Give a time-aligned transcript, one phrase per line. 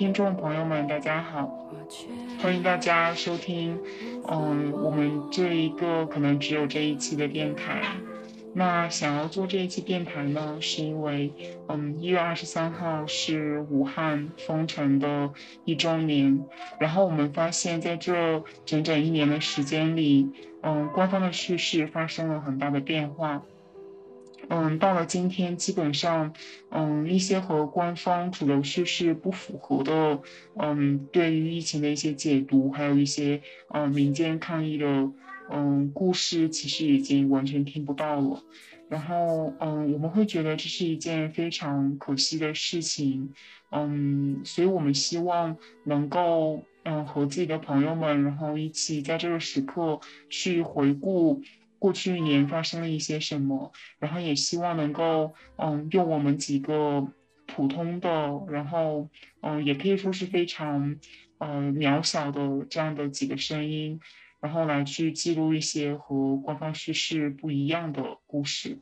[0.00, 1.46] 听众朋友们，大家好，
[2.42, 3.78] 欢迎大家收听，
[4.26, 7.82] 嗯，我们这一个可能只有这一期的电台。
[8.54, 11.30] 那想要做这一期电台呢，是因为，
[11.68, 15.34] 嗯，一月二十三号是武汉封城的
[15.66, 16.46] 一周年，
[16.78, 20.30] 然后我们发现在这整整一年的时间里，
[20.62, 23.42] 嗯，官方的叙事发生了很大的变化。
[24.52, 26.34] 嗯，到了今天，基本上，
[26.70, 30.20] 嗯，一些和官方主流叙事不符合的，
[30.58, 33.40] 嗯，对于疫情的一些解读，还有一些，
[33.72, 34.86] 嗯，民间抗疫的，
[35.52, 38.42] 嗯，故事，其实已经完全听不到了。
[38.88, 43.32] 然后，嗯，我们会觉得这是一件非常可惜的事情，
[43.70, 51.40] 嗯，所以我们希望能够，嗯，和自己的朋友们，然后一起在这个时刻去回顾。
[51.80, 57.08] 过去一年发生了一些什么，然后也希望能够，嗯，用我们几个
[57.46, 58.08] 普通的，
[58.48, 59.08] 然后，
[59.40, 60.96] 嗯，也可以说是非常，
[61.38, 63.98] 呃，渺小的这样的几个声音，
[64.40, 68.78] 然后来去记录一些和官方叙事不一样的故事，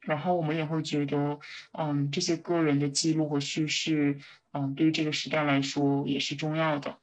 [0.00, 1.38] 然后我们也会觉得，
[1.78, 4.18] 嗯，这些个人的记录和叙事，
[4.52, 6.96] 嗯，对于这个时代来说也是重要的。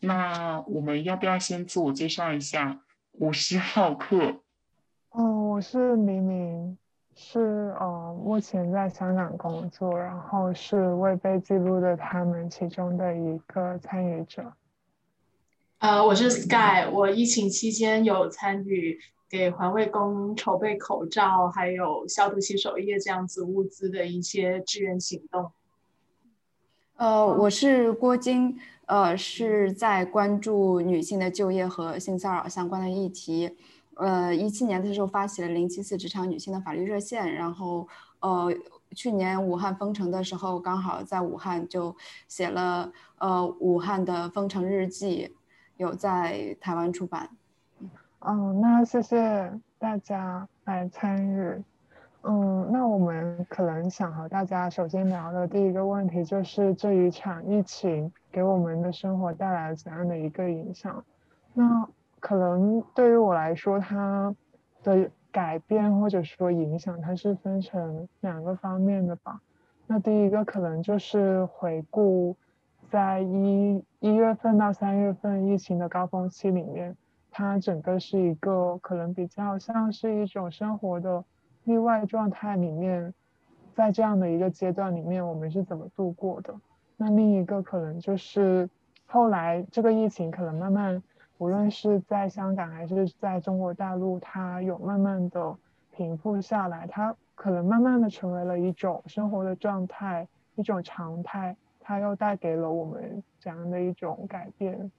[0.00, 2.80] 那我们要不要先自我介绍一下？
[3.20, 4.16] 我是浩克，
[5.10, 6.78] 哦，我是明明，
[7.16, 14.52] 是呃，目前在香港工作，然后是未被记录的他们其中的一个参与者。
[15.78, 18.96] 呃，我是 Sky，我疫情期间有参与
[19.28, 25.50] 给环卫工筹备口罩，还有消毒洗手液这样子物资的一些志愿行动。
[26.94, 28.56] 呃，我是郭晶。
[28.88, 33.54] 呃，是在关注女性的就业和性骚扰相关的议题。
[33.96, 37.86] 呃，一七年的时候发起了零七四职场女性的法律热线，然后
[38.20, 38.50] 呃，
[38.94, 41.94] 去年武汉封城的时候，刚好在武汉就
[42.28, 45.36] 写了呃武汉的封城日记，
[45.76, 47.28] 有在台湾出版。
[48.20, 51.62] 嗯，那谢谢大家来参与。
[52.30, 61.02] 嗯，那我们可能想和大家首先聊的第一个问题就是这一场疫情给我们的生活带来了怎样的一个影响？
[61.54, 61.88] 那
[62.20, 64.36] 可能对于我来说，它
[64.82, 69.40] 的改变或者说影响，它是分成两个方面的吧。
[69.86, 72.36] 那第一个可能就是回顾
[72.90, 76.94] 在一一月份到三月份疫情的高峰期里面，
[77.30, 81.24] 它整个是一个可能比较像是一种生活的。
[81.68, 83.12] 例外状态里面，
[83.74, 86.54] 在这样的一个阶段里面，我们是怎么度过的？
[86.96, 88.66] 那另一个可能就是
[89.04, 91.02] 后来这个疫情可能慢慢，
[91.36, 95.54] 无论是在香港还是在中国大陆，它有慢慢的
[95.92, 104.90] 平复下来，它可能慢慢的成为了一种生活的状态，一种常态，它又带给了我们怎样的一种改变？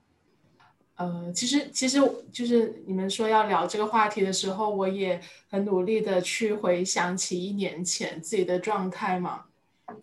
[1.00, 2.00] 呃，其实其实
[2.32, 9.46] 就是你们说要聊这个话题的时候，我也很努力的去回想起一年前自己的状态嘛，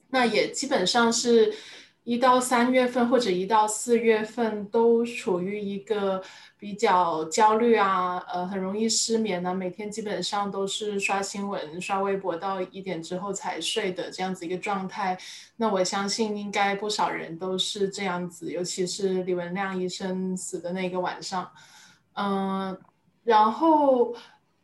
[0.09, 1.55] 那也基本上是。
[2.07, 6.23] 一到三月份或者一到四月份都处于一个
[6.57, 9.53] 比较焦虑啊，呃，很容易失眠呢。
[9.53, 15.19] 每天基本上都是刷新闻、刷微博到一点之后才睡的这样子一个状态。
[15.57, 21.51] 那我相信应该不少人都是这样子，尤其是李文亮医生死的那个晚上。
[22.13, 22.79] 嗯，
[23.25, 24.15] 然后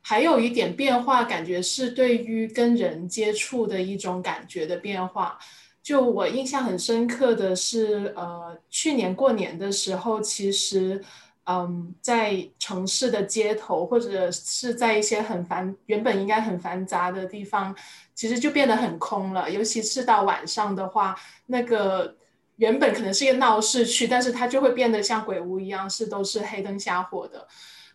[0.01, 5.37] 还有一点变化，感觉是对于跟人接触的一种感觉的变化。
[5.83, 11.03] 就我印象很深刻的是，呃，去年过年的时候，其实，
[11.45, 17.75] 嗯，在城市的街头或者是在一些很繁原本应该很繁杂的地方，
[18.15, 19.51] 其实就变得很空了。
[19.51, 22.15] 尤其是到晚上的话，那个
[22.59, 27.49] 原本可能是一个闹市区，但是它就会变得像鬼屋一样，是都是黑灯瞎火的。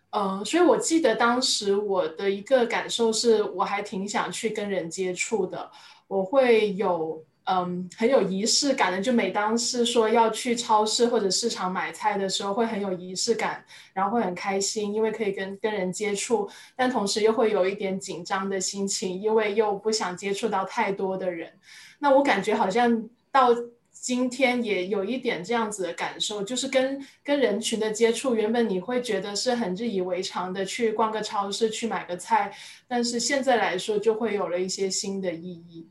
[0.10, 5.72] 嗯，所以我记得当时我的一个感受是，我还挺想去跟人接触的，
[6.10, 7.24] 我会有。
[7.50, 9.00] 嗯，很有仪式感的。
[9.00, 13.64] 就每当是说要去超市或者市场买菜的时候，会很有仪式感，
[13.94, 16.50] 然后会很开心，因为可以跟跟人接触。
[16.76, 21.52] 但同时又会有一点紧张的心情，因为又不想接触到太多的人。
[22.00, 23.56] 那我感觉好像到
[23.92, 32.52] 今天也有一点这样子的感受，就是跟跟人群的接触，原本你会觉得是很日以为常的，去逛个超市去买个菜，
[32.90, 35.88] 但是现在来说就会有了一些新的意义。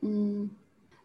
[0.00, 0.48] 嗯，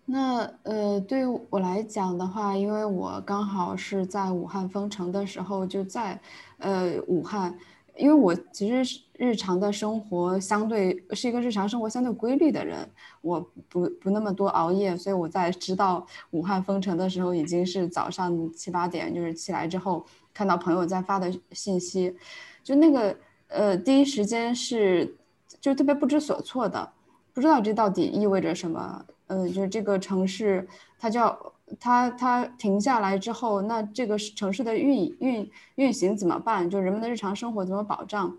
[0.05, 6.19] 那呃，对我来讲的话，因为我刚好是在武汉封城的时候就在
[6.59, 7.57] 呃武汉，
[7.97, 12.87] 因为我其实日常的生活相对是一个日常生活相对规律的人，
[13.21, 22.15] 我不不那么多熬夜，所以我在知道武汉封城的时候，已经是早上七八点，就是起来之后看到朋友在发的信息，
[22.63, 23.15] 就那个
[23.47, 25.15] 呃第一时间是
[25.61, 26.91] 就特别不知所措的，
[27.33, 30.67] 不知道这到底意味着什么，呃，就是这个城市
[30.99, 31.37] 它叫。
[31.79, 36.69] 它它停下来之后，那这个城市的运运运行怎么办？
[36.69, 38.37] 就人们的日常生活怎么保障？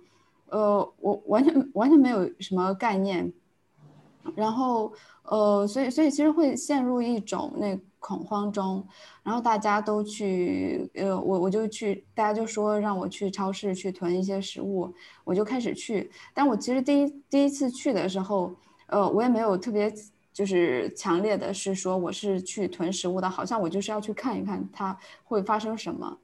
[0.51, 3.33] 呃，我完全完全没有什么概念。
[4.37, 4.93] 然后
[5.25, 8.87] 呃，所以所以其实会陷入一种那恐慌中。
[9.25, 14.95] 然后大家都去呃，我我就去，大家就说让我去超市去囤一些食物，
[15.25, 16.09] 我就开始去。
[16.33, 18.55] 但我其实第一第一次去的时候，
[18.95, 19.93] 呃，我也没有特别。
[20.35, 26.19] 就是强烈的是说我是去囤食物的，好像我就是要去看一看它会发生什么。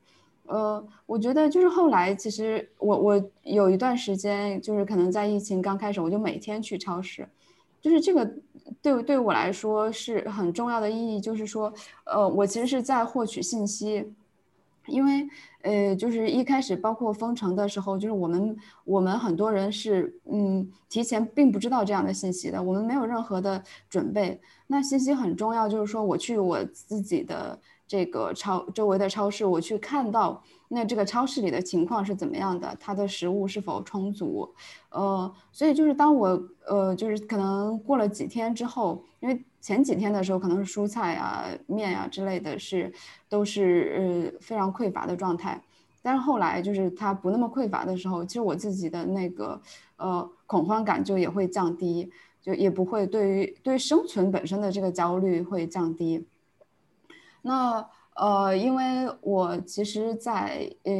[0.46, 7.24] 呃，我觉得就是后来其实我我有一段时间就是可能在疫情刚开始，我就每天去超市，
[7.80, 8.28] 就是这个
[8.82, 11.72] 对对我来说是很重要的意义，就是说
[12.04, 14.12] 呃我其实是在获取信息。
[14.86, 15.28] 因为，
[15.62, 24.40] 呃，就是一开始包括封城的时候，就是我们我们很多人是，嗯，提前并不知道这样的信息的，我们没有任何的准备。
[24.66, 34.48] 那信息很重要，就是说我去我自己的这个超周围的超市，我去看到那这个超市里的情况是怎么样的，它的食物是否充足，
[34.90, 39.44] 呃，所以就是当我，呃，就是可能过了几天之后，因为。
[39.60, 42.90] 前几天的时候，可能是蔬菜啊、面啊之类的是
[43.28, 45.62] 都是呃非常匮乏的状态，
[46.00, 49.60] 但是后来就是它不那么匮乏的时候，其实我自己的那个
[49.96, 52.10] 呃恐慌感就也会降低，
[52.40, 56.26] 就也不会对于对生存本身的这个焦虑会降低。
[57.42, 60.92] 那呃，因为我其实，在呃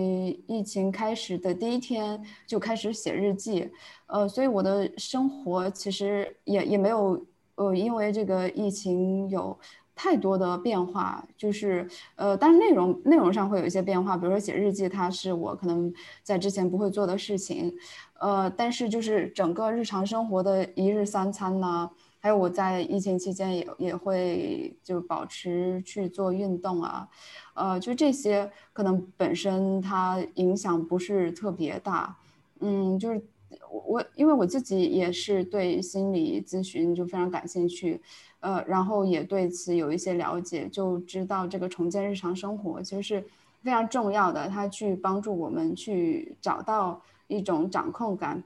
[0.46, 3.70] 疫情开始的第一天就开始写日记，
[4.06, 7.24] 呃，所以我的生活其实也也没有。
[7.60, 9.58] 呃，因为这个疫情有
[9.94, 11.86] 太多的变化，就是
[12.16, 15.92] 呃，但是内容内容上会有一些变化，比如说写日记，它是我可能
[16.22, 17.70] 在之前不会做的事情，
[18.18, 27.06] 呃，但是就是整个日常生活的一日三餐呢，还有我在疫情期间也也会就保持去做运动啊，
[27.52, 32.16] 呃，就这些可能本身它影响不是特别大，
[32.60, 33.22] 嗯，就是。
[33.70, 38.00] 我我因为我自己也是对心理咨询就非常感兴趣，
[38.40, 43.24] 呃，然后也对此有一些了解，就知道这个重建日常生活其实是
[43.62, 48.42] 非常重要的，它去帮助我们去找到一种掌控感。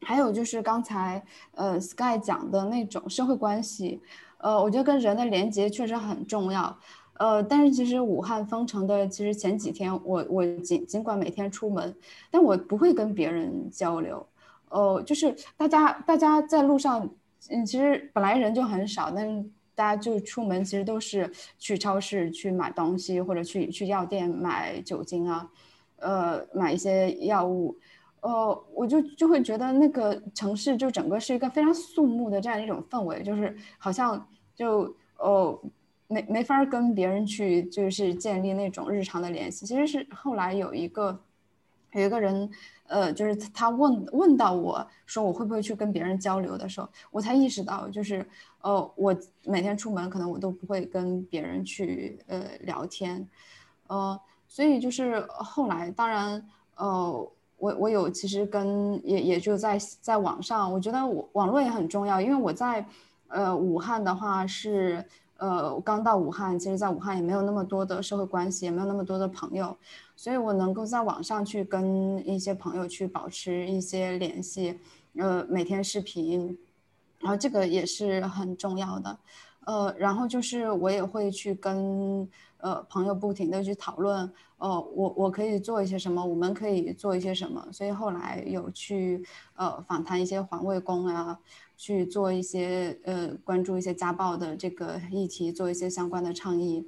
[0.00, 4.00] 还有就是刚才呃 Sky 讲的那种社会关系，
[4.38, 6.78] 呃，我觉得跟人的连接确实很重要。
[7.18, 11.94] 呃，但是其实武汉封城的其实前几天，我我尽尽管每天出门，
[12.30, 14.24] 但我不会跟别人交流。
[14.70, 17.08] 哦，就是大家大家在路上，
[17.50, 25.50] 嗯，其实本来人就很少，但大家就出门其实都是去超市去买东西，或者去去药店买酒精啊，
[25.96, 27.74] 呃，买一些药物，
[28.20, 35.58] 呃，我就就会觉得那个城市就整个是一个非常肃穆的这样一种氛围，就是好像就哦
[36.08, 39.64] 没没法跟别人去就是建立那种日常的联系。
[39.64, 41.20] 其实是后来有一个
[41.92, 42.50] 有一个人。
[42.90, 48.26] 呃，就是他问问到我说我会不会去跟别人交流的时候，我才意识到，就是
[48.62, 53.28] 呃，我每天出门可能我都不会跟别人去呃聊天，
[53.88, 56.42] 呃，所以就是后来，当然，
[56.76, 62.82] 呃，我我有其实跟也也就在在网上，我觉得我网络也很重要，因为我在
[63.26, 65.04] 呃武汉的话是。
[65.38, 69.76] 呃，我刚到武汉，其实在武汉也没有那么多的社会关系，也没有那么多的朋友，
[70.16, 74.80] 所以我能够在网上去跟一些朋友去保持一些联系，
[75.16, 76.58] 呃，每天视频，
[77.20, 79.18] 然后这个也是很重要的，
[79.64, 91.38] 呃，然后就是我也会去跟呃朋友不停的去讨论，呃，我我可以做一些什么，我们可以做一些什么，所以后来有去呃访谈一些环卫工啊。
[91.78, 96.84] 去做一些呃关注一些家暴的这个议题，做一些相关的倡议。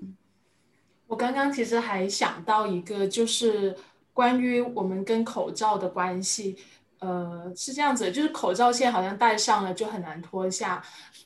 [1.06, 3.76] 我刚刚其实还想到一个，就是
[4.12, 6.56] 关于我们跟口罩的关系，
[6.98, 10.84] 呃，是这样子，就是口罩现在好像戴上了就很难脱下。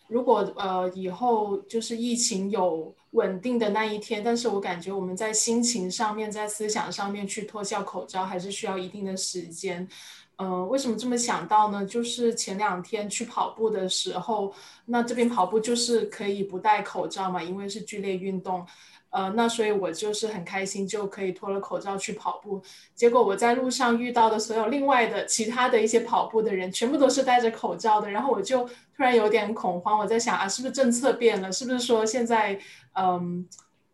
[0.08, 9.88] 如果呃以后就是疫情有稳定的那一天，但是我感觉我们在心情上面，在思想上面去脱下口罩，还是需要一定的时间。
[10.36, 11.84] 呃，为什么这么想到呢？
[11.86, 14.52] 就是前两天去跑步的时候，
[14.86, 18.66] 那这边跑步就是可以不戴口罩嘛，因为是剧烈运动。
[19.10, 22.60] 呃，那所以我就是很开心，就可以脱了口罩去跑步。
[22.96, 28.10] 结果我在路上遇到的所有另外的其他的一些跑步的人，全部都是戴着口罩的。
[28.10, 31.52] 然后我就突然有点恐慌，我在想啊，是不是政策变了？
[31.52, 32.58] 是不是说现在
[32.94, 33.46] 嗯，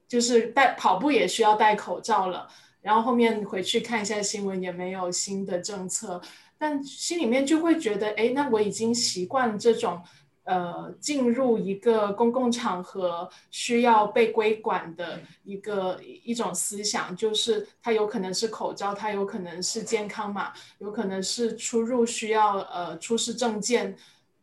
[0.09, 2.49] 就是戴跑步也需要戴口罩了？
[2.83, 6.21] 然后后面回去看一下新闻，也没有新的政策，
[6.59, 10.03] 但心里面就会觉得，哎，那我已经习惯这种。
[10.45, 23.95] 呃，进入一个公共场合需要被规管的一个一种思想，就是它有可能是口罩，它有可能是健康码，有可能是出入需要呃出示证件，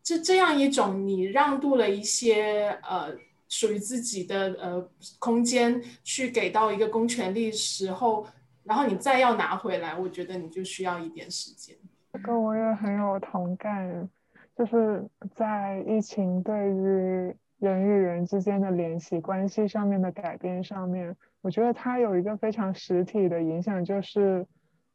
[0.01, 3.13] 这这样一种你让渡了一些呃
[3.49, 4.89] 属于自己的呃
[5.19, 8.25] 空间去给到一个公权力时候，
[8.63, 11.75] 然后你再要拿回来，我觉得你就需要一点时间。
[12.13, 14.09] 这个我也很有同感。
[14.57, 24.47] 就是在疫情对于人与人之间的联系关系上面的改变上面，我觉得它有一个非常实体的影响，就是，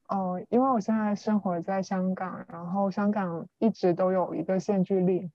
[0.08, 5.30] 呃，因为我现在生活在香港，然后香港一直都有一个限聚令，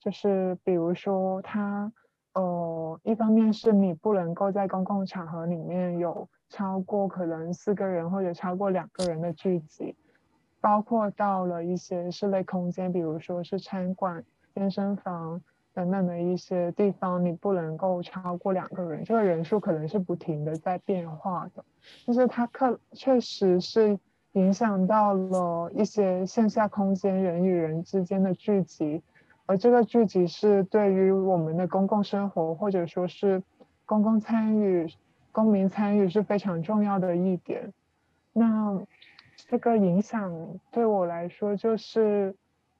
[0.00, 1.92] 就是比如说它，
[2.38, 9.96] 呃，一方面是你不能够在公共场合里面有超过可能四个人或者超过两个人的聚集。
[10.60, 15.40] 包括到了一些室内空间，比如说是餐馆、健身房
[15.74, 21.64] 等等的一些地方，你不能够超过两个人，这个人数可能是不停的在变化的。
[22.06, 23.98] 但是它可确实是
[24.32, 29.02] 影响到了一些线下空间人与人之间的聚集，
[29.48, 33.42] 而这个聚集是对于我们的公共生活或者说是
[33.84, 34.86] 公共参与、
[35.32, 37.72] 公民参与是非常重要的一点。
[38.32, 38.80] 那。
[39.46, 42.34] 这个影响对我来说，就是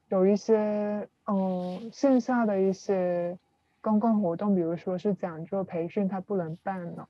[0.08, 3.38] 有一些嗯线下的一些
[3.80, 7.08] 公共活动，比如说是讲座、培训，它不能办了。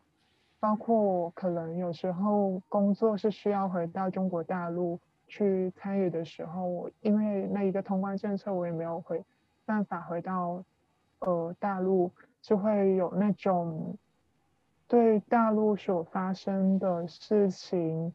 [0.60, 9.24] 包括我可能有时候工作是需要回到中国大陆去参与的时候，我因为那一个通关政策，我也没有回
[9.68, 10.64] 办法回到
[11.18, 12.10] 呃大陆，
[12.40, 13.98] 就会有那种
[14.86, 18.14] 对大陆所发生的事情。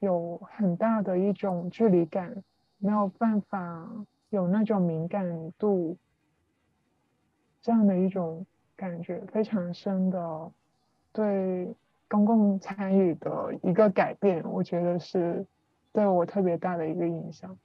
[0.00, 2.42] 有很大的一种距离感，
[2.78, 3.86] 没有办法
[4.30, 5.98] 有那种敏感度，
[7.60, 10.50] 这样的一种感觉非常深的
[11.12, 11.76] 对
[12.08, 15.46] 公共参与的一个改变，我觉得是
[15.92, 17.58] 对我特别大的一个影响。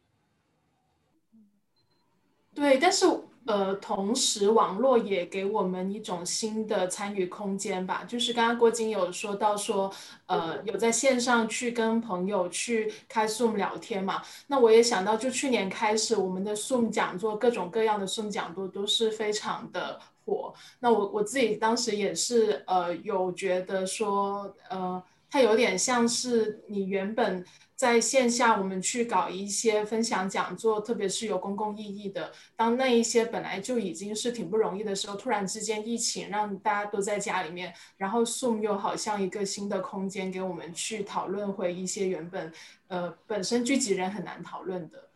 [2.56, 3.06] 对，但是。
[3.48, 8.04] 呃，同时网络也给我们一种新的参与空间吧。
[8.08, 9.94] 就是刚刚郭晶有说到说，
[10.26, 14.20] 呃，有在线上去跟朋友去开 Zoom 聊天嘛。
[14.48, 20.52] 那我也想到，就去年开始，我们的 Zoom 讲座，各种各样的 Zoom 讲座都是非常的火。
[20.80, 27.46] 那我我自己当时也是，呃，有觉得说，呃，它有点像是你原本。
[27.76, 32.32] 在线下，我们去搞一些分享讲座，特别是有公共意义的。
[32.56, 42.54] 当那一些本来就已经是挺不容易的时候，突然之间疫情让大家都在家里面，然后 Zoom 又好像一个新的空间，给我们去讨论回一些原本
[42.88, 45.10] 呃本身聚集人很难讨论的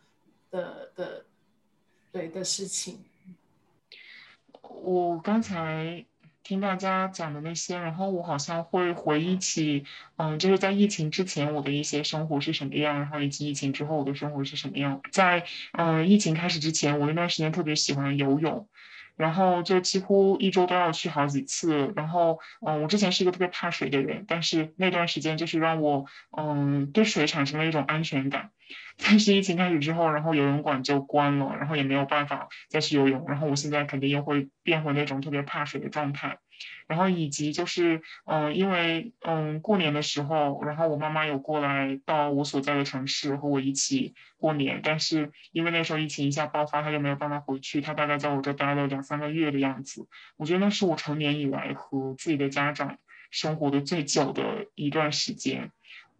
[0.50, 1.24] 的的
[2.12, 3.02] 对的事情。
[4.60, 6.04] 我刚才。
[6.50, 9.84] 听大家讲的那些，然后我好像会回忆起，
[10.16, 15.00] 嗯，就是在疫情之前我的一些生活是什么样，然后以及疫情之后我的生活是什么样。
[15.12, 18.66] 在嗯疫情开始之前，我那段时间特别喜欢游泳。
[19.20, 21.92] 然后就几乎一周都要去好几次。
[21.94, 28.50] 然后，嗯，我之前是一个特别怕水的人，但是那段时间就是让我，嗯，对水产生了一种安全感。
[29.02, 33.24] 但是疫情开始之后，然后游泳馆就关了，然后也没有办法再去游泳。
[33.28, 36.38] 然后我现在肯定又会变回那种特别怕水的状态。
[36.86, 50.06] 然后以及就是，嗯，因为嗯过年的时候，然后我妈妈有过来到我所在的城市和我一起过年，但是因为那时候疫情一下爆发，她就没有办法回去，她大概在我这待了两三个月的样子。
[50.36, 52.98] 我觉得那是我成年以来和自己的家长
[53.30, 55.70] 生活的最久的一段时间。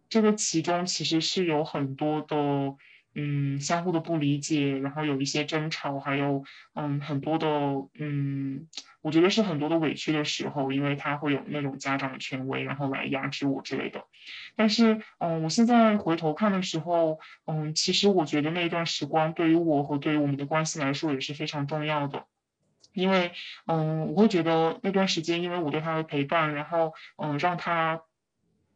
[0.09, 2.75] 这个其中其实是有很多的。
[3.13, 7.47] 嗯，相互的不理解，然后有一些争吵，还有嗯很多的
[7.99, 8.67] 嗯，
[9.01, 14.05] 我觉得是很多的委屈的时候，因为他会有那种家长的权威，然后来压制我之类的。
[14.55, 22.25] 但是嗯，我现在回头看的时候，嗯，其实我觉得那段时光对于我和对于我们的关系来说也是非常重要的，
[22.93, 23.33] 因为
[23.65, 28.01] 嗯，我会觉得那段时间因为我对他的陪伴，然后嗯让他。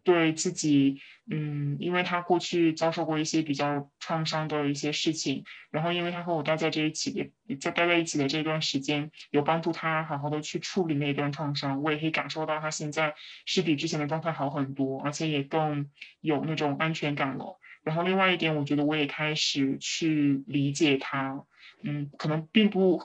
[0.05, 13.15] 对自己，嗯，因为他过去遭受过一些比较创伤的一些事情，然后因为他和我待在这一起的，在待在一起的这段时间，有帮助他好好的去处理那段创伤，我也可以感受到他现在
[13.47, 15.89] 是比之前的状态好很多，而且也更
[16.21, 17.59] 有那种安全感了。
[17.83, 21.43] 然后另外一点，我觉得我也开始去理解他，
[21.83, 23.01] 嗯，可能并不，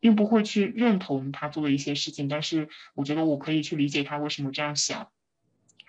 [0.00, 5.10] 并不会去认同他做的一些事情，但是我觉得我可以去理解他为什么这样想。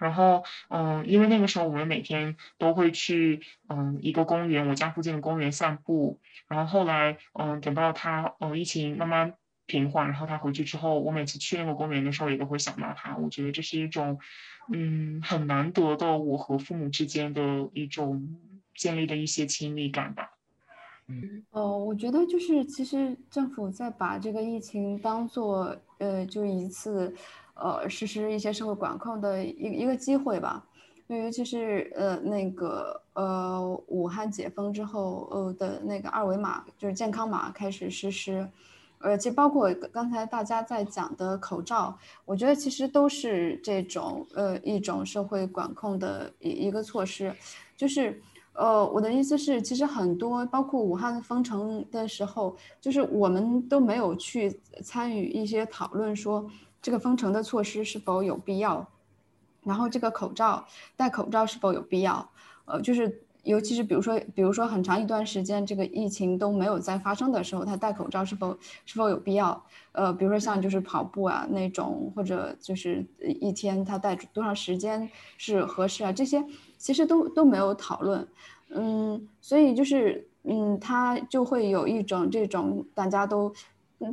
[0.03, 6.19] 然后，嗯，因为那个时候我们每天都会去，嗯，一个公园，我家附近的公园散步。
[6.47, 9.33] 然后后来，嗯，等到他，嗯，疫情慢慢
[9.65, 13.15] 平缓，然后他回去之后，我每次去那个公园的时候，也都会想到他。
[13.15, 14.19] 我觉得这是一种。
[14.71, 18.39] 嗯，很难得的，我和父母之间的一种
[18.73, 20.37] 建立的一些亲密感吧。
[21.07, 27.13] 嗯，哦，我觉得就是其实政府在把这个疫情当做呃，就一次
[27.53, 30.65] 呃实施一些社会管控的一一个机会吧。
[31.07, 38.47] 因为尤其是呃那个呃武汉解封之后呃的那个二维码就是健康码开始实施。
[38.99, 41.93] 呃，其实包括刚才大家在讲的口罩，
[42.23, 47.35] 我觉得其实都是这种呃一种社会管控的一一个措施，
[47.75, 48.21] 就是
[48.53, 56.49] 呃我的意思是，其实很多包括武汉封城的时候，就是我们都没有去参与一些讨论，说
[56.83, 58.87] 这个封城的措施是否有必要，
[59.63, 62.29] 然后这个口罩戴口罩是否有必要，
[62.65, 63.23] 呃，就是。
[63.43, 69.61] 尤其是比如说，比如说很长一段时间这个疫情都没有再发生的时候，他戴口罩是否是否有必要？
[69.91, 76.11] 呃，比如说像就是跑步啊那种，或者就是一天他戴多长时间是合适啊？
[76.13, 76.41] 这些
[76.77, 78.25] 其实都都没有讨论。
[78.69, 83.53] 嗯，所以就是嗯，他就会有一种这种大家都，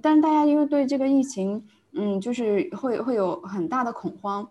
[0.03, 4.49] 但是大家因为对这个疫情，嗯，就是会会有很大的恐慌。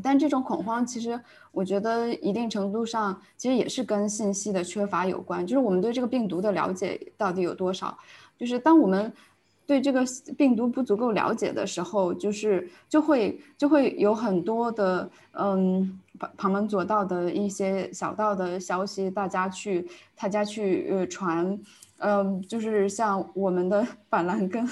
[0.00, 5.44] 但这种恐慌，其实我觉得一定程度上，其实也是跟信息的缺乏有关。
[5.44, 7.98] 就是我们对这个病毒的了解到底有多少？
[8.38, 9.12] 就是当我们
[9.66, 10.04] 对这个
[10.36, 19.84] 病毒不足够了解的时候，就是就会就会有很多的嗯旁旁门左道的一些小道的消息，大家去
[20.16, 21.58] 大家去呃传，
[21.98, 24.68] 嗯，就是像我们的 板蓝根。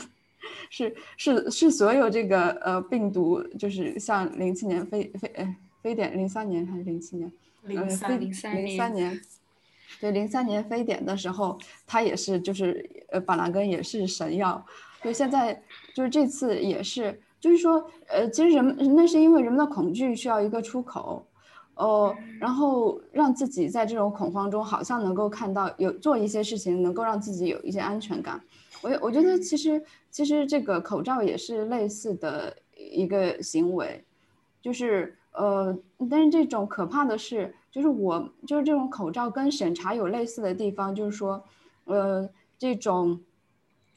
[0.71, 7.33] 是是是，所有这个呃病毒，就是像零七年非非呃非典，零三年还是零七年？
[7.63, 9.21] 零三零三零三年，
[10.01, 14.65] 对零三年非典的时候，它也是就是呃板蓝根也是神药，
[15.03, 15.61] 所以现在
[15.93, 21.27] 就是这次也是，就是说呃其实人们那是因为人们的恐惧需要一个出口，
[21.77, 28.41] 哦，然后让自己在这种恐慌中好像能够看到有做一些事情，能够让自己有一些安全感。
[28.83, 34.03] 我我觉得其实其实这个口罩也是类似的一个行为，
[34.63, 35.77] 就是呃，
[36.11, 41.43] 但是这种可怕的是，就是我就是这种口罩跟审查有类似的地方，就是说，
[41.85, 43.21] 呃，这种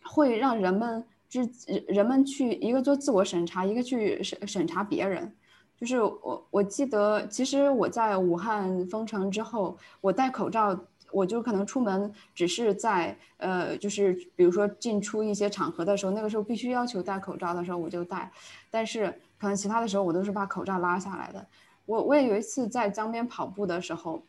[0.04, 1.50] 会让人们之
[1.88, 5.34] 人们去一个做自我审查，一个去审审查别人。
[5.80, 10.80] 就是我我记得，其实我在武汉封城之后，我戴口罩。
[11.12, 18.32] 我就可能出门，只是在呃，就是比如说进出一些场合的时候，那个时候必须要求戴口罩的时候，我就戴。
[18.70, 19.08] 但是
[19.40, 21.44] 可能其他的时候，我都是把口罩拉下来的。
[21.88, 24.22] 我我也有一次在江边跑步的时候，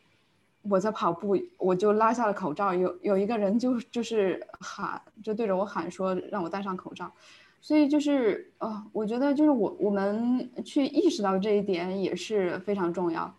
[0.63, 7.11] 我在跑步，我就拉下了口罩，有有一个人就就是喊，就对着我喊说让我戴上口罩。
[7.61, 13.33] 所以就是呃，我觉得就是我我们去意识到这一点也是非常重要。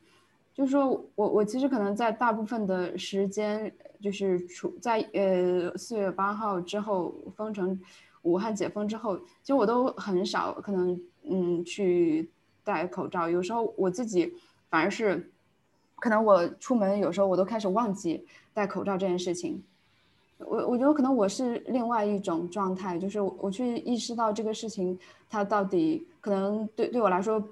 [0.54, 7.80] 就是说我我其实可能在大部分的时间，就是处在呃四月八号之后封城，
[8.22, 12.30] 武汉解封之后，其实我都很少可能嗯去
[12.62, 13.28] 戴口罩。
[13.28, 14.34] 有时候我自己
[14.68, 15.32] 反而是，
[15.96, 19.64] 可能我出门有时候我都开始忘记戴口罩这件事情。
[20.46, 27.42] 我我觉得可能我是另外一种状态，就是我去意识到这个事情它到底可能对对我来说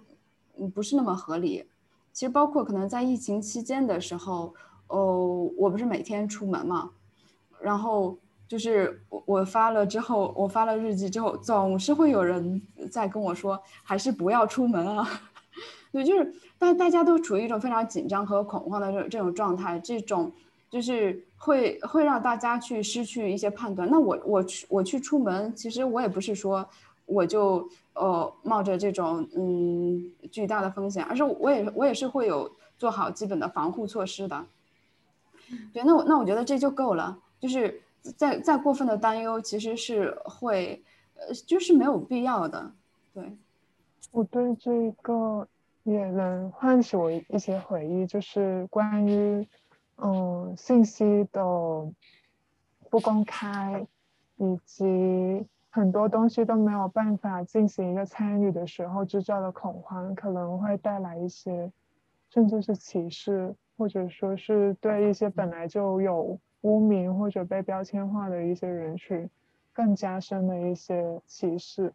[0.59, 1.65] 嗯不是那么合理。
[2.13, 4.53] 其实包括可能在疫情期间的时候，
[4.89, 6.91] 哦，我不是每天出门嘛，
[7.61, 15.09] 然后就是我我发了之后，我发了日记之后，总是会有人在跟我说，还是不要出门啊。
[15.93, 20.33] 对，就是大大家都处于一种非常紧张和恐慌的这这种状态，这种
[20.71, 23.87] 就是会会让大家去失去一些判断。
[23.91, 26.67] 那我我去我去出门，其实我也不是说。
[27.07, 34.47] 我就呃冒着这种嗯巨大的风险，而是我也我也是会有做好基本的防护措施的。
[35.73, 37.83] 对，那我那我觉得这就够了，就是
[38.17, 40.81] 再再过分的担忧其实是会
[41.17, 42.71] 呃就是没有必要的。
[43.13, 43.37] 对，
[44.13, 45.49] 我对这个
[45.83, 49.45] 也能唤起我一些回忆，就是关于
[50.03, 51.41] 嗯信息的
[52.91, 53.87] 不公开，
[54.37, 61.71] 以及很多东西都没有办法进行一个参与的时候制造的恐慌，可能会带来一些
[62.29, 69.29] 甚至是歧视，或者说是对一些本来就有污名或者被标签化的一些人群
[69.73, 71.93] 更加深的一些歧视，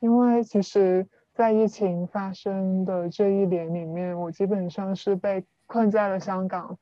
[0.00, 1.06] 因为其实。
[1.34, 6.76] 在疫情发生的这一年里面，我基本上是被困在了香港。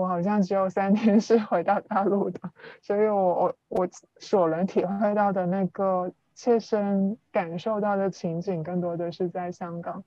[0.00, 2.40] 我好像只有三天 是回到大陆的，
[2.82, 10.02] 所以我我我所能体会到的那个切身感受到的情景，更多的是在香港。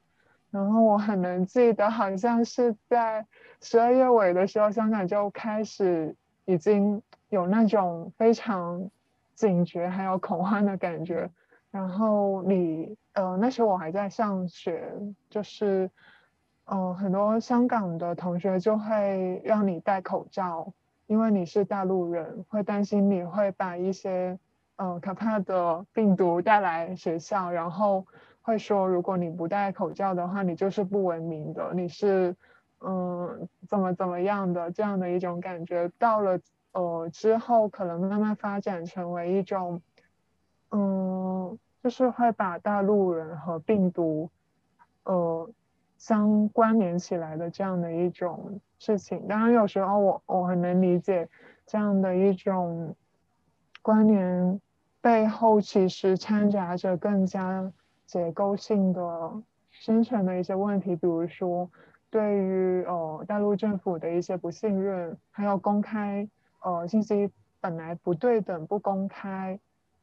[0.51, 3.25] 然后我很能记得，好像是在
[3.61, 8.89] 十二月尾的时候，香港就开始已经有那种非常
[9.35, 11.29] 警觉还有恐慌的感觉。
[11.69, 14.91] 然后你呃那时候我还在上学，
[15.29, 15.91] 就是
[16.67, 20.73] 呃很多香港的同学就会让你戴口罩，
[21.07, 24.37] 因为你是大陆人，会担心你会把一些
[24.75, 28.05] 呃可怕的病毒带来学校，然后
[28.41, 32.35] 会说如果你不戴口罩的话，你就是不文明的，你是
[32.81, 35.89] 嗯怎么怎么样的这样的一种感觉。
[35.97, 36.39] 到了
[36.73, 39.81] 呃之后，可能慢慢发展成为一种
[40.71, 41.57] 嗯。
[41.83, 44.29] 就是会把大陆人和病毒，
[45.03, 45.49] 呃，
[45.97, 49.27] 相关联起来的这样的一种事情。
[49.27, 51.27] 当然，有时候我我很能理解
[51.65, 52.95] 这样的一种
[53.81, 54.61] 关联
[55.01, 57.71] 背后，其实掺杂着更加
[58.05, 61.69] 结构性的深层的一些问题，比如说
[62.09, 66.27] 对于呃大陆政府的一些不信任，还有公开
[66.61, 69.59] 呃信息本来不对等、不公开。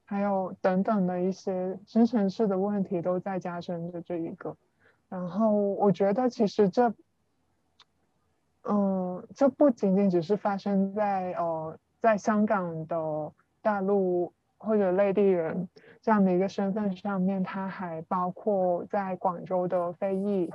[0.07, 4.54] 还有等等的一些深层次的问题都在加深着这一个，
[5.09, 6.93] 然后我觉得其实这，
[8.62, 15.69] 嗯，这不仅仅只是发生在呃在香港的大陆或者内地人
[16.03, 20.53] 这样的一个身份上面，它还包括在广州的非裔。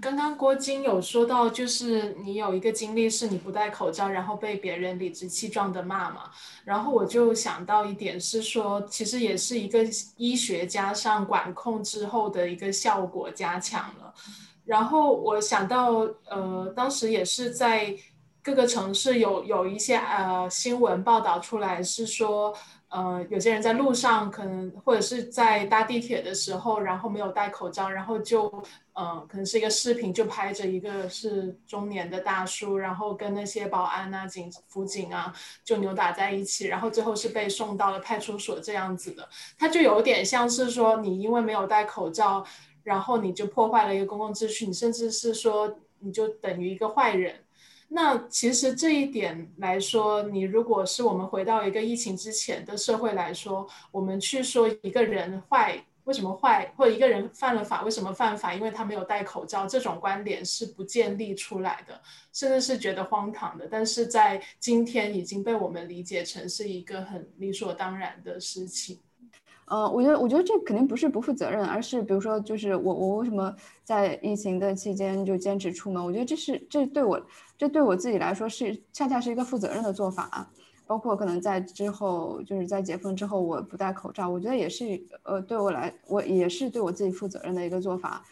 [0.00, 6.30] 刚刚郭晶有说到，就是你有一个经历是你不戴口罩，然后被别人理直气壮的骂嘛。
[6.64, 9.84] 然后我就想到一点是说，其实也是一个
[10.16, 14.12] 医学加上管控之后的一个效果加强了。
[14.64, 17.96] 然后我想到，呃，当时也是在
[18.42, 22.54] 各个城市有有一些呃新闻报道出来，是说。
[22.88, 39.28] 呃，有些人在路上可能或者是在搭地铁的时候，然后没有戴口罩，然后就，呃，可能是一个视频，就拍着一个是中年的大叔，然后跟那些保安啊、警辅警啊就扭打在一起，然后最后是被送到了派出所这样子的。
[39.58, 42.46] 他就有点像是说，你因为没有戴口罩，
[42.84, 47.45] 然后你就破坏了一个公共秩序，你甚至是说你就等于一个坏人。
[47.88, 58.52] 那其实这一点来说，你如果是我们回到一个疫情之前的社会来说，我们去说一个人坏，为什么坏，或者一个人犯了法，为什么犯法？
[58.52, 62.00] 因为他没有戴口罩，这种观点是不建立出来的，
[62.32, 63.68] 甚至是觉得荒唐的。
[63.70, 68.98] 但是在今天已经被我们理解成是一个很理所当然的事情。
[69.66, 73.52] 呃，我觉得，我觉得这肯定不是不负责任，而是比如说，就是我，我为什么
[73.82, 76.04] 在疫情的期间就坚持出门？
[76.04, 77.20] 我觉得这是，这对我，
[77.58, 80.48] 这对我自己来说是恰恰是一个负责任的做法。
[80.86, 88.22] 包括可能在之后，就是在解封之后，我不戴口罩，我觉得也是，呃，对我来，我也是对我自己负责任的一个做法。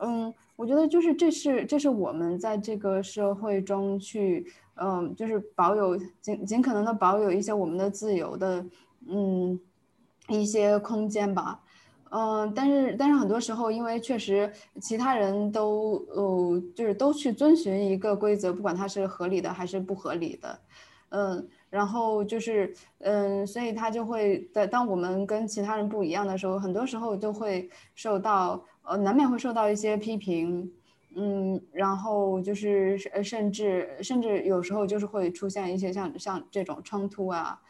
[0.00, 8.62] 嗯，我觉得就是这是，这是我们在这个社会中去，嗯，就是保有尽尽可能的保有一些我们的自由的，
[9.08, 9.58] 嗯。
[10.28, 11.60] 一些空间吧，
[12.10, 20.58] 嗯，但是但是很多时候，因为确实其他人都呃，就是都去遵循一个规则，不管它是合理的还是不合理的，
[21.10, 30.68] 嗯，然后就是嗯，所以他就会在当我们跟其他人不一样的时候，很多时候就会受到呃，难免会受到一些批评，
[31.14, 37.60] 嗯，然后就是甚至甚至有时候就是会出现一些像像这种冲突啊，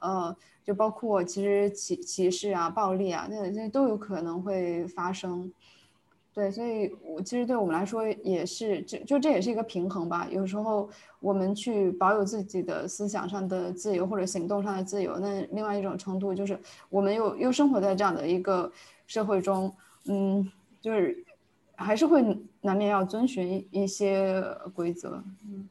[0.00, 0.34] 呃。
[0.66, 5.52] 就包括其实歧歧视啊、暴力啊，那那都有可能会发生。
[6.34, 10.28] 对，所以我其实对我们来说也是，就就这也是一个平衡吧。
[10.30, 10.86] 有时候
[11.18, 16.58] 我们去保有自己的思想上的自由或者行动上的自由，那另外一种程度就是
[16.90, 18.70] 我们又又生活在这样的一个
[19.06, 19.72] 社会中，
[20.04, 20.46] 嗯，
[20.82, 21.24] 就是
[21.74, 22.22] 还是会
[22.60, 25.24] 难免要遵循一些规则。
[25.48, 25.66] 嗯。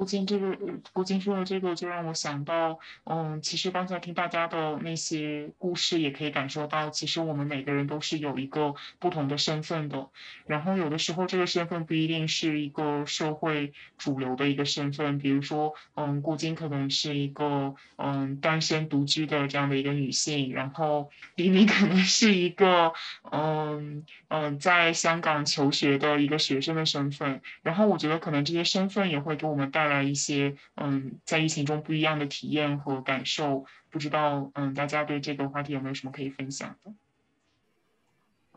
[0.00, 0.56] 郭晶这个，
[0.94, 10.08] 郭晶说的这个就让我想到，嗯，其实刚才听大家的那些故事，也可以感受到，其实我们每个人都是有一个不同的身份的。
[10.46, 22.94] 然后有的时候这个身份不一定是一个社会主流的一个身份，比如说，嗯，郭晶可能是一个嗯单身独居的这样的一个女性，然后李敏可能是一个
[23.30, 27.42] 嗯嗯在香港求学的一个学生的身份。
[27.60, 36.92] 然后我觉得可能这些身份也会给我们带来一些嗯，在疫情中不一样的体验和感受，不知道嗯，大家对这个话题有没有什么可以分享的？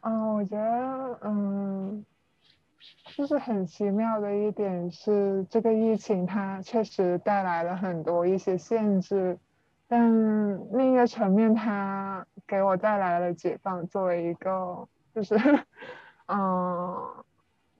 [0.01, 2.05] 嗯，我觉得嗯，
[3.17, 9.37] 就是很奇妙的一点是，这个疫情它确实带来了很多一些限制，
[9.87, 10.09] 但
[10.77, 13.87] 另一个层面，它给我带来了解放。
[13.87, 15.35] 作为一个就是
[16.27, 17.22] 嗯。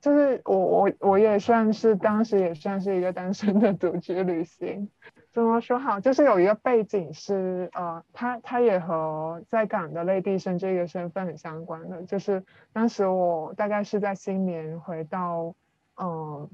[0.04, 4.90] 就是我我我也算是当时也算是一个单身的独居旅行，
[5.32, 6.02] 怎么说好？
[6.02, 15.56] 就是有一个背景是呃，他他也和在港的内地生这个身份很相关的，就是当时我大概是在新年回到
[15.96, 16.50] 嗯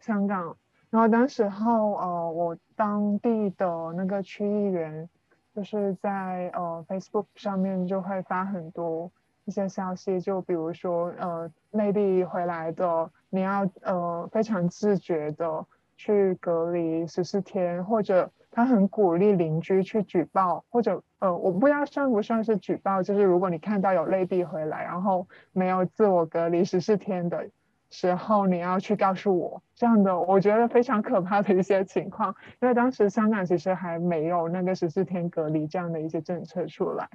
[0.00, 0.56] 香港，
[0.88, 5.06] 然后当时候呃我当地的那个区议员
[5.54, 9.12] 就是在呃 Facebook 上面就会发很多。
[9.48, 15.64] 一些消息，就比如说，呃，内地回来的，你要呃非常自觉的
[15.96, 27.48] 去隔离十四天，或者他很鼓励邻居去举报，或者呃，我不知道算不算是举报，就是如果你看到有内地回来，然后没有自我隔离十四天的
[27.88, 37.08] 时候，你要去告诉我这样的，我觉得非常可怕的一些情况，因为当时香港其实还没有那个十四天隔离这样的一些政策出来。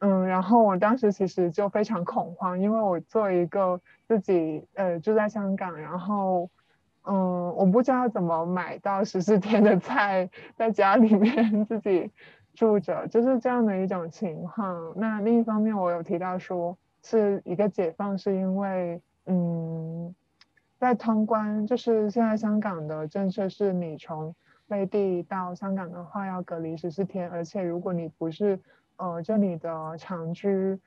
[0.00, 6.50] 嗯，然后我当时其实就非常恐慌，因为我作为一个自己呃住在香港，然后
[7.04, 12.10] 嗯，我不知道怎么买到十四天的菜，在家里面自己
[12.54, 14.92] 住着，就是这样的一种情况。
[14.96, 20.14] 那另一方面，我有提到说是一个解放，是因为嗯，
[20.78, 24.34] 在通关，就是现在香港的政策是你从
[24.66, 28.60] 内地到香港的话要隔离十四天，而且如果你不是
[28.96, 30.78] 呃，这里的长居，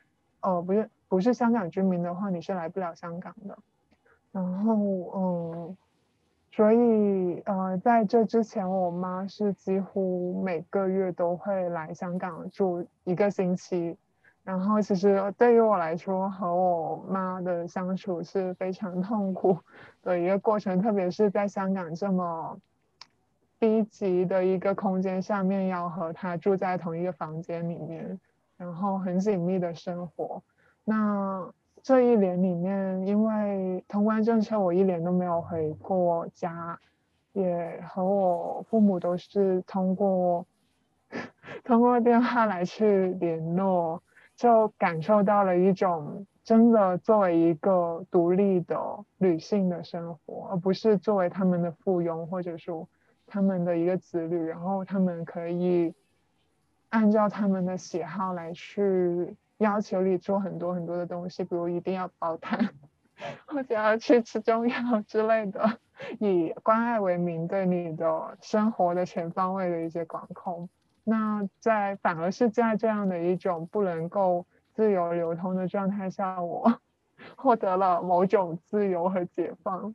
[0.42, 3.58] 呃，不是不是香港居民的话，你是来不了香港的。
[4.32, 4.74] 然后，
[5.16, 5.78] 嗯，
[6.52, 13.98] 所以，呃，在这之前，我妈是几乎每个月都会来香港住一个星期。
[14.44, 19.58] 然后，其实对于我来说，和我妈的相处是非常痛苦
[20.02, 22.58] 的一个过程，特别是在香港这么。
[23.60, 28.20] 低级的一个空间下面，要和他住在同一个房间里面，
[28.56, 30.44] 然后很紧密的生活。
[30.84, 36.80] 那这一年里面，因为通关政策，我一年都没有回过家，
[37.34, 40.46] 也和我父母都是通过
[41.64, 44.04] 通过电话来去联络，
[44.36, 48.78] 就感受到了一种真的作为一个独立的
[49.18, 52.88] 女性的生活，而不是作为他们的附庸，或者说。
[53.28, 55.94] 他们的一个子女，然后他们可以
[56.90, 62.58] 按照他们的喜好来去要求你做很多很多的东西，比如一定要煲汤，
[63.46, 65.78] 或者要去吃中药 之类的，
[66.20, 70.70] 以关爱为名对你的生活的全方位的一些管控。
[71.04, 76.80] 那在反而是在这样的一种不能够自由流通的状态下，我
[77.36, 79.94] 获得了某种自由和解放。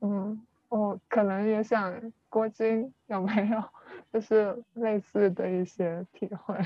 [0.00, 0.46] 嗯。
[0.68, 1.92] 我可能也想
[2.32, 3.62] 郭晶有没有
[4.10, 6.56] 就是类似的一些体会？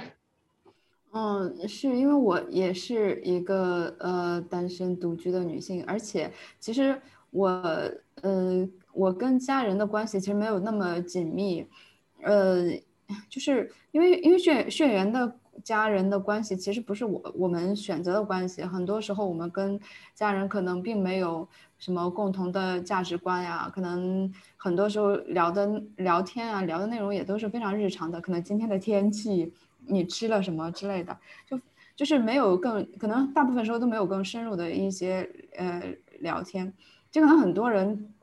[1.10, 6.96] 嗯， 是因为我也是一个呃单身独居的女性，而且其实
[7.30, 7.48] 我
[8.22, 11.66] 呃我跟家人的关系其实没有那么紧密，
[12.22, 12.70] 呃，
[13.28, 15.36] 就是因为因为血血缘的。
[15.64, 19.80] 家人的关系其实不是我我们选择的关系，很多时候我们跟
[20.14, 21.48] 家人可能并没有
[21.78, 29.52] 什么共同的价值观呀，可能很多时候聊的聊天啊，聊的内容也都是非常日常的，可能今天的天气，
[29.86, 31.60] 你吃了什么之类的，就
[31.94, 35.82] 就是没有更可能大部分时候都没有更深入的一些呃
[36.20, 36.72] 聊天，
[37.10, 38.14] 就可能很多人，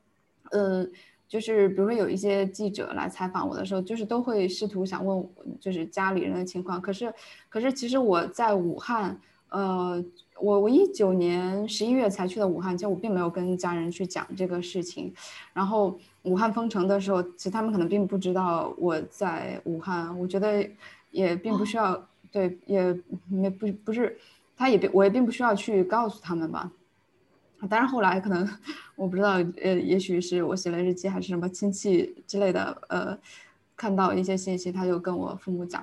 [0.52, 0.88] 呃。
[1.26, 5.28] 就是比如说有一些记者来采访我的时候，就是都会试图想问，
[5.60, 6.80] 就是家里人的情况。
[6.80, 7.12] 可是，
[7.50, 10.04] 可是其实我在武汉，呃，
[10.40, 15.14] 我我一九年十一月才去的武汉，其实我并没有跟家人去讲这个事情。
[15.54, 20.18] 然后武汉封城的时候，其实他们可能并不知道我在武汉。
[20.20, 20.70] 我觉得
[21.12, 22.98] 也并不需要， 对，也
[23.30, 24.18] 没不不是，
[24.58, 26.72] 他也并我也并不需要去告诉他们吧。
[27.70, 28.46] 当然后来可能
[28.96, 33.18] 我不知道，呃，也许是我写了日记还是什么亲戚之类的，呃，
[33.78, 35.82] 看到一些信息，他就跟我父母讲，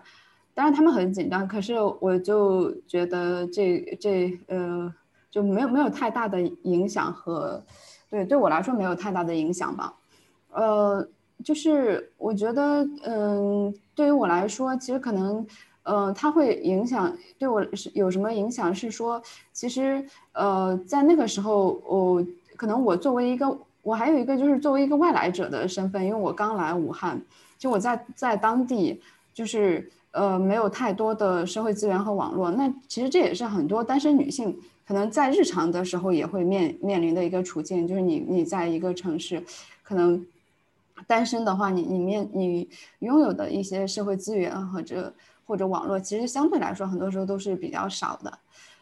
[0.60, 4.92] 当然他们很紧张，可是我就觉得这这呃
[5.30, 7.64] 就没有没有太大的影响和
[8.10, 9.94] 对对我来说没有太大的影响吧，
[10.52, 11.08] 呃，
[11.42, 15.46] 就是我觉得嗯，对于我来说，其实可能。
[15.82, 18.72] 呃，它会影响对我是有什么影响？
[18.72, 19.20] 是说，
[19.50, 27.20] 其实呃，在那个时候，我可能我作为一个，我还有一个就是作为一个外来者的身份，因为我刚来武汉，
[27.58, 29.00] 就我在在当地，
[29.32, 32.50] 就是呃，没有太多的社会资源和网络。
[32.50, 39.42] 那其实这也是很多单身女性可能在日常的时候也会面面临的一个处境，就是你你在一个城市，
[39.82, 40.26] 可能
[41.06, 42.68] 单身的话，你你面你
[43.00, 45.12] 拥有的一些社会资源或者。
[45.46, 48.38] 或者网络其实相对来说，很多时候都是比较少的，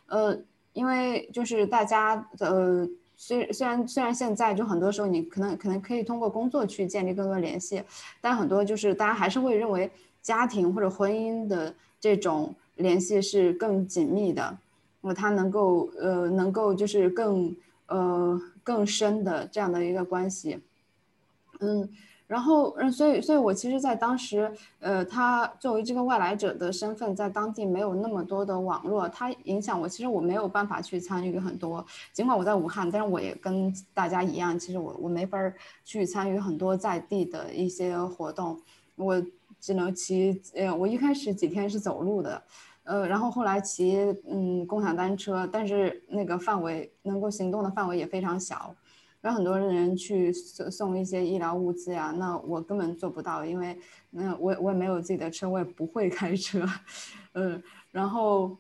[0.09, 0.39] 呃，
[0.75, 2.87] 因为就是大家的
[3.17, 7.83] 虽虽然虽然现在就很多时候你可能可能可以通过工作去建立更多联系，
[8.21, 9.91] 但很多就是大家还是会认为
[10.29, 14.59] 家庭或者婚姻的这种联系是更紧密的，
[15.01, 20.59] 那么他能够呃能够就是更呃更深的这样的一个关系，
[21.61, 21.89] 嗯。
[22.29, 31.83] 然后，嗯，所以，所以我其实，在当时，呃，他作为这个外来者的身份，在当地没有那么多的网络，他影响我，其实我没有办法去参与很多。
[32.13, 35.39] 尽管我在武汉，但是我也跟大家一样，其实我我没法
[35.87, 38.61] 去参与很多在地的一些活动，
[38.97, 39.23] 我
[39.61, 42.43] 只能骑，呃，我一开始几天是走路的，
[42.85, 43.97] 呃，然后后来骑，
[44.29, 48.75] 嗯，共享单车，但是那个范围能够行动的范围也非常小。
[49.21, 53.77] 让很多人去送送一些医疗物资呀，那我根本做不到，因为
[54.11, 56.65] 那我我也没有自己的车，我也不会开车，
[57.33, 58.57] 嗯， 然后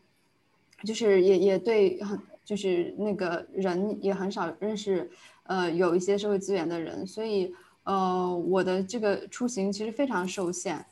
[0.82, 5.08] 就是也也对很就是那个人也很少认识，
[5.44, 7.54] 呃，有一些社会资源的人，所以
[7.88, 10.84] 呃我的这个出行其实非常受限，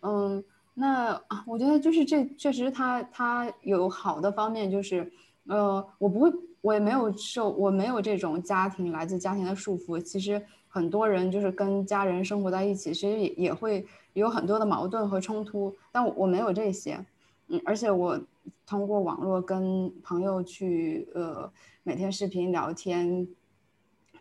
[0.00, 0.42] 嗯，
[0.74, 5.12] 那我觉得就是这确实它它有好的方面，就是
[5.48, 6.32] 呃我不会。
[6.64, 10.00] 我也没有受，我没有这种家庭来自家庭的束缚。
[10.00, 15.76] 其实很多人就是跟家人生活在一起，其实也也会有很多的矛盾和冲突。
[15.92, 17.04] 但我没有这些，
[17.48, 18.18] 嗯，而且我
[18.66, 23.28] 通过网络跟朋友去呃每天视频聊天，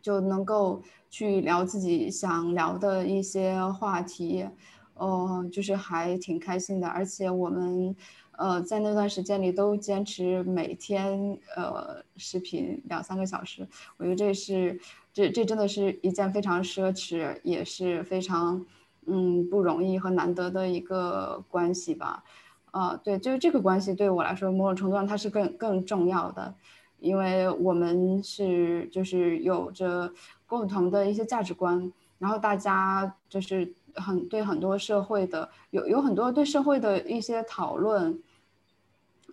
[0.02, 4.48] 就能够去聊自己想聊的一些话题，
[4.96, 6.88] 呃，就是还挺开心的。
[6.88, 7.96] 而且我们。
[8.36, 13.66] 呃，在那段时间里都坚持每天呃视频两三个小时，
[13.98, 14.80] 我觉得这是
[15.14, 18.66] 这这真的是一件非常奢侈，也是非常
[19.06, 22.24] 嗯不容易和难得的一个关系吧。
[22.72, 26.56] 啊，对，就是这个关系对我来说，某种程度上它是更更重要的，
[27.00, 30.12] 因为我们是就是有着
[30.58, 33.74] 共同的一些价值观，然后大家就是。
[33.96, 38.20] 很对很多社会的有有很多对社会的一些讨论，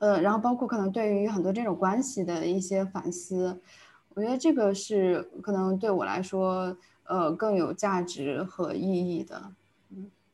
[0.00, 3.59] 呃，然后包括可能对于很多这种关系的一些反思，
[4.12, 9.50] 我觉得这个是可能对我来说，呃，更有价值和意义的。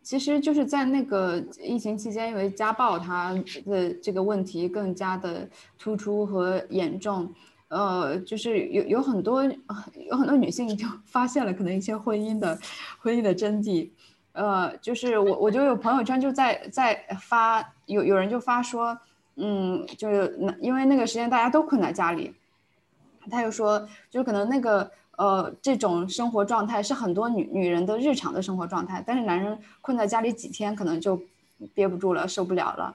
[0.02, 3.32] 其实就是在那个疫情期间，因为家暴它
[3.64, 7.32] 的这个问题更加的突出和严重。
[7.68, 12.58] 呃，就是有有很多有很多女性就 发现了可能一些婚姻的
[12.98, 13.90] 婚姻的真谛。
[14.32, 18.98] 呃，就是我，我就有朋友圈就在在发，有有人就发说，
[19.36, 22.34] 嗯，就是那因为那个时间大家都困在家里，
[23.30, 31.18] 他就说，就可能那个呃这种生活状态是很多女女人的日常的生活状态，但是男人困在家里几天可能就
[31.72, 32.94] 憋不住了，受不了了，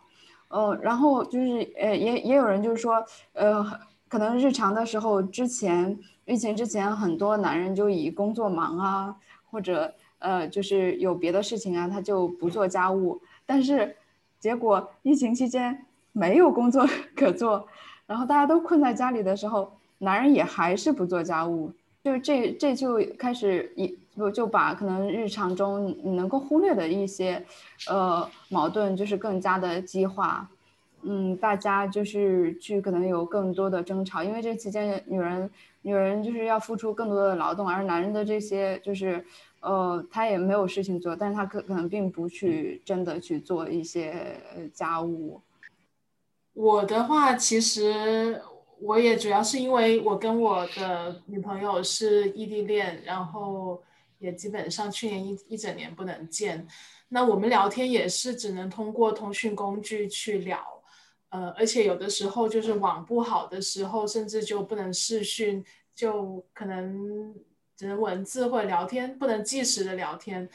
[0.50, 3.04] 呃，然后就是呃也也有人就是说，
[3.34, 3.66] 呃，
[4.12, 9.16] 可能日常的时候之前疫情之前很多男人就以工作忙啊
[9.50, 9.94] 或者。
[10.24, 13.20] 呃，就是有别的事情啊，他就不做家务。
[13.44, 13.96] 但是，
[14.40, 17.68] 结果疫情期间没有工作 可做，
[18.06, 21.74] 然后大家都困在家里的时候，男人也还是不做家务。
[22.04, 27.44] 就这这就开始一就就把可能日常中能够忽略的一些
[27.90, 30.48] 呃矛盾，就是更加的激化。
[31.04, 35.50] 嗯，大家就是去可能有更多的争吵，因为这期间女人
[35.82, 39.26] 女人就是要付出更多的劳动，而男人的这些就是。
[39.64, 44.36] 呃，他也没有事情做，但是他可可能并不去真的去做一些
[44.74, 45.40] 家务。
[46.54, 48.42] 我的话，其实
[48.80, 53.80] 我也主要是因为我跟我的女朋友是异地恋，然后
[54.18, 56.66] 也基本上去年一一整年不能见。
[57.10, 60.60] 那我们聊天也是只能通过通讯工具去聊，
[61.32, 65.66] 呃，而且有的时候就是网不好的时候，甚至就不能视讯。
[65.94, 67.36] 就可能
[67.76, 70.50] 只能文字或者聊天，不能即时的聊天。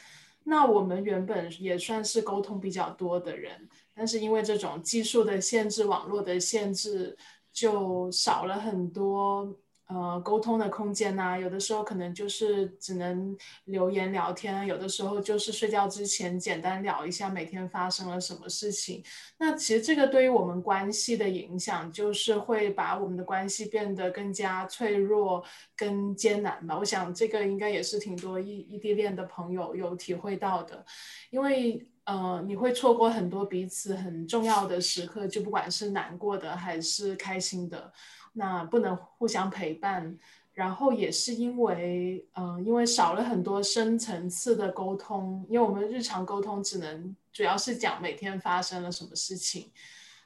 [0.45, 7.17] 那我们原本也算是沟通比较多的人，但是因为这种技术的限制、网络的限制，
[7.53, 9.55] 就少了很多。
[9.89, 19.01] 呃，沟通的空间呐，有的时候可能就是只能留言聊天，有的时候就是睡觉之前简单聊一下每天发生了什么事情。
[19.39, 25.45] 那其实这个对于我们关系的影响，就是会把我们的关系变得更加脆弱、
[25.77, 26.77] 更艰难吧。
[26.77, 30.85] 我想这个应该也是挺多异异地恋的朋友有体会到的，
[31.31, 37.93] 因为呃，你会错过很多彼此很重要的时刻，就不管是难过的还是开心的。
[38.39, 40.15] 那不能互相陪伴，
[40.53, 49.71] 然后也是因为，嗯，因为少了很多深层次的沟通，因为我们日常沟通只能主要是讲每天发生了什么事情，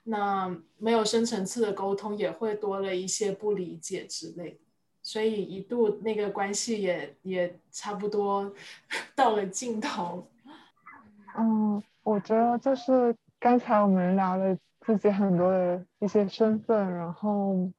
[0.03, 4.59] 那没有深层次的沟通，也会多了一些不理解之类，
[5.03, 8.53] 所以一度那个关系也也差不多
[9.15, 10.27] 到了尽头。
[11.39, 17.71] 嗯，我觉得就是刚才我们聊了自己很多的一些身份，然后。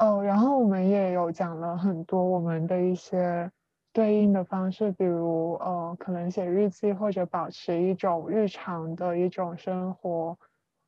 [0.00, 3.52] 哦，然后我们也有讲了很多我们的一些
[3.92, 10.38] 对应的方式，比如呃，可能写日记或者保持一种日常的一种生活，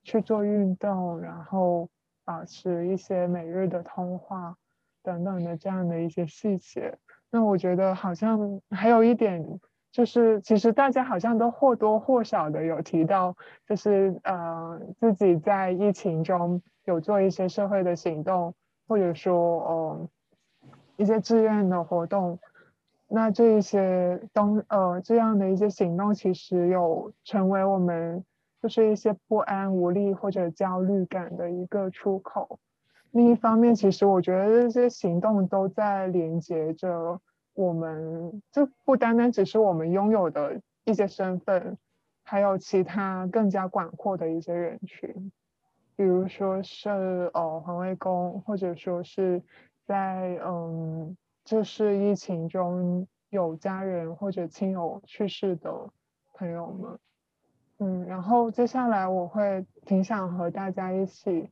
[0.02, 1.90] 去做运动，然后
[2.24, 4.56] 保持一些每日的通话
[5.02, 6.96] 等等的这样的一些细节。
[7.30, 9.46] 那我觉得好像还有一点
[9.90, 13.36] 就是，其实大家好像都或多或少的有提到，
[13.66, 18.54] 就是呃自己在疫情中有做一些社会的行动。
[18.92, 20.08] 或者说，呃，
[20.98, 22.38] 一些志愿的活动，
[23.08, 28.22] 那这一些东呃这样的一些行动，其实有成为我们
[28.60, 32.58] 就是一些不安、无力或者焦虑感的一个出口。
[33.12, 37.18] 另一方面，其实我觉得这些行动都在连接着
[37.54, 41.78] 我们，就不单单只是我们拥有的一些身份，
[42.24, 45.32] 还有其他更加广阔的一些人群。
[46.02, 49.40] 比如说是呃环卫工，或者说是
[49.86, 55.70] 在嗯就是疫情中有家人或者亲友去世的
[56.34, 56.98] 朋友们，
[57.78, 61.48] 嗯，然后接下来我会挺想和大家一起，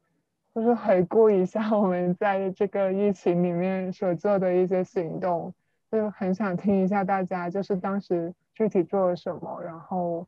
[0.53, 5.55] 就是回顾一下我们在这个疫情里面所做的一些行动，
[5.92, 10.26] 就很想听一下大家就是当时具体做了什么，然后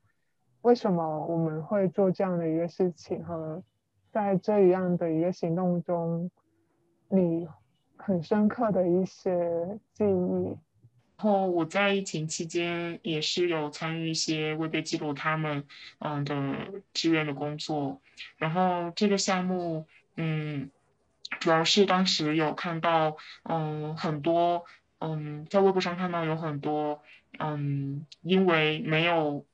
[0.61, 3.61] 为什么我们会做这样的一个事情和。
[4.13, 6.31] 在这样的一个行动中，
[7.09, 7.49] 你
[7.97, 10.57] 很深刻的一些记忆。
[11.17, 15.65] 然后我在疫情期间也是有参与一些未被记录他们
[16.01, 16.35] 嗯的
[16.93, 18.03] 志愿的工作。
[18.37, 19.87] 然后这个项目
[20.17, 20.71] 嗯，
[21.41, 24.67] 主要是当时有看到嗯很多
[24.99, 27.01] 嗯在微博上看到有很多
[27.39, 29.47] 嗯因为没有。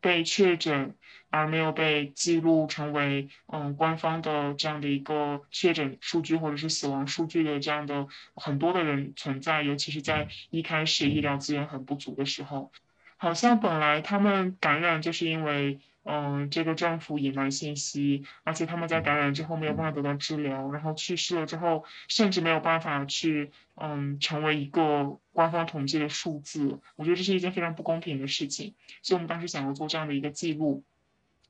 [0.00, 0.94] 被确诊
[1.30, 12.72] 而没有被记录成为嗯官方的这样的一个确诊数据或者是死亡数据的这样的很多的人存在，尤其是在一开始医疗资源很不足的时候，
[13.16, 15.78] 好像本来他们感染就是因为。
[16.04, 26.78] 嗯，这个政府隐瞒信息，而且他们在感染之后没有办法得到治疗，然后去世了之后，甚至没有办法去嗯成为一个官方统计的数字。
[26.96, 30.84] 我觉得这是一件非常不公平的事情，所以我们当时想要做这样的一个记录。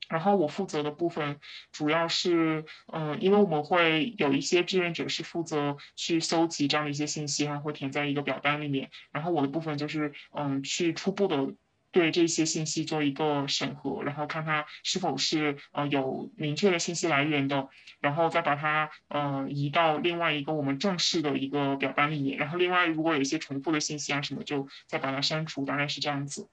[0.08, 1.40] 然后我负责的部分
[1.72, 8.90] 主要是嗯，因为我们会有一些志愿者是负责去搜集这样的一些信息，然后会填在一个表单里面。
[9.10, 11.54] 然后我的部分就是嗯，去初步的。
[11.94, 17.68] 对这些信息做一个审核，然后看它是否是呃有明确的信息来源的，
[18.00, 26.48] 然后再把它呃移到另外一个我们正式的一个表单里面，然后另外如果有一些重复的信息啊什么，就再把它删除，大概是这样子。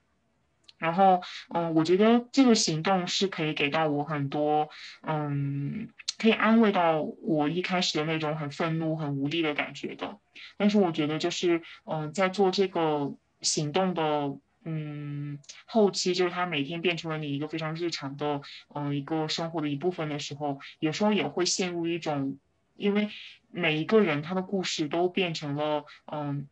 [0.78, 4.70] 然后嗯，我觉得这个行动是可以给到我很多
[5.02, 5.90] 嗯，
[6.20, 10.20] 可以安慰到我一开始的那种很愤怒、很无力的感觉的。
[10.58, 14.38] 但是我觉得就是嗯，在做这个行动的。
[14.64, 18.42] 嗯，后期就是他每天变成了你一个非常日常的，
[18.74, 22.38] 嗯，一个生活的一部分的时候，有时候也会陷入一种，
[22.76, 23.10] 因为
[23.50, 26.48] 每一个人他的故事都变成了，嗯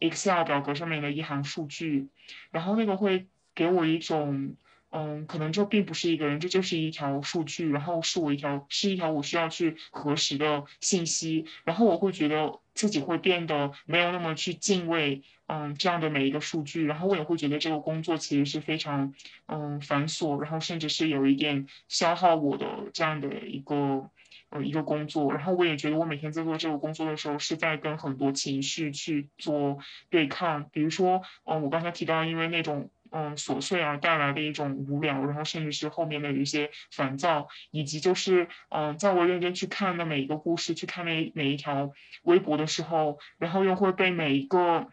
[0.00, 2.08] ，Excel 表格上面的一行数据，
[2.50, 4.56] 然后那个会给我一种。
[4.96, 19.14] 嗯，可能这并不是一个人，这就是一条数据，然后是我一条，是一条我需要去核实的信息，然后我会觉得自己会变得没有那么去敬畏，嗯，这样的每一个数据，然后我也会觉得这个工作其实是非常，
[19.46, 24.10] 嗯，繁琐，然后甚至是有一点消耗我的这样的一个，
[24.50, 29.78] 呃一个工作，然后我也觉得我每天在做这个工作的时候是在跟很多情绪去做
[30.10, 32.90] 对抗，比如说，嗯，我刚才提到因为那种。
[33.14, 41.92] 嗯，琐碎而带来的一种无聊，然后甚至是后面的一些烦躁，以及就是嗯，在我认真去看的每一个故事，去看每每一条
[42.24, 44.88] 微博的时候，然后又会被每一个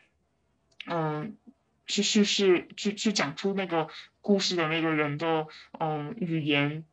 [0.86, 1.36] 嗯，
[1.88, 3.88] 去叙事去去讲出那个
[4.22, 5.48] 故事的那个人的
[5.80, 6.86] 嗯语言。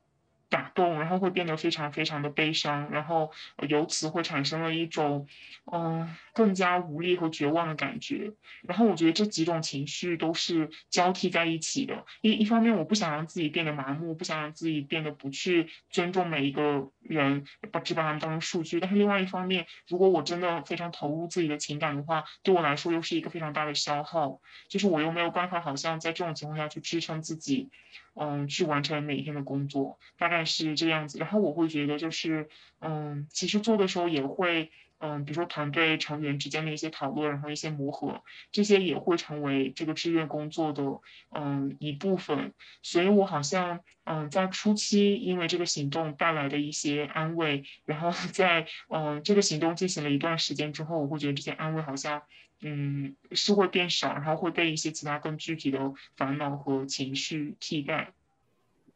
[0.48, 3.30] 打动，然后会变得非常非常的悲伤，然后
[3.68, 5.26] 由此会产生了一种，
[5.72, 8.32] 嗯，更加无力和绝望的感觉。
[8.62, 12.04] 然后我觉得这几种情绪都是交替在一起的。
[12.22, 18.80] 一一方面，我不想让自己变得麻木，不想让自己变得不去尊重每一个人，把只把他们当成数据。
[18.80, 24.40] 但是另外一方面，如果我真的非常投入自己的情感的话，对我来说又是一个非常大的消耗。
[24.68, 27.70] 就是我又没有办法，好像在这种情况下去支撑自己。
[28.18, 31.18] 嗯，去完成每一天的工作，大概是这样子。
[31.18, 32.48] 然后我会觉得，就是，
[32.80, 40.82] 嗯，其实做的时候也会，嗯，比如说团队成员之间的一些讨论，然后一些磨合，这些也会成为这个志愿工作的，
[41.30, 42.52] 嗯，一部分。
[42.82, 52.22] 所以我好像，嗯，在初期因为这个行动带来的一些安慰，然后 在，嗯，这个行动进行了一段时间之后，我会觉得这些安慰好像。
[52.60, 58.12] 嗯，是会变少，然后会被一些其他更具体的烦恼和情绪替代。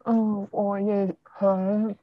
[0.04, 1.94] 嗯，我也和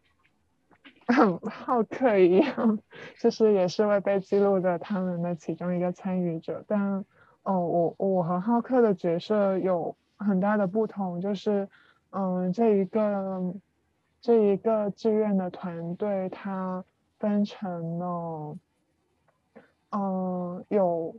[1.43, 2.79] 浩克一样，
[3.19, 6.63] 就是也是会被记录的他们的其中一个参与者。
[6.65, 7.03] 但
[7.43, 11.67] 哦，我我和浩克的角色有很大的不同，就是
[12.11, 13.53] 嗯，这一个
[14.21, 16.85] 这一个志愿的团队，它
[17.17, 18.57] 分成了
[19.89, 21.17] 嗯有。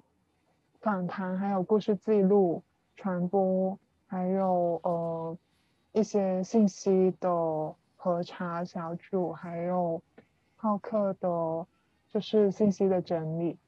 [0.80, 2.62] 访谈，还有故事记录、
[2.96, 5.36] 传播，还有呃
[5.92, 10.00] 一些信息的核查小组，还有
[10.56, 11.66] 浩克的，
[12.08, 13.58] 就是信息的整理，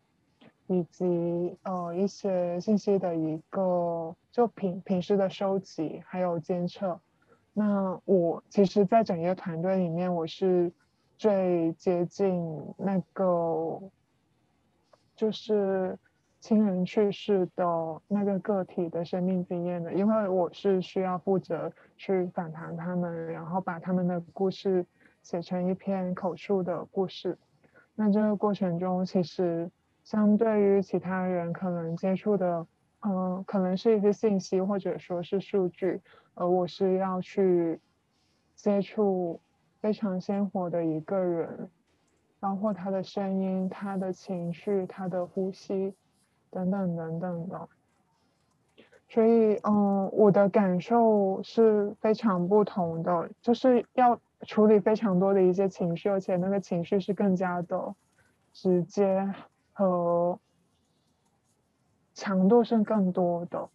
[0.69, 6.99] 以及呃一些信息的一个就平平时的收集，还有监测。
[7.53, 10.73] 那我其实，在整个团队里面，我是
[11.19, 13.83] 最接近那个，
[15.15, 15.99] 就是。
[16.43, 17.64] 亲人去世的
[18.09, 24.84] 那个个体的生命经验的，因为我是需要负责去访谈他们，然后把他们的故事
[25.22, 27.38] 写成一篇口述的故事。
[27.95, 29.70] 那这个过程中，其实
[30.03, 32.66] 相对于其他人可能接触的，
[33.03, 36.01] 嗯，可能是一些信息或者说是数据，
[36.34, 37.78] 而我是要去
[38.57, 39.40] 接触
[39.80, 41.70] 非常鲜活的一个人，
[42.40, 45.95] 包括他的声音、他的情绪、他的呼吸。
[46.53, 47.69] 等等等等的，
[49.09, 57.95] 所以嗯，我的感受是非常不同的，就是要处理非常多的一些情绪，而且那个情绪是更加的
[58.53, 59.33] 直接
[59.73, 60.39] 和
[62.13, 63.71] 强度是更多的。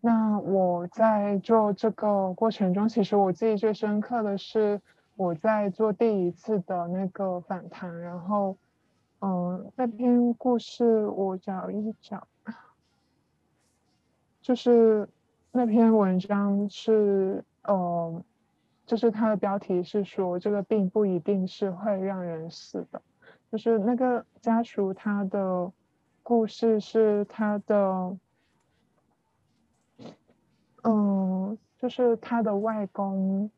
[0.00, 4.80] 那我在做这个过程中，其实我记忆最深刻的是
[5.14, 8.56] 我在做第一次的那个反弹，然后。
[9.20, 12.28] 嗯，那篇故事我找一找，
[14.40, 15.08] 就是
[15.50, 18.22] 那篇文章是，呃，
[18.86, 23.02] 就是它的标题是说这个病不一定是会让人死的，
[23.50, 25.72] 就是那个家属他的
[26.22, 28.16] 故事是他的，
[30.84, 33.50] 嗯，就是他的外公，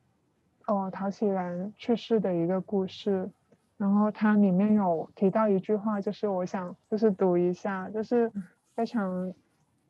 [0.67, 3.29] 哦，陶启然去世的一个故事。
[3.81, 8.31] 然后它里面有提到一句话，就是我想就是读一下，就是
[8.74, 9.33] 非常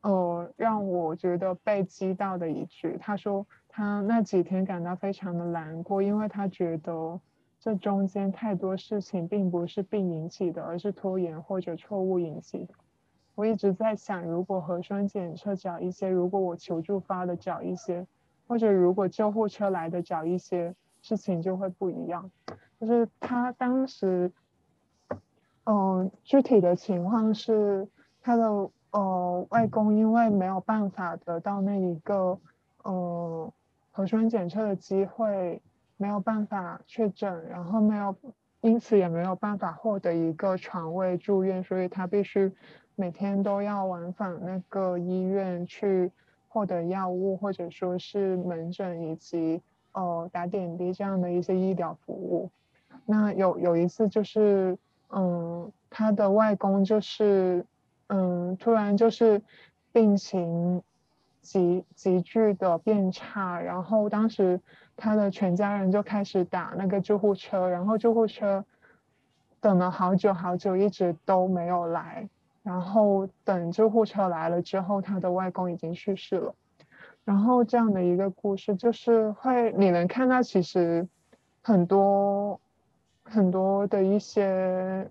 [0.03, 2.97] 呃让我觉得被击到的一句。
[3.01, 7.21] 他说他那几天感到非常的难过，因为他觉得
[7.59, 12.75] 这中间太多事情并不是病引起的，而是拖延或者错误引起的。
[13.35, 18.07] 我一直在想，如果核酸检测早一些，如果我求助发的早一些，
[18.47, 22.31] 或者如果救护车来的早一些，事情就会不一样。
[22.81, 24.33] 就是他当时，
[25.65, 27.87] 嗯，具体的情况是
[28.23, 32.39] 他的呃外公因为没有办法得到那一个
[32.83, 33.53] 呃
[33.91, 35.61] 核酸检测的机会，
[35.99, 38.17] 没有办法确诊，然后没有，
[38.63, 42.51] 因此也没有办法获得一个床位住院，所以他必须
[42.97, 46.11] 每天都要往返那个医院去
[46.49, 49.61] 获得药物或者说是门诊以及
[49.93, 52.51] 呃打点滴这样的一些医疗服务。
[53.11, 57.67] 那有有一次就是，嗯，他的外公就是，
[58.07, 59.43] 嗯，突然就是
[59.91, 60.81] 病情
[61.41, 64.61] 急急剧的变差，然后当时
[64.97, 68.65] 他的全家人就开始打那个救护车，然后救护车
[69.61, 72.29] 等了好久好久，一直都没有来，
[72.63, 76.55] 然后等救护车来了之后，他的外公已经去世了。
[77.25, 81.09] 然后这样的一个故事，就是会你能看到其实
[81.63, 82.61] 很多
[83.31, 85.09] 很多的一些，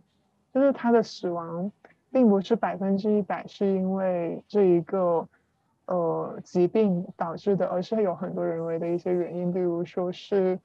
[0.54, 1.72] 就是他的死亡
[2.12, 5.28] 并不是百分之一百是因为这一个。
[5.92, 10.60] 呃，疾病导致的，而是有很多人为的一些原因，比如说是，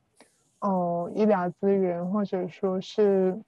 [0.58, 3.40] 呃，医疗资源，或者说是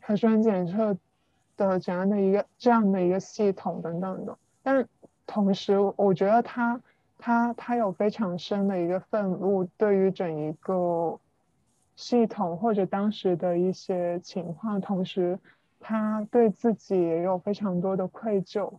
[0.00, 0.96] 核酸检测
[1.58, 4.38] 的怎样的一个这样的一个系统等等的。
[4.62, 4.88] 但
[5.26, 6.80] 同时，我觉得他
[7.18, 11.20] 他他有非常深的一个愤怒，对于整一个
[11.98, 15.36] 系统或者当时的一些情况，同时
[15.80, 18.72] 他对自己也有非常多的愧疚。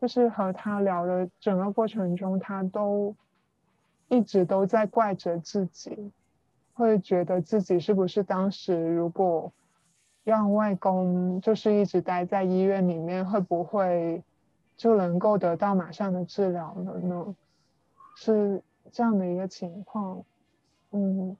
[0.00, 3.14] 就是和他聊的整个过程中，他都
[4.08, 6.10] 一直都在怪着自己，
[6.74, 9.52] 会觉得自己是不是当时如果
[10.24, 14.20] 让外公就是一直待在医院里面，会不会
[14.76, 17.36] 就能够得到马上的治疗了呢？
[18.16, 18.60] 是
[18.90, 20.24] 这样的一个情况，
[20.90, 21.36] 嗯。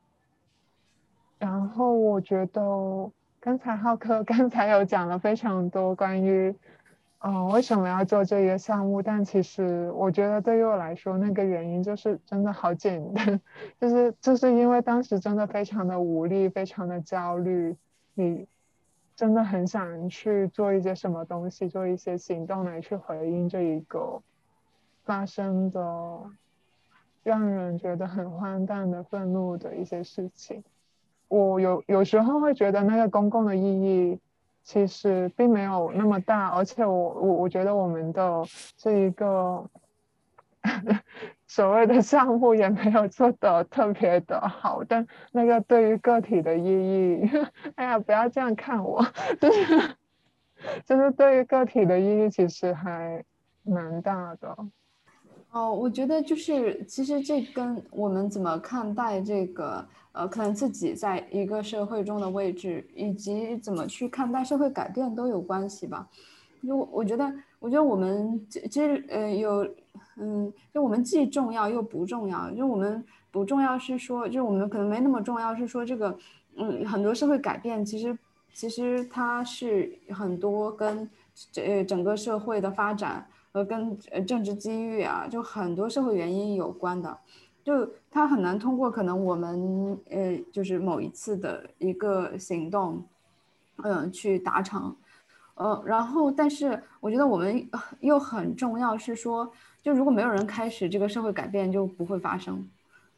[1.39, 3.11] 然后我觉得
[3.41, 6.55] 刚才浩克 刚才有讲了非常多关于。
[7.26, 9.01] 嗯，为什么要做这一个项目？
[9.01, 13.41] 但其实我觉得对于我来说，那个原因就是真的好简单，
[13.80, 17.74] 就是就是因为当时真的非常的无力，非常的焦虑，
[18.12, 18.47] 你
[19.16, 24.20] 真的很想去做一些什么东西，做一些行动来去回应这一个
[25.05, 25.80] 发生的
[27.22, 30.62] 让人觉得很荒诞的愤怒的一些事情。
[31.43, 34.18] 我有有时候会觉得那个公共的意义。
[34.66, 38.43] 其实并没有那么大，而且我我我觉得我们的
[38.78, 39.62] 这一个
[41.47, 47.30] 所谓的项目也没有做的特别的好，但那个对于个体的意义，
[47.76, 49.05] 哎呀，不要这样看我，
[49.39, 49.97] 就是
[50.87, 53.22] 就是对于个体的意义其实还
[53.64, 54.57] 蛮大的。
[55.51, 59.87] 哦，我觉得就是其实这跟我们怎么看待这个。
[60.14, 66.08] 呃，可能自己在一个社会中的位置，以及怎么去看待社会改变都有关系吧。
[66.62, 69.68] 就我觉得，我觉得我们其实呃有，
[70.16, 72.48] 嗯，就我们既重要又不重要。
[72.52, 76.16] 就我们不重要是说，就我们可能没那么重要，是说这个，
[76.56, 78.16] 嗯，很多社会改变其实
[78.52, 81.10] 其实它是很多跟
[81.50, 87.18] 这整个社会的发展和跟呃政治机遇啊，就很多社会原因有关的。
[87.64, 93.02] 就他很难通过可能我们呃就是某一次的一个行动，
[93.76, 94.94] 嗯去达成，
[95.54, 97.66] 呃然后但是我觉得我们
[98.00, 99.50] 又很重要是说，
[99.82, 102.68] 就如果没有人开始这个社会改变就不会发生，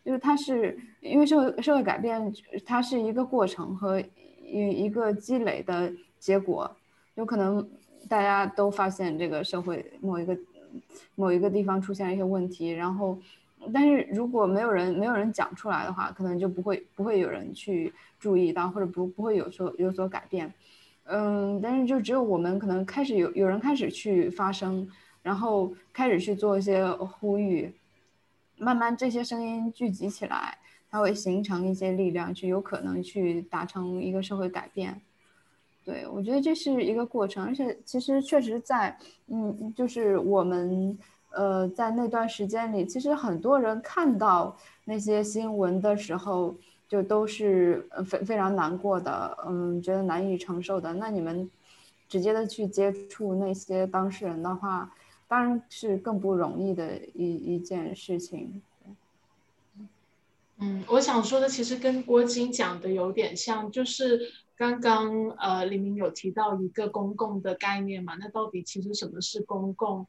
[0.04, 2.32] 就是它是因为社会社会改变
[2.64, 6.70] 它是一个过程和一一个积累的结果，
[7.16, 7.68] 有可能
[8.08, 10.38] 大家都发现这个社会某一个
[11.16, 13.18] 某一个地方出现了一些问题，然后。
[13.72, 20.52] 但是如果没有人没有人讲出来的话，可能就不会不会有人去注意到，或者不不会有所有所改变。
[21.04, 24.88] 嗯，但是就只有我们可能开始有有人开始去发声，
[25.22, 27.72] 然后开始去做一些呼吁，
[28.56, 30.58] 慢慢这些声音聚集起来，
[30.90, 35.00] 它会形成一些力量，去有可能去达成一个社会改变。
[35.84, 38.98] 对我觉得这是一个过程，而且其实确实在
[39.28, 40.98] 嗯，就是我们。
[41.30, 46.54] 呃，在那段时间里，其实很多人看到那些新闻的时候，
[46.88, 50.94] 就都是非非常难过的，嗯，觉得难以承受的。
[50.94, 51.50] 那你们
[52.08, 54.94] 直接的去接触那些当事人的话，
[55.28, 58.62] 当然是更不容易的一一件事情。
[60.58, 64.20] 嗯，我想说的其实跟郭晶讲的有点像，就是
[64.56, 70.06] 刚刚呃李明有提到一个公共的概念嘛，那到底其实什么是公共？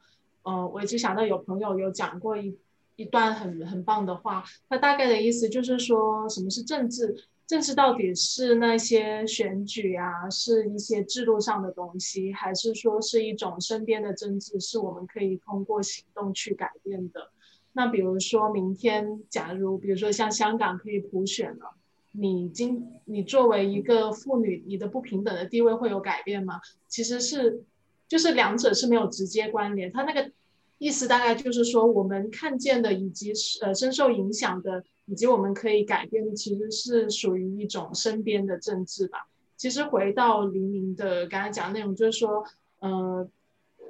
[0.47, 2.57] 呃，我一直想到有朋友有讲过一
[2.95, 7.13] 一段很很棒的话，他大概的意思就是说，什么是政治？
[7.45, 17.29] 政治到底是那些选举啊，是一些制度上的东西，还是说是一种身边的政治，是我们可以通过行动去改变的？
[17.73, 21.75] 那比如说明天，假如比如说像香港可以普选了，
[22.13, 26.61] 你今你作为一个妇女，你的不平等的地位会有改变吗？
[26.87, 27.65] 其实是。
[28.07, 30.31] 就是两者是没有直接关联，他那个
[30.77, 39.27] 意思大概就是说，我们看见的以及呃深受影响的，以及我们可以改变的，其实是属于一种身边的政治吧。
[39.55, 42.45] 其实回到黎明的刚才讲的内容，就是说，
[42.79, 43.27] 呃，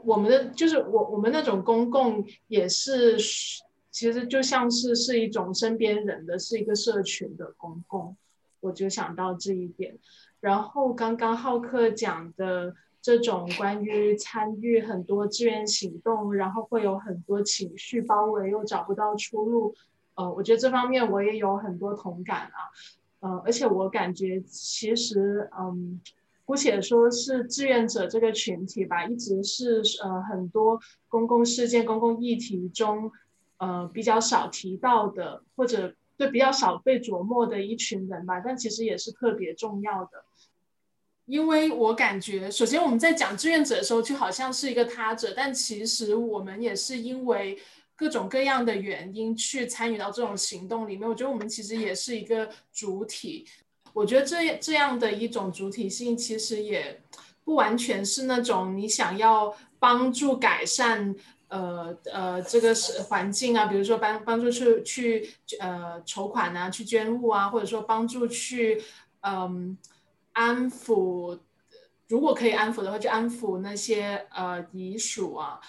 [0.06, 3.18] 我们的就是我我们那种公共也是，
[3.92, 8.16] 其实就像是是一种身边人的是一个社群的公共，
[8.62, 9.98] 我就想到这一点。
[10.40, 12.74] 然后刚刚浩克讲的
[13.08, 19.74] 这种关于参与很多志愿行动，然后会有很多情绪包围又找不到出路，
[20.16, 22.60] 呃，我觉得这方面我也有很多同感啊，
[23.22, 26.02] 呃，而且我感觉其实嗯。
[26.48, 30.80] 姑且说是志愿者这个群体吧，一直是呃很多
[31.10, 33.12] 公共事件、公共议题中，
[33.58, 38.40] 呃比较少提到的，或者对比较少被琢磨的一群人吧。
[38.40, 40.24] 但其实也是特别重要的，
[41.28, 47.60] 因为我感觉，首先我们在讲志愿者的时候，就好像是一个他者，但其实我们也是因为
[47.98, 51.08] 各种各样的原因去参与到这种行动里面。
[51.08, 53.46] 我觉得我们其实也是一个主体。
[53.92, 57.02] 我觉得这这样的一种主体性，其实也
[57.44, 61.14] 不完全是那种你想要帮助改善
[61.50, 68.82] 呃呃这个是环境啊，比如说帮帮助去去呃筹款啊，去捐物啊，或者说帮助去
[69.22, 69.78] 嗯
[70.38, 71.40] 安抚，
[72.08, 75.60] 如果可以安抚的话，就安抚那些呃遗属啊。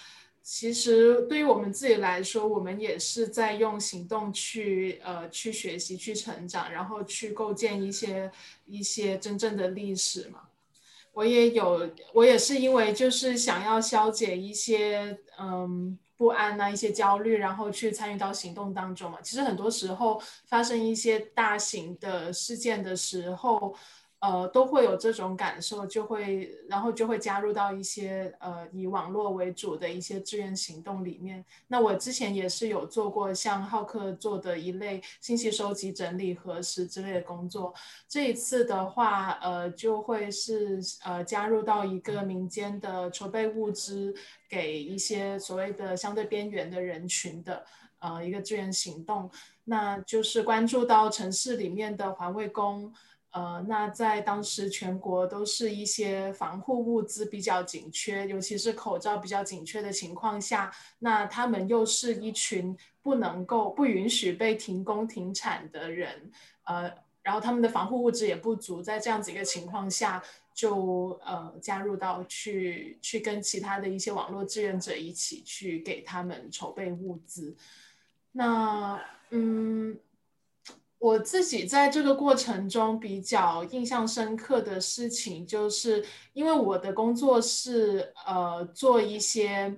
[0.43, 8.31] 其实对于我们自己来说，我们也是在用行动去呃去学习、去成长，然后去构建一些
[8.67, 10.41] 一些真正的历史嘛。
[11.13, 19.17] 我也有，我也是因为就是想要消解一些嗯不安啊、一些焦虑，然后去参与到行动当中嘛。
[19.23, 23.75] 其实很多时候发生一些大型的事件的时候。
[24.21, 31.45] 呃，都会有这种感受，就会，然后就会加入到一些呃以网络为主的一些志愿行动里面。
[31.67, 37.73] 那我之前也是有做过像浩克做的一类信息收集、整理、核实之类的工作。
[38.09, 44.13] 这一次的话，呃，就会是呃加入到一个民间的筹备物资
[44.49, 47.65] 给一些所谓的相对边缘的人群的
[47.99, 49.31] 呃一个志愿行动。
[49.63, 52.93] 那就是关注到城市里面的环卫工。
[53.31, 66.31] 呃，那在当时全国都是一些防护物资比较紧缺，尤其是口罩比较紧缺的情况下，那他们又是一群不能够、不允许被停工停产的人，
[66.63, 77.55] 呃，然后他们的防护物资也不足，在这样子一个情况下，就呃加入到去去跟其他的一些网络志愿者一起去给他们筹备物资，
[78.31, 78.99] 那
[79.29, 79.95] 嗯。
[80.99, 89.77] 我自己在这个过程中比较印象深刻的事情，就是因为我的工作是呃做一些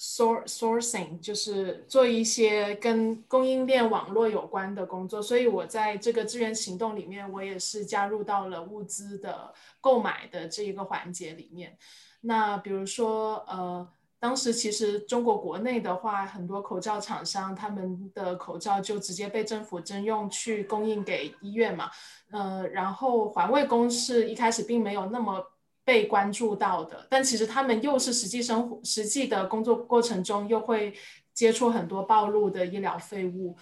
[0.00, 11.76] ，sourcing，就是做一些跟供应链网络有关的工作，所以我在这个志愿行动里面，我也是加入到了物资的购买的这一个环节里面。
[12.22, 13.86] 那比如说呃。
[14.20, 21.88] 当时其实中国国内的话，很多口罩厂商他们的口罩就直接被政府征用去供应给医院嘛，
[22.32, 25.40] 呃，然后环卫工是一开始并没有那么
[25.84, 30.92] 被关注到的，但其实他们又是实际生活、实际的工作过程中又会
[31.32, 33.56] 接触很多暴露的医疗废物，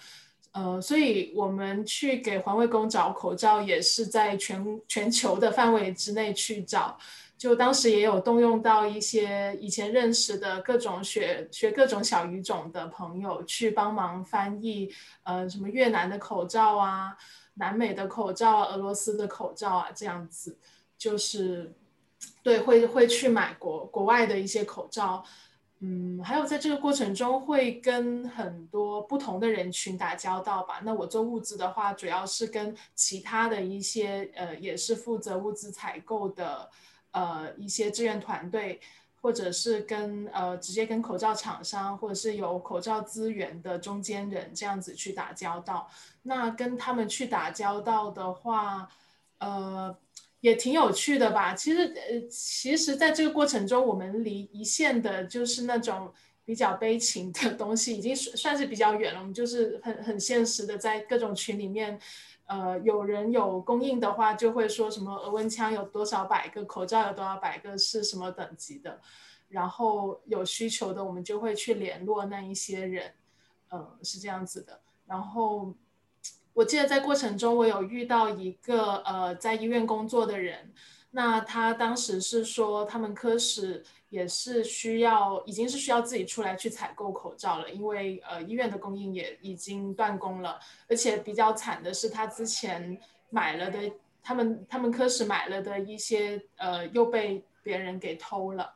[0.53, 6.97] 呃，所以我们去给环卫工找口罩也是在全全球的范围之内去找。
[7.37, 17.15] 就当时也有动用到一些以前认识的各种学学各种小语种的朋友去帮忙翻译，呃，什么越南的口罩啊，
[17.53, 20.57] 南美的口罩，俄罗斯的口罩啊，这样子，
[20.97, 21.71] 就是
[22.41, 25.23] 对，会会去买国国外的一些口罩，
[25.81, 30.81] 嗯，还有在这个过程中会跟很多不同的人群打交道吧。
[30.83, 36.67] 那我做物资的话，主要是跟其他的一些呃，也是负责物资采购的。
[37.17, 38.79] 呃，一些志愿团队，
[39.21, 45.89] 或者是跟呃直接跟口罩厂商，或者是有口罩资源的中间人这样子去打交道。
[46.21, 48.87] 那跟他们去打交道的话，
[49.39, 49.97] 呃，
[50.41, 51.55] 也挺有趣的吧。
[51.55, 56.13] 其实呃，其实在这个过程中，我们离一线的就是那种
[56.45, 59.19] 比较悲情的东西，已经算算是比较远了。
[59.19, 61.99] 我们就是很很现实的，在各种群里面。
[62.47, 68.99] 呃，有人有供应的话，就会说什么额温枪有多少百个，口罩有多少百个，是什么等级的。
[69.49, 73.13] 然后有需求的，我们就会去联络那一些人，
[73.69, 74.81] 呃，是这样子的。
[75.05, 75.73] 然后
[76.53, 80.73] 我记得在过程中，我有遇到一个呃在医院工作的人，
[81.11, 83.85] 那他当时是说他们科室。
[84.09, 92.99] 也是需要，已经是需要自己出来去采购口罩了，因为呃医院的供应也已经断供了，而且比较惨的是他之前
[93.29, 93.91] 买了的，
[94.23, 98.73] 他们他们科室买了的一些呃又被别人给偷了，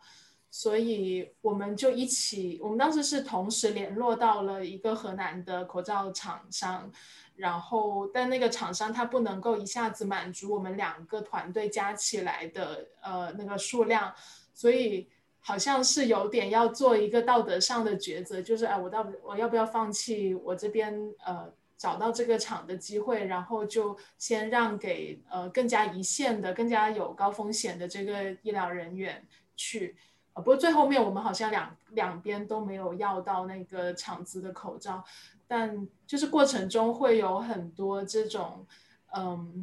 [0.50, 6.92] 所以我们就一起，我们当时是同时联络到了一个河南的口罩厂商，
[7.38, 14.14] 然后但那个厂商他不能够一下子满足我们两个团队加起来的呃那个数量，
[14.54, 15.08] 所以
[15.42, 20.94] 好像是有点要做一个道德上的抉择，就是哎，我到我要不要放弃我这边
[21.26, 29.26] 呃找到这个厂的机会，然后就先让给呃更加一线的、更加有高风险的这个医疗人员
[29.56, 29.96] 去。
[30.36, 35.04] 不过最后面我们好像两两边都没有要到那个厂子的口罩，
[35.48, 38.66] 但就是过程中会有很多这种
[39.14, 39.62] 嗯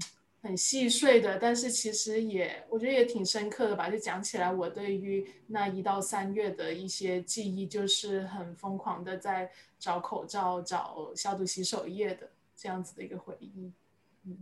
[0.48, 3.90] 很细碎的，但是其实也我觉得也挺深刻的吧。
[3.90, 13.70] 就讲起来，我对于那一到三月的一些记忆，就是很疯狂的在找口罩、找消毒洗手液的这样子的一个回忆。
[14.24, 14.38] 嗯，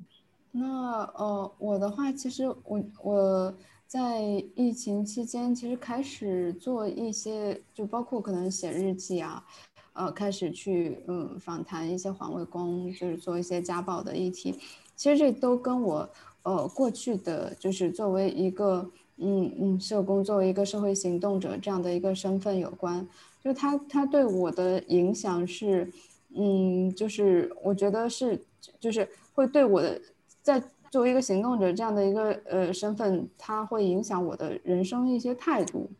[0.52, 3.54] 那呃我的话，其实我我。
[3.88, 4.20] 在
[4.56, 9.46] 疫情期间，其实开始做一些，就包括可能写日记啊，
[9.92, 14.58] 呃，开始去嗯访谈一些环卫工，就是做一些家暴的议题。
[14.96, 16.10] 其实这都跟我
[16.42, 23.06] 呃过去的就是作为一个嗯嗯社工，作为一个社会行动者这样的一个身份有关。
[23.44, 25.88] 就是他他对我的影响是，
[26.34, 28.42] 嗯，就是我觉得是
[28.80, 30.00] 就是会对我的
[30.42, 30.60] 在。
[30.88, 35.90] 作为一个行动者这样的一个呃身份，它会影响我的人生一些态度，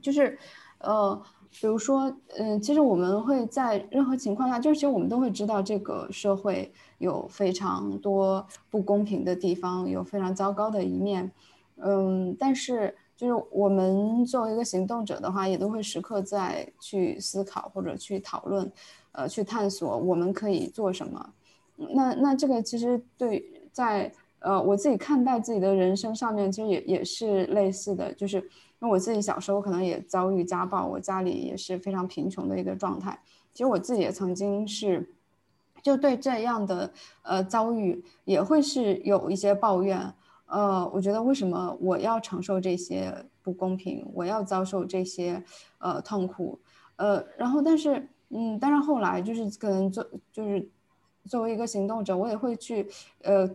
[0.00, 0.36] 就是，
[0.78, 11.30] 呃，比如说，嗯，其实我们会在任何情况下，就是其实我们都会知道这个社会有非常多不公平的地方，有非常糟糕的一面，
[11.76, 18.70] 嗯，但是就是我们作为一个行动者的话，也都会时刻在去思考或者去讨论，
[19.12, 21.32] 呃，去探索我们可以做什么。
[21.76, 23.56] 那那这个其实对。
[23.72, 28.42] 在呃，我自己看待自己的人生上面，其实也也是类似的，就是
[28.80, 33.18] 因为我自己小时候可能也遭遇家暴，我家里也是非常贫穷的一个状态。
[33.52, 35.08] 其实我自己也曾经是，
[35.82, 40.12] 就对这样的呃遭遇也会是有一些抱怨。
[40.46, 45.42] 呃，我觉得为什么我要承受这些不公平，我要遭受这些
[45.78, 46.58] 呃痛苦？
[46.96, 50.68] 呃，然后但是嗯，但是后来就是可能做就是。
[51.28, 52.88] 作为一个行动者，我也会去，
[53.20, 53.48] 呃，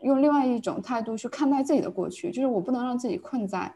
[0.00, 3.72] 用另外一种态度去看待自己的过去，就是我不能让自己困在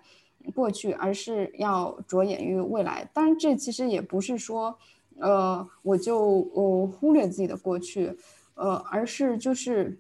[0.55, 3.09] 过去，而是要着眼于未来。
[3.13, 4.77] 当然，这其实也不是说，
[5.19, 8.17] 呃，我就我忽略自己的过去，
[8.55, 9.99] 呃，而是就是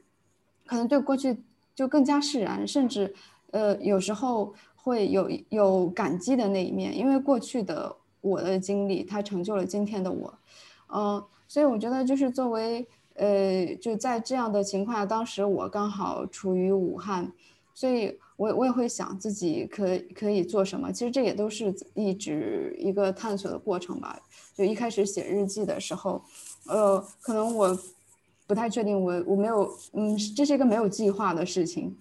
[0.66, 1.36] 可能对过去
[1.74, 3.14] 就更加释然，甚至
[3.50, 10.34] 呃，有时候会有有感激的那一面，因为过去的我的经历，它成就了今天的我，
[10.92, 12.86] 嗯，所以我觉得就是作为。
[13.14, 17.30] 呃，就在这样的情况下，当时我刚好处于武汉，
[17.74, 19.84] 所以我我也会想自己可
[20.14, 20.90] 可以做什么。
[20.90, 24.18] 其实这也都是一直一个探索的过程吧。
[24.56, 26.24] 就一开始写日记的时候，
[26.66, 27.78] 呃，可能我
[28.46, 31.94] 不太确定，我我没有，嗯，这是一个没有计划的事情，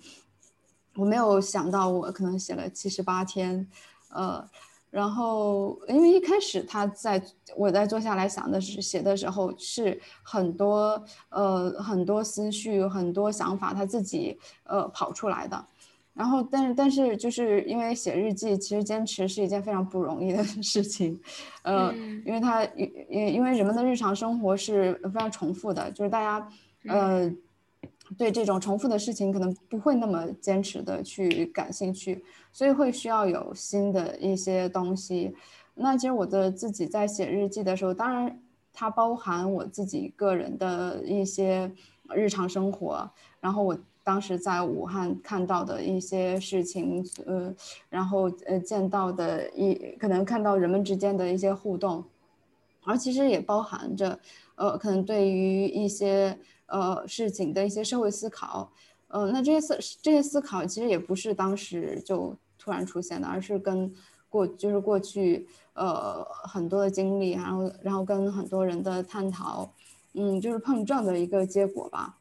[0.96, 3.68] 我没有想到我可能写了七十八天，
[4.10, 4.50] 呃。
[4.92, 7.22] 然后，因为一开始他在
[7.56, 15.64] 我在坐下来想的是写的时候是很多呃很多思绪很多想法他自己呃跑出来的，
[16.20, 21.18] 然后但是但是就是因为写日记其实坚持是一件非常不容易的 事情，
[21.64, 21.94] 呃，
[22.26, 26.50] 因为他因因为人们的日常生活是非常重复的，就是大家
[26.88, 27.34] 呃。
[28.18, 35.32] 对这种重复的事情，可能不会那么坚持的去感兴趣，所以会需要有新的一些东西。
[35.76, 38.42] 那其实我的自己在写日记的时候，当然
[38.74, 41.72] 它包含我自己个人的一些
[42.16, 43.08] 日常生活，
[43.40, 43.78] 然后我
[44.10, 47.54] 当时在武汉看到的一些事情，呃，
[47.90, 52.04] 然后呃见到的一可能看到人们之间的一些互动，
[52.86, 54.20] 而其实也包含着，
[54.56, 56.40] 呃，可能对于一些。
[56.72, 58.72] 呃，事情的一些社会思考，
[59.08, 63.92] 呃，那这些思这些思考其实也不是当时就突然出现的，而是跟
[64.30, 69.74] 过就是过去呃很多的经历，然后然后跟很多人的探讨，
[70.14, 72.20] 嗯，就是碰撞的一个结果吧。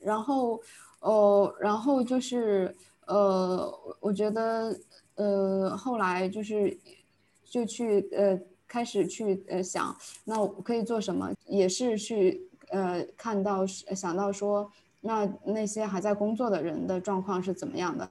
[0.00, 0.60] 然后，
[1.06, 2.74] 哦，然后就是
[3.06, 4.76] 呃，我觉得
[5.14, 6.76] 呃后来就是
[7.44, 12.42] 就去呃开始去呃想，那我可以做什么，也是去。
[12.70, 14.68] 呃，看到想到说，
[15.02, 18.10] 那那些还在工作的人的状况是怎么样的？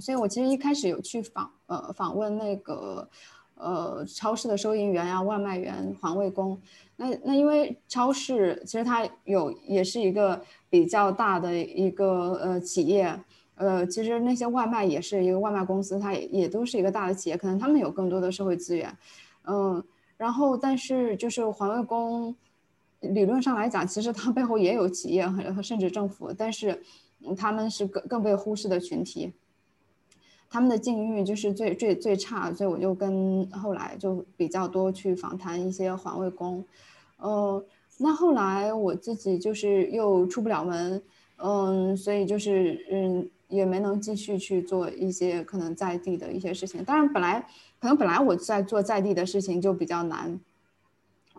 [0.00, 3.08] 所以我其实一开始有去访呃访问那个
[3.54, 6.60] 呃超市的收银员呀、外卖员、环卫工。
[6.96, 13.14] 那那因为超市其实它有也是一个比较大的一个呃企业，
[13.56, 18.90] 呃，其实那些外卖也是一个外卖公司，它也也都是一个大的企业，可能他们有更多的社会资源，
[19.44, 19.84] 嗯，
[20.16, 22.34] 然后但是就是环卫工，
[23.00, 26.82] 理论上来讲，其实它背后也有企业和甚至政府，但是
[27.36, 29.30] 他们是更更被忽视的群体，
[30.48, 36.64] 他们的境遇就是最最最差，所以我就跟后来就比较多去访谈一些环卫工，
[37.18, 37.62] 嗯，
[38.02, 41.02] 那后来我自己就是又出不了门，
[41.36, 43.30] 嗯，所以就是嗯。
[43.52, 46.82] 也没能继续去做一些可能在地的一些事情。
[46.82, 47.38] 当然，本来
[47.78, 50.40] 可能本来我在做在地的事情就比较难，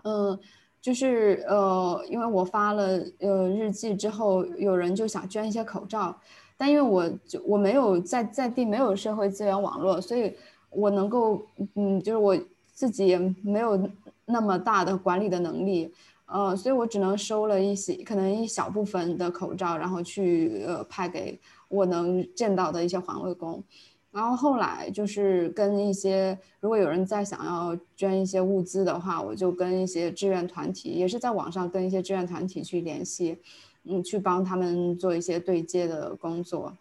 [0.03, 0.39] 嗯，
[0.79, 6.15] 就是呃，因为我发了呃日记之后，有人就想捐一些口罩，
[6.55, 10.35] 但因为我就我没有在在地没有社会资源网络，所以
[10.69, 11.43] 我能够
[11.73, 12.37] 嗯，就是我
[12.71, 13.89] 自己也没有
[14.25, 15.91] 那么大的管理的能力，
[16.25, 21.39] 呃，所以我只能收了一些可能一小部分的口罩，然后去呃派给。
[21.69, 23.63] 我能见到的一些环卫工，
[24.11, 33.39] 然后后来就是跟一些，如果有人再想要捐一些物资的话，我就跟一些志愿团体，也是在网上跟一些志愿团体去联系，
[33.85, 36.77] 嗯，去帮他们做一些对接的工作。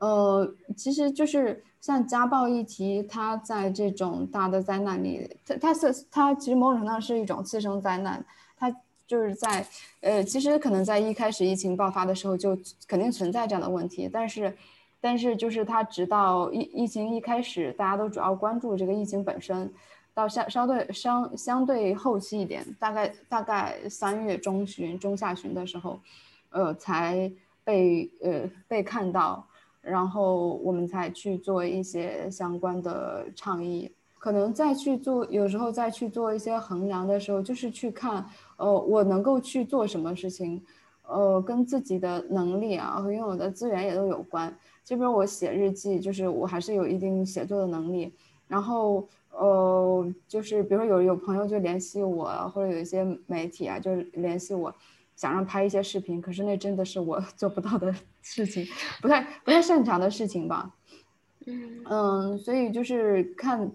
[0.00, 8.24] 呃，其实就是像家暴议题，它在这种大的灾难里，它它是它其实某种程度上是一种次生灾难，
[8.56, 8.74] 它。
[9.04, 9.66] 就是在，
[10.00, 12.56] 呃，其实可能在一开始疫情爆发的时候就
[12.88, 14.56] 肯定存在这样的问题，但是，
[15.02, 19.70] 但是就是它直到疫疫情一开始，大家都主要关注这个疫情本身，
[20.14, 26.00] 到相相对相相对后期一点，大概大概三月中旬中下旬的时候，
[26.48, 27.30] 呃，才
[27.64, 29.46] 被呃被看到，
[29.82, 33.92] 然后我们才去做一些相关的倡议。
[34.18, 38.24] 可能再去做，有时候再去做一些衡量的时候，就是去看，
[38.56, 40.62] 呃，我能够去做什么事情，
[41.08, 44.56] 呃，跟自己的能力啊和拥有的资源也都有关。
[44.84, 48.14] 就比如我写日记，就是我还是有一定写作的能力。
[48.46, 54.72] 然后，呃，就是比如说有有朋友就联系我，或者有一些媒体啊，就联系我，
[55.16, 58.66] 想让拍一些视频，可是那真的是我 做不到的事情，
[59.00, 60.74] 不太不太擅长的事情吧。
[61.46, 63.70] 嗯嗯，所以就是看。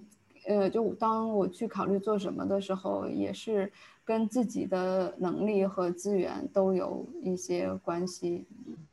[0.49, 3.69] 呃，就当我去考虑做什么的时候，也是
[4.05, 8.45] 跟自己的能力和资源都有一些关系。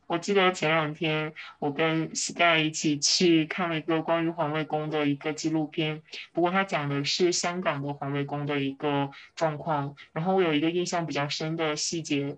[0.07, 6.01] 我记得前两天我跟 Sky 一起去看了一个关于环卫工的一个纪录片，
[6.31, 9.95] 不过他讲的是香港的环卫工的一个状况。
[10.13, 12.37] 然后我有一个印象比较深的细节，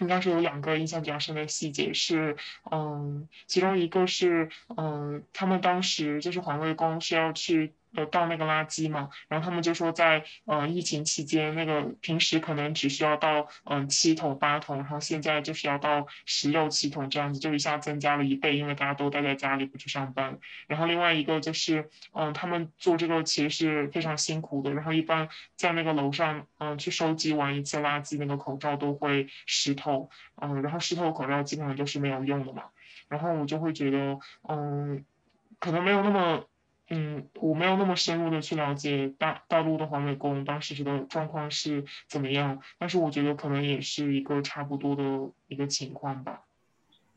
[0.00, 2.36] 应该是有两个印象比较深的细节是，
[2.70, 7.72] 嗯，其中一个是，嗯，他们当时就是环卫工是要去。
[7.96, 20.38] 呃，倒那个垃圾嘛，然后他们就说，在呃疫情期间，那个平时可能只需要倒嗯七桶八桶，然后现在就是要倒十六七桶这样子，就一下增加了一倍，因为大家都待在家里不去上班。
[20.66, 30.10] 然后另外一个就是，嗯，他们做这个其实是非常辛苦的，然后一般在那个楼上，嗯，去收集完一次垃圾，那个口罩都会湿透，
[30.42, 32.64] 嗯，然后湿透口罩基本上都是没有用的嘛。
[33.08, 34.18] 然后我就会觉得，
[34.48, 35.04] 嗯，
[35.58, 36.46] 可能没有那么。
[36.88, 45.02] 嗯，我没有那么深入的去了解大大陆的环卫工当时的状况是怎么样，但是我觉得可能也是一个差不多的
[45.48, 46.42] 一个情况吧。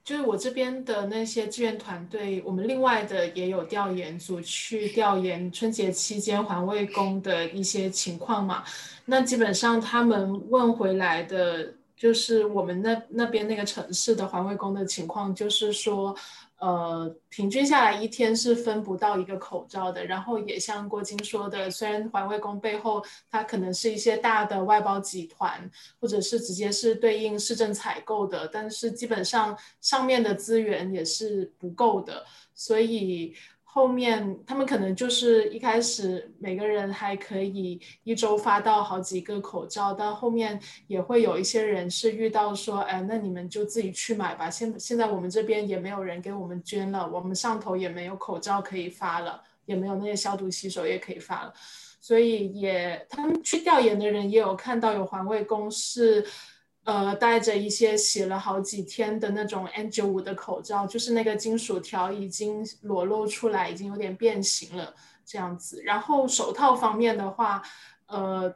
[0.03, 8.63] 就是我这边的那些志愿团队，我们另外的也有调研组去调研春节期间环卫工的一些情况嘛。
[9.05, 16.15] 那基本上他们问回来的，就是我们那那边那个城市的环卫工的情况，就是说。
[16.59, 20.05] 呃，平均下来一天是分不到一个口罩的。
[20.05, 33.33] 然后也像郭晶说的，虽然环卫工背后它可能是一些大的外包集团，或者是直接是对应市政采购的，但是基本上上面的资源也是不够的，所以。
[33.71, 44.49] 后面他们可能就是一开始每个人还可以一周发到好几个口罩，但后面也会有一些人是遇到说，哎，那你们就自己去买吧。
[44.49, 51.53] 现现在我们这边也没有人给我们捐了，我们上头也没有口罩可以发了，也没有那些消毒洗手液可以发了，
[52.01, 56.25] 所以也他们去调研的人也有看到有环卫工是。
[56.89, 64.91] 呃，戴着一些洗了好几天的那种 N95 的口罩，就是那个金属条已经裸露出来，已经有点变形了
[65.23, 65.83] 这样子。
[65.83, 67.61] 然后手套方面的话，
[68.07, 68.51] 呃，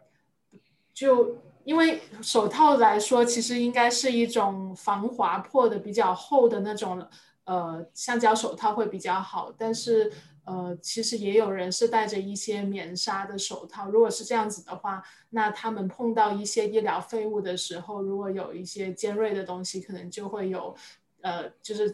[0.96, 7.08] 就因为手套来说，其实应该是一种防划破的比较厚的那种，
[7.44, 10.12] 呃，橡胶手套会比较好，但是。
[10.46, 13.89] 呃，其实也有人是戴着一些棉纱的手套。
[13.89, 20.76] 如果是这样子的话，那他们碰到一些医疗废物的时候，如果有一些尖锐的东西，可能就会有，
[21.22, 21.94] 呃，就是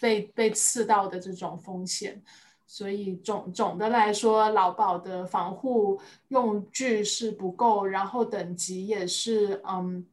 [0.00, 2.22] 被被刺到的这种风险。
[2.66, 10.06] 所以总总的来说，劳保的防护用具是不够，然后等级也是嗯，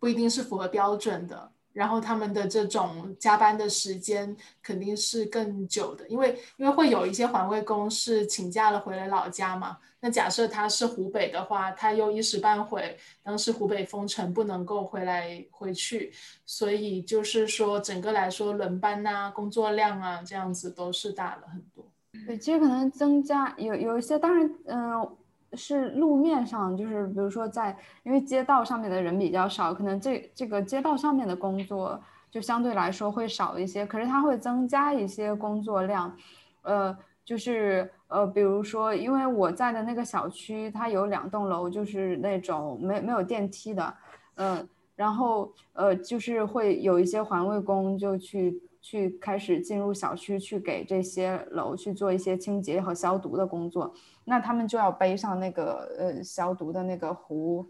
[0.00, 1.51] 不一定是符合标准的。
[1.72, 9.78] 然后他们的这种加班的时间肯定是更久的，因为因为会有一些环卫工是请假了回了老家嘛。
[10.04, 16.12] 那假设他是湖北的话，他又一时半会，当时湖北封城不能够回来回去，
[16.44, 21.84] 所以就是说整个来说轮班呐、工作量啊这样子都是大了很多。
[22.26, 25.16] 对，其实可能增加有有一些，当然，嗯，
[25.54, 32.00] 是路面上，就是比如说在，因为街道上面的人比较少，可能这这个街道上面的工作
[32.30, 36.16] 就相对来说会少一些，可是它会增加一些工作量，
[36.62, 43.94] 呃，就是呃，比如说，因为我在的那个小区，它有两栋楼，就是那种没没有电梯的，
[44.36, 48.60] 嗯，然后呃，就是会有一些环卫工就去。
[48.82, 57.64] 去开始进入小区，去给这些楼去做一些清洁和消毒的工作，那他们就要背上那个呃消毒的那个壶，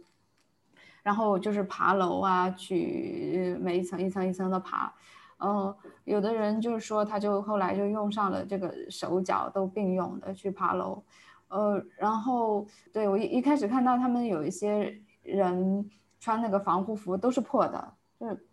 [1.03, 4.91] 然后就是爬楼啊，去每一层一层一层的爬，
[5.39, 11.03] 嗯，有的人就是说他就后来就用上了这个手脚都并用的去爬楼，
[11.49, 18.47] 呃，然后对我一一开始看到他们有一些人穿那个防护服都是破的，就是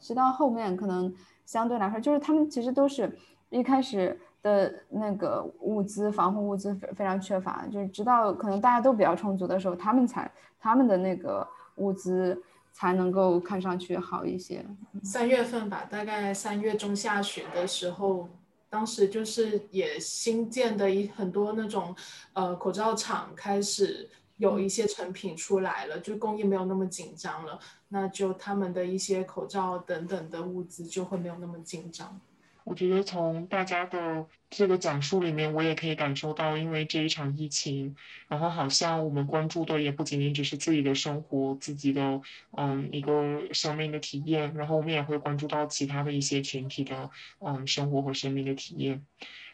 [0.00, 1.14] 直到后面可能。
[1.44, 3.10] 相对来说，就是他们其实都是
[3.50, 14.64] 一开始的那个物资，防护物资非常缺乏，就是直到可能大家都比较充足的时候，他们才他们的那个物资才能够看上去好一些。
[15.02, 18.28] 三月份吧，大概三月中下旬的时候，
[18.70, 21.94] 当时就是也新建的一很多那种
[22.32, 24.08] 呃口罩厂开始。
[24.42, 32.20] 有一些成品出来了，就供应没有那么紧张了，那就他们的一些口罩等等的物资就会没有那么紧张。
[32.64, 37.94] 我觉得从大家的这个讲述里面，我也可以感受到，因为这一场疫情，
[38.26, 42.20] 然后好像我们关注的也不仅仅只是自己的生活、自己的
[42.56, 49.06] 嗯一个生命的体验，然后我们也会关注到其他的一些群体的嗯生活和生命的体验。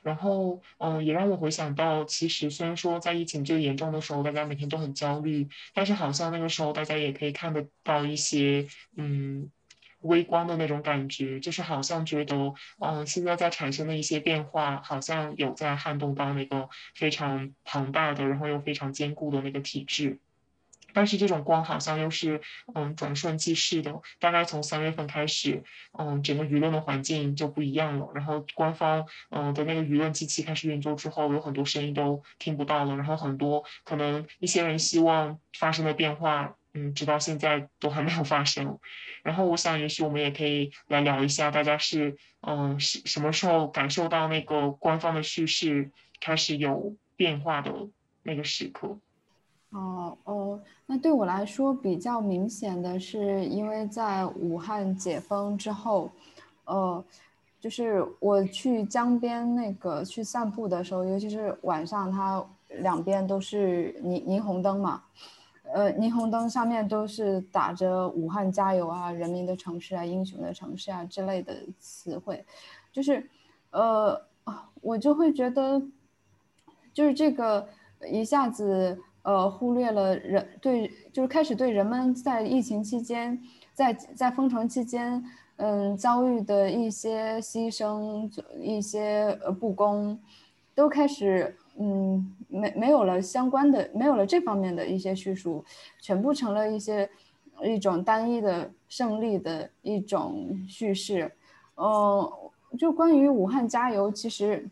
[0.02, 9.50] 然后，嗯，也让我回想到，其实虽然说在疫情最严重的时候，大家每天都很焦虑，但是好像那个时候大家也可以看得到一些，嗯，
[10.00, 20.18] 微光的那种感觉，就是好像觉得，嗯，现在在产生的一些变化，好像有在撼动到那个非常庞大的，然后又非常坚固的那个体制。
[20.92, 22.40] 但是这种光好像又是
[22.74, 25.62] 嗯转瞬即逝的，大概从三月份开始，
[25.98, 28.08] 嗯，整个舆论的环境就不一样了。
[28.14, 32.96] 然后官方嗯的那个舆论机器开始运作之后，有很多声音都听不到了。
[32.96, 38.78] 然后很多可能一些人希望发生的变化，嗯，直到现在都还没有发生。
[39.22, 47.72] 然后我想，也许我们也可以来聊一下，大家是嗯是什么时候感受到那个官方的叙事开始有变化的
[48.22, 48.98] 那个时刻。
[49.70, 56.10] 哦哦，那对我来说比较明显的是，因为在武汉解封之后，
[56.64, 57.04] 呃，
[57.60, 65.02] 就是我去江边那个去散步的时候，尤其是晚上，它两边都是霓霓虹灯嘛，
[65.74, 72.42] 呃，霓虹灯上面都是打着“武汉加油啊，人民的城市啊，英雄的城市啊”之类的词汇，
[72.90, 73.28] 就是，
[73.72, 74.18] 呃，
[74.80, 75.82] 我就会觉得，
[76.94, 77.68] 就是这个
[78.10, 78.98] 一下子。
[79.22, 83.38] 呃，忽略了人对，就是开始对人们在疫情期间，
[83.74, 85.22] 在在封城期间，
[85.56, 90.18] 嗯，遭遇的一些牺牲、一些呃不公，
[90.74, 95.62] 都开始嗯没没有了相关的，没有了这方面的一些叙述，
[96.00, 97.10] 全部成了一些
[97.62, 101.30] 一种单一的胜利的一种叙事。
[101.76, 102.32] 嗯，
[102.78, 104.66] 就关于武汉加油，其实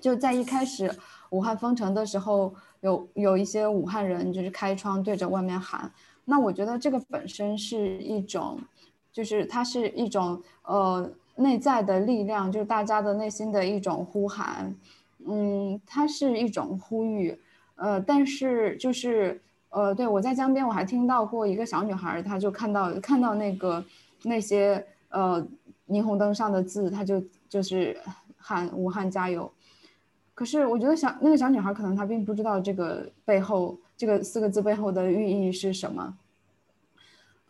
[0.00, 0.90] 就在一开始
[1.28, 2.54] 武汉封城的时候。
[2.80, 5.90] 有有一些武汉人就是开窗对着外面喊，
[6.24, 8.58] 那我觉得这个本身是一种，
[9.12, 14.74] 就是它是一种呃内在的力量，就是大家的内心的一种呼喊，
[15.26, 17.38] 嗯，它是一种呼吁，
[17.74, 23.84] 呃，但是就是呃，对我在江边我还听到过一个小女孩，她就看到看到那个
[24.22, 25.46] 那些呃
[25.88, 27.96] 霓虹灯上的字，她就就是
[28.36, 29.52] 喊武汉加油。
[30.40, 36.16] 可是我觉得小那个小女孩可能她并不知道这个背后这个四个字背后的寓意是什么。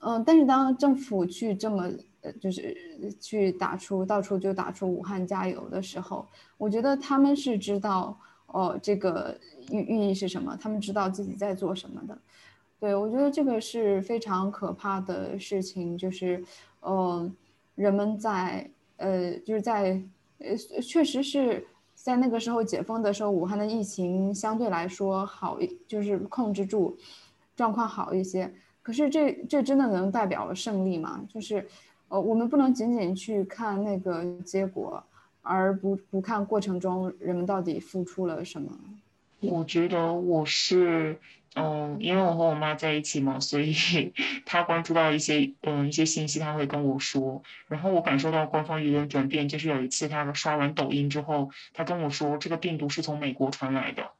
[0.00, 1.88] 嗯，但是当政府去这么
[2.22, 2.76] 呃就是
[3.20, 6.26] 去打出到处就打出武汉加油的时候，
[6.58, 8.18] 我觉得他们是知道
[8.48, 9.38] 哦这个
[9.70, 12.18] 寓寓意是什么，他们知道自己在做什么的。
[12.80, 16.42] 对我觉得这个是非常可怕的事情，就是
[16.82, 17.32] 嗯
[17.76, 18.68] 人们在。
[18.96, 19.98] 呃，就是在
[20.40, 21.66] 呃，确实是
[22.02, 26.96] 在那个时候解封的时候，武汉的疫情相对来说好，就是控制住，
[27.54, 28.52] 状况好一些。
[28.82, 31.20] 可是这这真的能代表胜利吗？
[31.28, 31.66] 就是，
[32.08, 35.02] 呃，我们不能仅仅去看那个结果，
[35.42, 38.72] 而不不看过程中人们到底付出了什么。
[39.40, 41.18] 我觉得我是，
[41.56, 43.74] 嗯，因为我和我妈在一起嘛，所以
[44.46, 47.42] 她关注到一些，嗯，一些信息，她会跟我说。
[47.66, 54.12] 然后我感受到官方舆论转变，就是有一次她刷完抖音之后，她跟我说这个病毒是从美国传来的。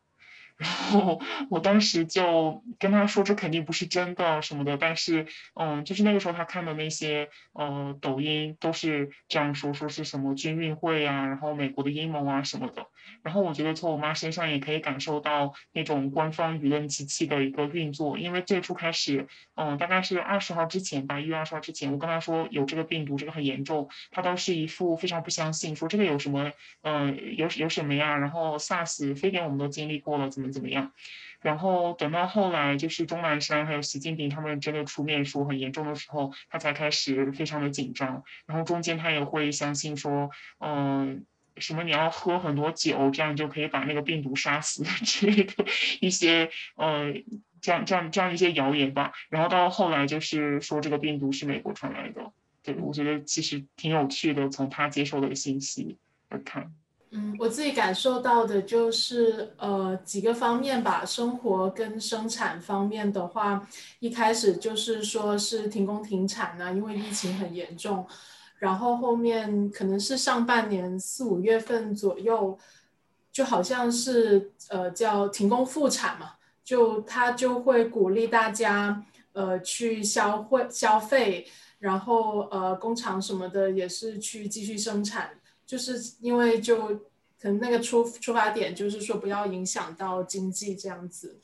[0.61, 12.89] 然后我当时就跟他说这肯定不是真的什么的，但是嗯，就是那个时候他看的那些呃抖音都是这样说，说是什么军运会啊，然后美国的阴谋啊什么的。
[13.23, 28.19] 然后我觉得从我妈身上也可以感受到那种官方舆论机器的一个运作，因为最初开始，嗯，大概是二十号之前吧，一月二十号之前，我跟他说有这个病毒，这个很严重，他都是一副非常不相信，说这个有什么，嗯，有有什么呀？
[28.19, 30.49] 然后 SARS、非典我们都经历过了，怎么？
[30.51, 30.93] 怎么样？
[31.40, 38.22] 然后等到后来，就是钟南山还有习近平他们真的出面说很严重的时候，他才开始非常的紧张。
[38.47, 41.24] 然后中间他也会相信说，嗯，
[41.56, 45.64] 什么你要喝很多酒，这样就可以把那个病毒杀死 之类的
[46.01, 47.14] 一些，呃，
[47.62, 49.12] 这样这样这样一些谣言吧。
[49.31, 52.32] 然后到后来就是说这个病毒是美国传来的。
[52.62, 55.97] 对我觉得其实挺有趣的，从他接受的信息
[56.28, 56.74] 来看。
[57.12, 63.66] 嗯，我自己感受到的就是呃几个方面吧，生活跟生产方面的话，
[63.99, 68.07] 一开始就是说是停工停产呢，因为疫情很严重，
[68.59, 72.57] 然后后面可能是上半年四五月份左右，
[73.32, 81.45] 就好像是呃叫停工复产嘛，就他就会鼓励大家呃去消费消费，
[81.81, 85.31] 然后呃工厂什么的也是去继续生产。
[85.71, 86.89] 就是因为就
[87.41, 91.39] 可能那个出出发点就是说不要影响到经济这样子，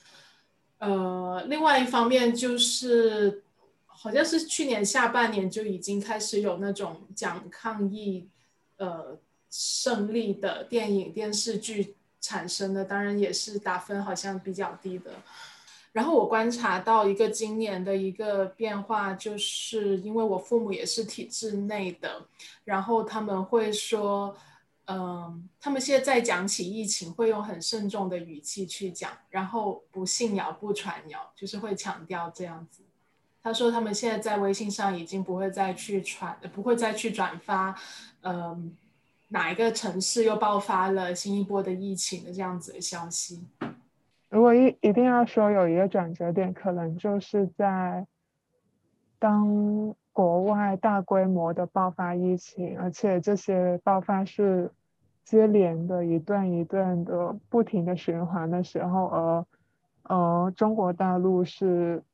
[0.78, 3.44] 呃，另外一方面就是
[3.86, 8.28] 好像是去年下半年就已经开始有那种讲抗疫
[8.78, 9.16] 呃
[9.48, 15.12] 胜利的电影电视剧产生的，当然也是打分好像比较低的。
[15.96, 22.22] 然后我观察到一个今年的一个变化，就是因为我父母也是体制内的，
[22.64, 24.36] 然后他们会说，
[24.88, 32.82] 嗯，他们现在在讲起疫情会用很慎重的语气去讲，然后不信谣不传谣，就是会强调这样子。
[33.42, 37.74] 他说他们现在在微信上已经不会再去传，不会再去转发，
[38.20, 38.76] 嗯，
[39.28, 43.40] 哪一个城市又爆发了新一波的疫情的这样子的消息。
[44.46, 48.06] 如果一一定要说有一个转折点，可能就是在
[49.18, 54.70] 当国外大规模的爆发疫情，而且这些爆发是
[55.24, 59.46] 接连的一段一段的不停的循环的时候，而
[60.04, 62.04] 呃中国大陆是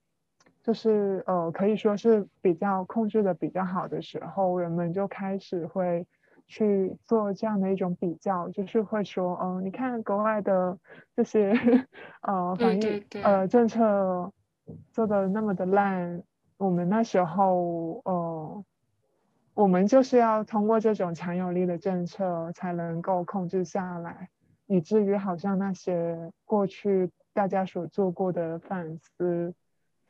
[0.63, 6.07] 就是呃可以说是比较控制的比较好的时候，人们就开始会。
[6.53, 10.77] 去做这样的一种比较，就是会说，嗯，你看国外的
[11.17, 11.51] 这些
[12.21, 14.31] 呃防疫呃政策
[14.91, 16.23] 做的那么的烂，
[16.59, 18.65] 我们那时候呃，
[19.55, 24.29] 我们就是要通过这种强有力的政策才能够控制下来，
[24.67, 29.55] 以至于好像那些过去大家所做过的反思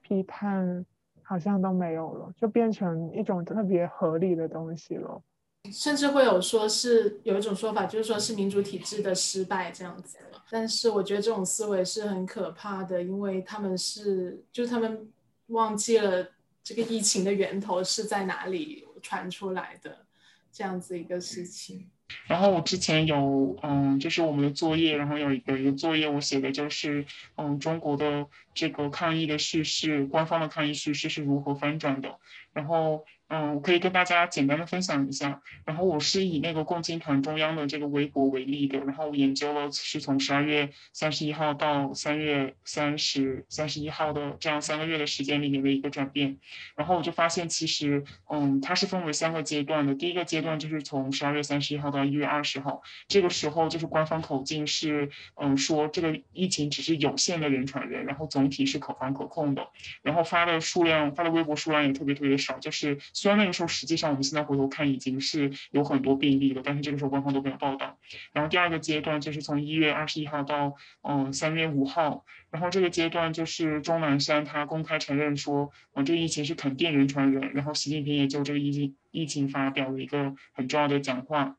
[0.01, 0.85] 批判
[1.23, 5.23] 好像都没有了，就变成一种特别合理的东西了。
[5.71, 10.19] 甚至会有说是有一种说法，就是说是民主体制的失败这样子。
[10.51, 15.09] 但是我觉得这种思维是很可怕的，因为他们是，就是他们
[15.47, 16.29] 忘记了
[16.65, 20.05] 这个疫情的源头是在哪里传出来的
[20.51, 21.89] 这样子一个事情。
[22.27, 27.07] 然后我之前有，嗯，就是我们的作业，然后有有一个作业我写的就是，
[27.37, 32.19] 嗯，中国的这个抗疫的叙事，官方的抗疫叙事是如何翻转的，
[32.53, 33.07] 然后。
[33.35, 35.41] 嗯，我可以跟大家简单的分享一下。
[35.65, 46.37] 然后我是以那个共青团中央的这个微博为例的，然后我研究了是从十二月三十一号到三月三十三十一号的这样三个月的时间里面的一个转变。
[46.77, 49.95] 然后我就发现，其实，嗯，它是分为三个阶段的。
[49.95, 59.67] 第一个阶段就是从十二月三十一号到一月二十号，这个时候就是官方口径是，嗯，说这个疫情只是有限的人传人，然后总体是可防可控的。
[60.03, 62.99] 然后发的数量，发的微博数量也特别特别少，就是。
[63.23, 67.97] 虽然那个时候实际上我们现在回头看已经是有很多病例了，但是这个时候官方都没有报道。
[68.33, 81.57] 然后第二个阶段就是从一月二十一号到嗯三月五号，然后这个阶段就是钟南山他公开承认说，嗯这个疫情是肯定人传人，然后习近平也就这个疫情疫情发表了一个很重要的讲话。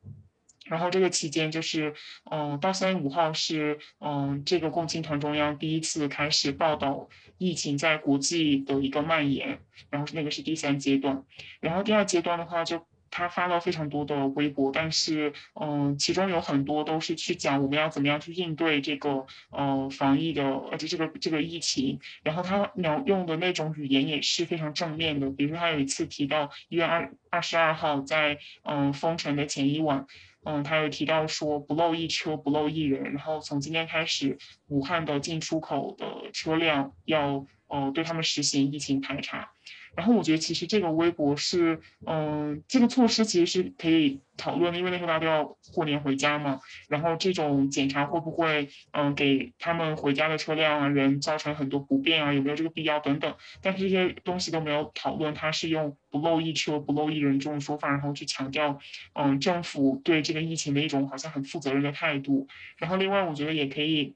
[0.66, 1.94] 然后这个期间就是，
[2.32, 9.60] 嗯，到三月五号是，嗯，这个共青团中央第一次开始报道疫情在国际的一个蔓延，
[9.90, 11.24] 然后那个是第三阶段，
[11.60, 30.08] 然后第二阶段的话就他发了非常多的微博，但是，嗯，其中有很多都是去讲我们要怎么样去应对这个，呃，防疫的，而且这个这个疫情，然后他描用的那种语言也是非常正面的，比如说他有一次提到一月二二十二号在，嗯，封城的前一晚。
[30.46, 34.38] 嗯，他有提到说不漏一车不漏一人，然后从今天开始，
[34.68, 39.52] 武汉的进出口的车辆要呃对他们实行疫情排查。
[39.96, 46.60] 然后我觉得其实这个微博是，嗯，这个措施其实是可以讨论的，因为那时候大家都要过年回家嘛。
[46.90, 52.34] 然后这种检查会不会，嗯，给他们回家的车辆啊人造成很多不便啊？
[52.34, 53.36] 有没有这个必要等等？
[53.62, 58.80] 但是这些东西都没有讨论，他是用不漏一车不漏一人这种说法，然后去强调，
[59.14, 62.48] 嗯，政府对这个疫情的一种好像很负责任的态度。
[62.78, 64.16] 然后另外我觉得也可以。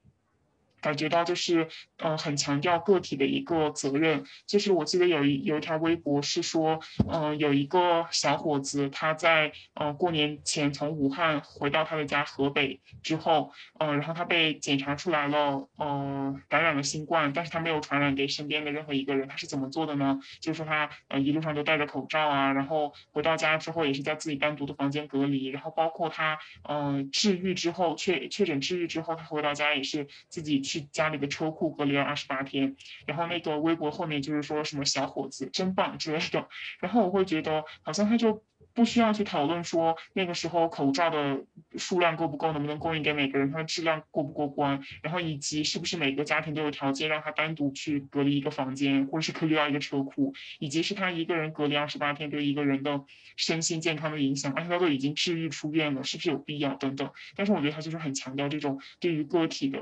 [0.80, 1.68] 感觉到就是，
[1.98, 4.24] 嗯，很强调个体的一个责任。
[4.46, 6.78] 就是我记得有一有一条微博是说，
[7.10, 19.26] 嗯，有一个小伙子他在，嗯，过年前从武汉回到他的家河北之后，嗯，然后他被检查出来了，嗯，感染了新冠，但是他没有传染给身边的任何一个人。
[19.26, 20.20] 他是怎么做的呢？
[20.40, 26.38] 就是说他，呃，一路上都戴着口罩啊，然后回到家之后也是在自己单独的房间隔离，然后包括他，
[26.68, 30.67] 嗯，治愈之后确确诊治愈之后，他回到家也是自己。
[30.68, 32.76] 去家里的车库隔离了二十八天，
[33.06, 36.46] 然后那个微博后面就是说什么小伙子真棒之类的，
[36.78, 41.44] 然后我会觉得好像他就不需要去讨论说那个时候口罩的
[41.76, 53.02] 数量够不够，能不能供应给每个人，它的质量过不过关，然后以及是不是每个家庭都有条件让他单独去隔离一个房间，或者是隔离到一个车库，以及是他一个人隔离二十八天对一个人的
[53.36, 57.10] 身心健康的影响，而且他都已经治愈出院了，是不是有必要等等？
[57.34, 59.80] 但是我觉得他就是很强调这种对于个体的。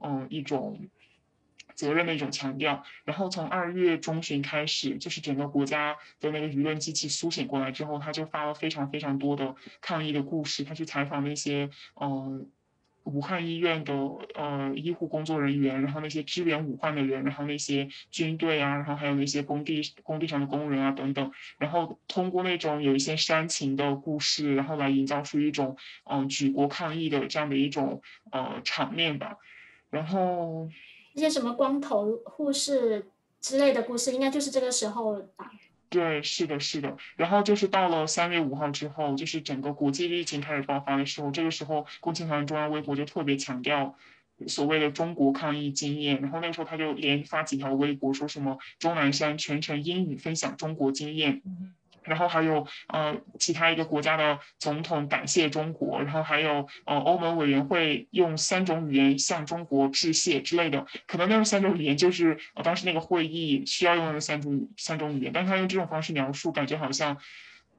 [0.00, 0.88] 嗯，一种
[1.74, 2.82] 责任的一种强调。
[3.04, 10.64] 然后从二月中旬开始，就是整个国家的那个舆论机器苏醒过来之后，他就发了非常非常多的抗议的故事。
[10.64, 11.70] 他去采访那些
[12.00, 12.50] 嗯
[13.04, 13.94] 武汉医院的
[14.34, 21.32] 呃医护工作人员，然后那些支援武汉的人，然后那些军队啊，然后还有那些工地工地上的工人啊等等。
[21.56, 28.02] 然后通过那种有一些煽情的故事，然后来营造出一种嗯举国抗议的这样的一种
[28.32, 29.38] 呃场面吧。
[29.90, 30.68] 然后
[31.14, 33.10] 那些什么光头护士
[33.40, 35.50] 之类的故事，应该就是这个时候吧？
[35.88, 36.96] 对，是的，是的。
[37.16, 43.96] 然后就是到了三月五号之后，就是整个国际疫情开始爆发的时候，这个时候共青团中央微博就特别强调
[44.46, 46.20] 所谓的中国抗疫经验。
[46.22, 51.42] 然后那个时候他就连发几条微博，说什么钟南山全程英语分享中国经验。
[52.02, 67.16] 然后还有呃其他一个国家的总统感谢中国，然后还有呃欧盟委员会用三种语言向中国致谢之类的，可能那三种语言就是呃当时那个会议需要用的三种三种语言，但他用这种方式描述，感觉好像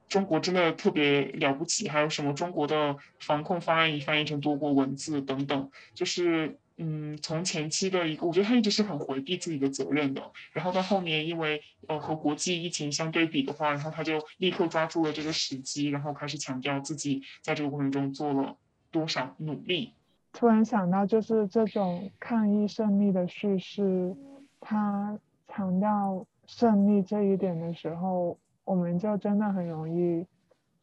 [0.07, 6.57] 中国真的特别了不起，还有什么中国的防控方案已翻译成多国文字等等，就是。
[6.83, 10.31] 嗯，从前期的一个，我觉得他一直是很回避自己的责任的。
[10.51, 18.57] 然后到后面，因为呃和国际疫情相对比的话，然后他就立刻抓住了这个时机，然后开始强调自己在这个过程中做了
[18.89, 19.93] 多少努力。
[20.33, 24.15] 突然想到，就是这种抗疫胜利的叙事，
[24.59, 30.25] 他强调胜利这一点的时候，我们就真的很容易，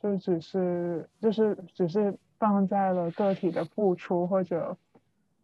[0.00, 4.76] 就只是就是只是放在了个体的付出或者。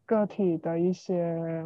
[0.06, 1.64] 个体的一些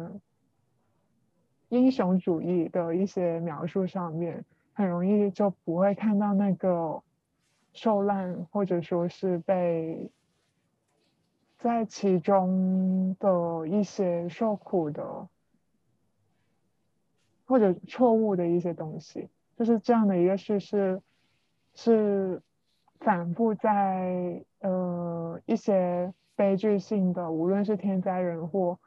[1.67, 7.03] 英雄主义的一些描述上面，很容易就不会看到那个
[7.73, 10.09] 受难或者说是被
[11.57, 15.27] 在其中的一些受苦的
[17.45, 21.01] 或者错误的一些东西，就是这样的一个叙事
[21.75, 22.41] 是
[22.99, 26.13] 反复在呃一些。
[26.39, 28.79] 悲剧性的，无论是天灾人祸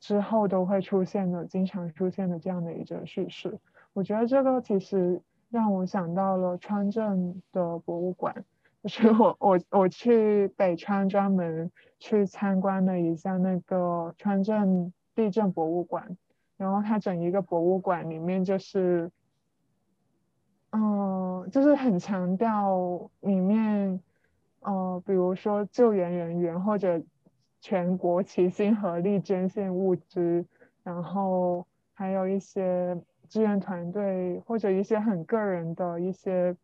[0.00, 3.60] 之后都会出现的，经常出现的这样的一个叙事。
[3.92, 8.44] 我觉得这个其实让我想到了川镇的博物馆，
[8.82, 16.16] 就是 我我我去北川专门去参观了一下那个川镇地震博物馆，
[16.56, 19.08] 然后它整一个博物馆里面就是
[20.72, 24.00] 嗯，就是很强调里面，
[24.62, 27.00] 呃，比如说救援人员或者
[27.60, 30.44] 全国齐心合力捐献物资，
[30.82, 36.56] 然后还有一些志愿团队或者一些很个人的一些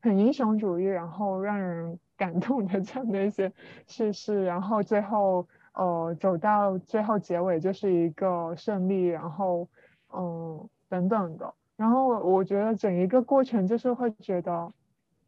[0.00, 3.52] 很英雄主义，然后让人感动的 这样的一些
[3.86, 9.68] 叙事，然后最后呃走到最后结尾就是一个胜利，然后
[10.12, 11.54] 嗯等等的。
[11.76, 14.72] 然后我觉得整一个过程就是会觉得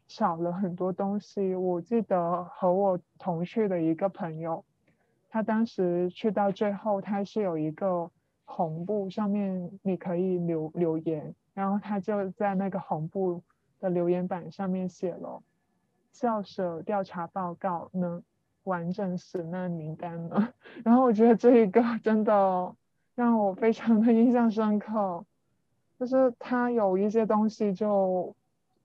[0.08, 1.54] 少了很多东西。
[1.54, 4.64] 我记得和我同去的一个朋友，
[5.28, 8.10] 他当时去到最后，他是有一个
[8.44, 13.42] 红布，上面你可以留留言，然后他就在那个红布
[13.80, 15.42] 的留言板上面写了
[16.12, 18.22] “校舍调查报告能
[18.64, 20.52] 完整死难名单呢”。
[20.84, 22.74] 然后我觉得这一个 真的
[23.14, 25.24] 让我非常的印象深刻。
[25.98, 28.36] 就是他有一些东西就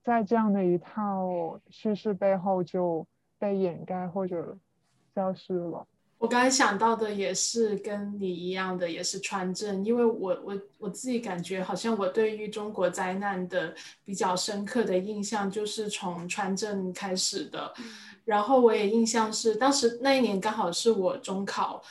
[0.04, 3.06] 在这样的一套叙事背后就
[3.38, 4.56] 被掩盖或者
[5.14, 5.86] 消失了。
[6.18, 13.74] 我刚才想到的也是跟你一样的，也是川震，因为我我我自己感觉好像我对于中国灾难的
[14.04, 17.72] 比较深刻的印象就是从川震开始的，
[18.24, 21.82] 然后我也印象是当时那一年刚好是我中考，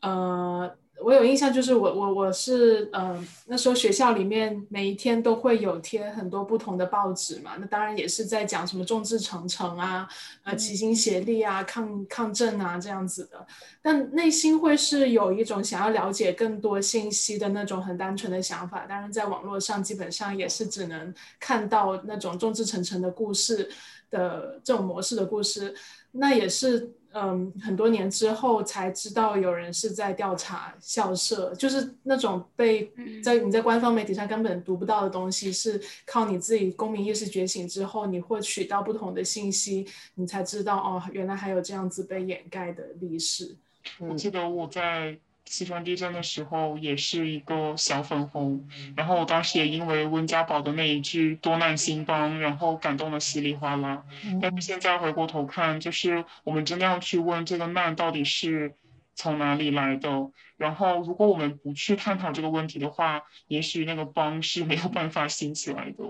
[0.00, 0.70] 呃。
[1.02, 10.08] 我有印象，就是我我我是嗯，那时候学校里面每一天都会有贴很多不同的报纸嘛，那当然也是在讲什么众志成城啊，
[10.44, 13.46] 呃，齐心协力啊，抗抗震啊这样子的，
[13.80, 18.86] 但内心会是有一种想要了解更多信息的那种很单纯的想法。
[18.86, 23.70] 当然，在网络上基本上也是只能看到那种众志成城的故事
[24.10, 25.74] 的这种模式的故事，
[26.12, 26.92] 那也是。
[27.12, 32.92] 嗯，很多年之后才知道有人是在调查校舍，就是那种被
[33.22, 43.56] 在你在官方媒体上根本读不到的东西，是靠你自己公民意识觉醒之后，你获取到不同的信息，你才知道哦，原来还有这样子被掩盖的历史。
[43.98, 45.18] 我记得我在。
[45.52, 54.04] 四川地震的时候也是一个小粉红，然后我当时也因为温家宝的那一句“多难兴邦”，然后感动的稀里哗啦。
[54.40, 58.76] 但是现在回过头看，就是我们真的要去问这个难到底是
[59.16, 60.30] 从哪里来的。
[60.56, 66.04] 然后如果我们不去探讨这个问题的话，也许那个邦是没有办法兴起来的。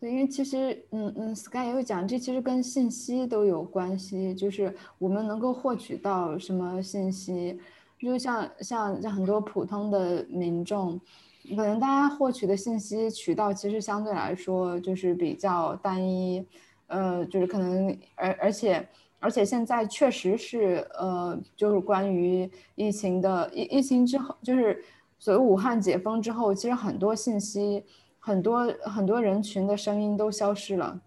[0.00, 7.58] 对，因为其实，嗯嗯，Sky 也有讲，这其实跟信息都有关系，就是我们能够获取到什么信息。
[7.98, 11.00] 就像像像很多普通的民众，
[11.48, 16.46] 可能大家获取的信息渠道其实相对来说就是比较单一，
[16.88, 18.86] 呃，就是可能而而且
[19.18, 24.84] 而且现在确实是呃，就是关于疫情的疫疫情之后，就是
[25.18, 27.82] 所谓武汉解封之后，其实很多信息，
[28.20, 31.00] 很多很多人群的声音都消失了，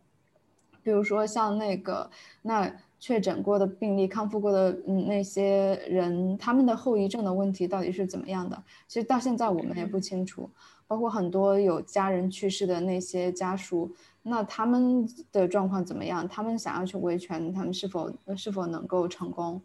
[0.82, 2.10] 比如说像那个
[2.42, 2.74] 那。
[3.00, 8.62] 确诊过的病例、康复过的嗯那些人，他们的后遗症的问题到底是怎么样的？
[8.88, 10.50] 其实到现在我们也不清楚。
[10.86, 13.92] 包括很多有家人去世的那些家属，
[14.24, 16.28] 那他们的状况怎么样？
[16.28, 19.62] 他们想要去维权，他们是否是否能够成功？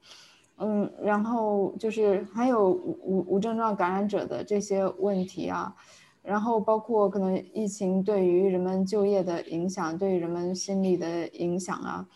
[0.58, 5.74] 嗯，然后就是还有无无症状感染者的这些问题啊，
[6.22, 12.06] 然后包括可能疫情对于人们就业的影响，对于人们心理的影响啊。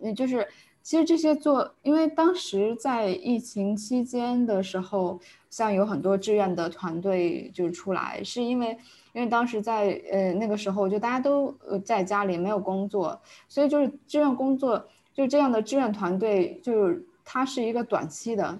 [0.00, 0.46] 也就是，
[0.82, 5.18] 其实这些做，因为当时在疫情期间的时候，
[5.50, 8.76] 像有很多志愿的团队就出来，是因为，
[9.12, 11.54] 因为当时在呃那个时候，就大家都
[11.84, 14.82] 在家里没有工作，所以就是志愿工作，
[15.12, 18.58] 就这样的志愿团队，就是它是一个短期的，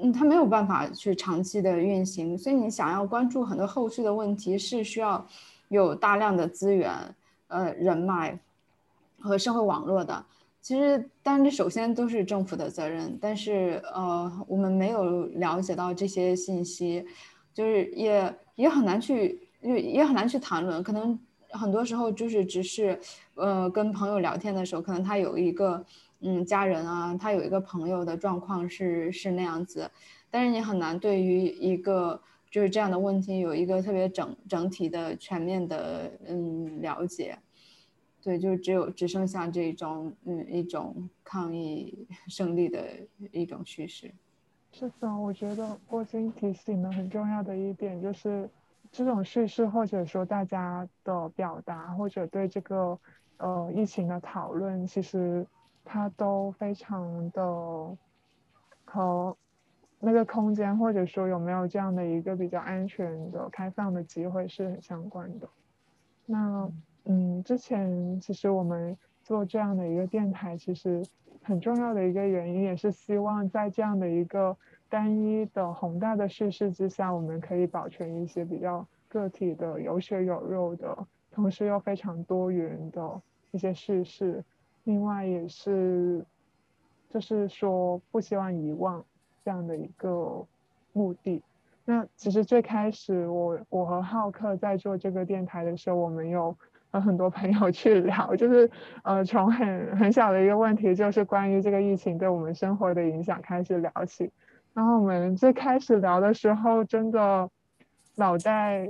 [0.00, 5.26] 嗯，它没有办法去长期的运行，所以你想要关注很多后续的问题，是需要
[5.68, 6.92] 有大量的资源、
[7.48, 8.38] 呃人脉
[9.20, 10.24] 和社会网络的。
[10.68, 17.02] 其实，当然，这首先都是政府的责任，但是，呃，我们没有了解到这些信息，
[17.54, 20.82] 就是也也很难去，也也很难去谈论。
[20.82, 21.18] 可能
[21.52, 23.00] 很多时候就是只是，
[23.36, 25.82] 呃，跟朋友聊天的时候，可能他有一个，
[26.20, 29.90] 嗯，家人啊，他有一个朋友的状况是是那样子，
[30.30, 32.20] 但是你很难对于一个
[32.50, 37.38] 就是这样的问题有一个特别整整体的全面的嗯了解。
[38.22, 42.82] 对，就只有只剩下这种嗯一种抗议 胜利的
[43.32, 44.12] 一种叙事。
[44.72, 48.48] 是的，我觉得郭晶提醒的很重要的一点就是，
[48.92, 52.98] 这种叙事或者说大家的表达或者对这个
[53.38, 55.46] 呃疫情的讨论，其实
[55.84, 57.96] 它都非常的
[58.84, 59.36] 和
[60.00, 65.48] 那个空间或者说有没有这样的一个比较安全的开放的机会是很相关的。
[66.26, 71.02] 那嗯，嗯之前其实我们做这样的一个电台，其实
[71.42, 74.54] 很重要的一个原因，也是希望在这样的一个
[74.90, 83.20] 单一的宏大的叙事之下，我们可以保存一些比较个体的、有血有肉的，同时又非常多元的
[83.52, 84.44] 一些叙事。
[84.84, 86.24] 另外也是，
[87.08, 89.02] 就是说不希望遗忘
[89.42, 90.46] 这样的一个
[90.92, 91.42] 目的。
[91.86, 96.54] 那其实最开始我我和浩克在做这个电台的时候，我们有
[96.90, 98.70] 和很多朋友去聊，就是
[99.02, 104.30] 呃从很很小的一个问题，就是关于这个疫情对我们生活的影响开始聊起。
[104.74, 107.48] 然后我们最开始聊的时候，真的
[108.16, 108.88] 脑袋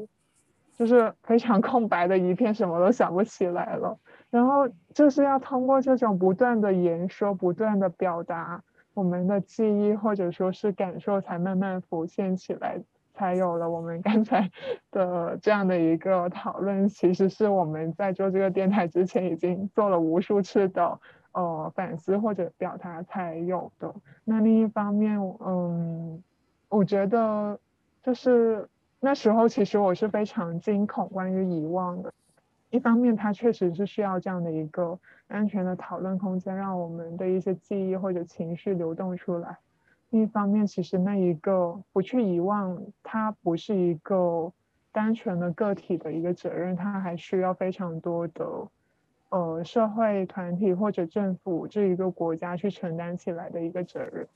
[0.76, 3.98] 就是非常空白的一片，什么都想不起来了。
[4.30, 8.62] 然后就是要通过这种不断的言说，不断的表达。
[8.94, 12.82] 我们的记忆或者说是感受才慢慢浮现起来，
[13.18, 14.48] 才有了我们刚才
[14.92, 16.88] 的这样的一个讨论。
[16.88, 21.00] 其实是我们在做这个电台之前已经做了无数次的
[21.32, 23.92] 呃反思或者表达才有的。
[24.24, 26.22] 那另一方面，嗯，
[26.68, 27.58] 我觉得
[28.04, 28.68] 就是
[29.00, 32.12] 那时候其实我是非常惊恐关于遗忘的。
[32.70, 39.56] 一方面，它确实是需要这样的一个安全的讨论空间，让我们的一些记忆或者情绪流动出来。
[40.10, 44.52] 另一方面，其实那一个不去遗忘，它不是一个
[44.92, 48.68] 单纯的个体的一个责任，它还需要非常多的
[49.30, 54.26] 呃社会团体或者政府这一个国家去承担起来的一个责任。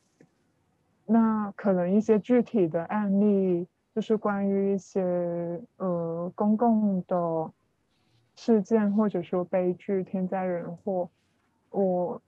[1.06, 7.50] 那可能一些具体的案例，就是关于一些呃公共的。
[8.34, 11.10] 事件或者说悲剧、天灾人祸，
[11.68, 12.20] 我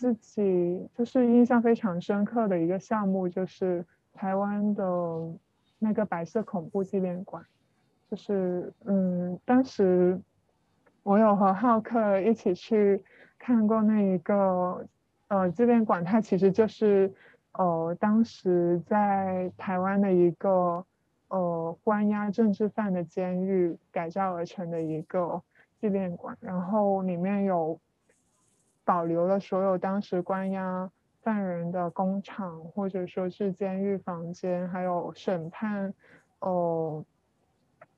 [0.00, 4.84] 自己就是印象非常深刻的一个项目，就是台湾的
[5.78, 7.44] 那个白色恐怖纪念馆。
[8.10, 10.18] 就是嗯，当时
[11.02, 13.02] 我有和浩克一起去
[13.38, 14.86] 看过那一个
[15.28, 17.12] 呃纪念馆，它其实就是
[17.52, 20.82] 呃当时在台湾的一个。
[21.28, 25.40] 呃，关押政治犯的监狱改造而成的一个
[25.80, 27.78] 纪念馆，然后里面有
[28.90, 30.90] 保留了所有当时关押
[31.22, 35.94] 犯人的工厂，或者说是监狱房间，还有审判
[36.40, 37.04] 呃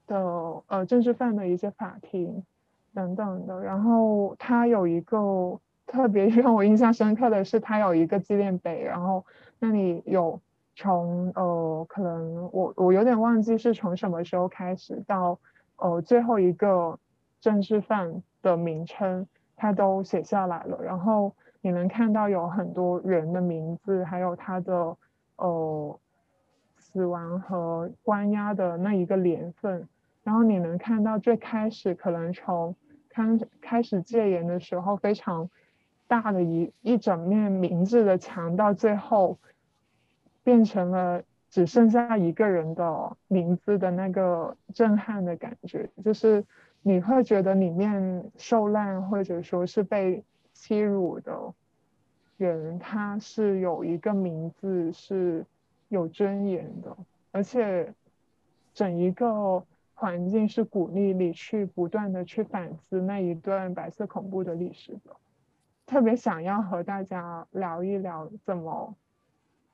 [0.06, 2.44] 的呃政治犯的一些法庭
[2.92, 3.58] 等等的。
[3.62, 9.24] 然后它有一个特别 让我印象深刻的是，它有一个纪念碑，然后
[9.60, 10.38] 那里有。
[10.74, 15.38] 从呃，可能我我有点忘记是从什么时候开始到
[15.76, 16.98] 呃最后一个
[17.42, 19.26] 政治犯的名称，
[19.62, 20.82] 他都写下来了。
[20.82, 24.96] 然后你能看到有很多人的名字，还有他的
[25.36, 26.00] 呃
[26.78, 29.86] 死亡和关押的那一个年份。
[30.24, 32.74] 然后你能看到最开始可能从
[33.08, 35.48] 开开始戒严的时候非常
[36.08, 39.38] 大的一一整面名字的墙，到最后。
[40.44, 46.44] 变成了只剩下一个人的名字的那个震撼的感觉，就是
[46.82, 50.22] 你会觉得里面受难或者说是被
[50.52, 51.54] 欺辱的
[52.36, 55.46] 人，他是有一个名字是
[55.88, 56.96] 有尊严的，
[57.30, 57.94] 而且
[58.74, 59.64] 整一个
[59.94, 65.16] 环境是鼓励你去不断的去反思那一段白色恐怖的历史的。
[65.86, 68.94] 特别想要和大家聊一聊怎么。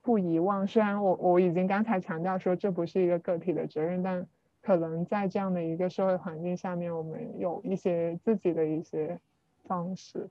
[0.01, 4.25] 不遗忘，虽然我我已经刚才强调说这不是一个个体的责任，但
[4.61, 9.19] 可能在这样的一个社会环境下面，我们有一些自己的一些
[9.67, 10.29] 方式。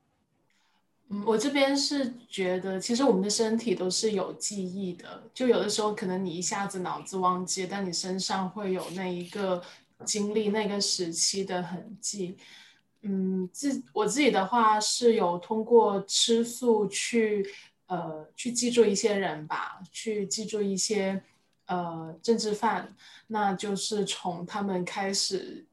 [1.09, 9.63] 嗯，我这边是觉得，其实我们的身体都是有记忆的，就有的时候可能你一下子脑子忘记，但你身上会有那一个
[10.05, 12.37] 经历那个时期的痕迹。
[13.03, 17.47] 嗯，自我自己的话是有通过吃素去。
[17.91, 21.19] 呃，去记住一些人吧，去记住一些
[21.69, 22.95] 呃政治犯，
[23.29, 25.65] 那就是从他们开始，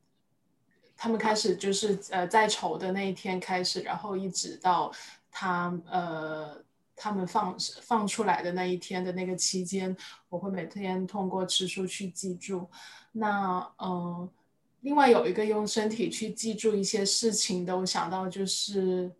[0.95, 4.91] 他们开始就是呃在囚的那一天开始，然后一直到
[5.31, 6.63] 他呃
[6.95, 9.95] 他们放放出来的那一天的那个期间，
[10.29, 12.69] 我会每天通过吃书去记住。
[13.13, 14.29] 那嗯，
[14.81, 19.11] 另外有一个用身体去记住一些事情的，我想到就是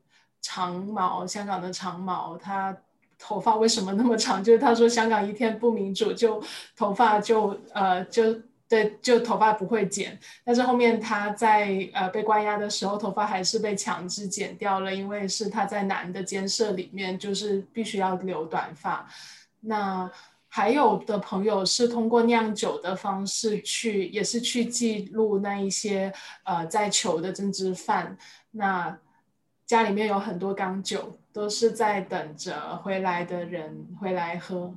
[0.42, 2.78] 长毛，香港的长毛，他。
[3.18, 4.42] 头发为什么那么长？
[4.44, 6.42] 就是他说香港一天不民主，就
[6.76, 8.36] 头发就呃就
[8.68, 10.18] 对，就头发不会剪。
[10.44, 19.08] 但是后面他在呃被关押的时候，头发还是被强制剪掉了，因为是他在男的监舍里面，就是必须要留短发。
[19.62, 20.10] 那
[20.48, 26.12] 还有的朋友是通过酿酒的方式去，也是去记录那一些
[26.44, 28.18] 呃在囚的政治犯。
[28.52, 28.98] 那
[29.66, 34.74] 家里面有很多缸酒，都是在等着回来的人回来喝。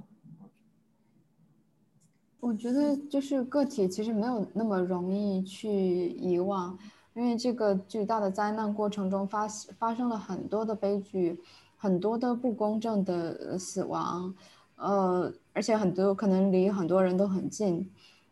[2.40, 6.76] 我觉得就是个体其实没有那么容易去遗忘，
[7.14, 9.46] 因为这个巨大的灾难过程中发
[9.78, 11.38] 发生了很多的悲剧，
[11.76, 14.34] 很多的不公正的死亡，
[14.74, 17.88] 呃，而且很多可能离很多人都很近，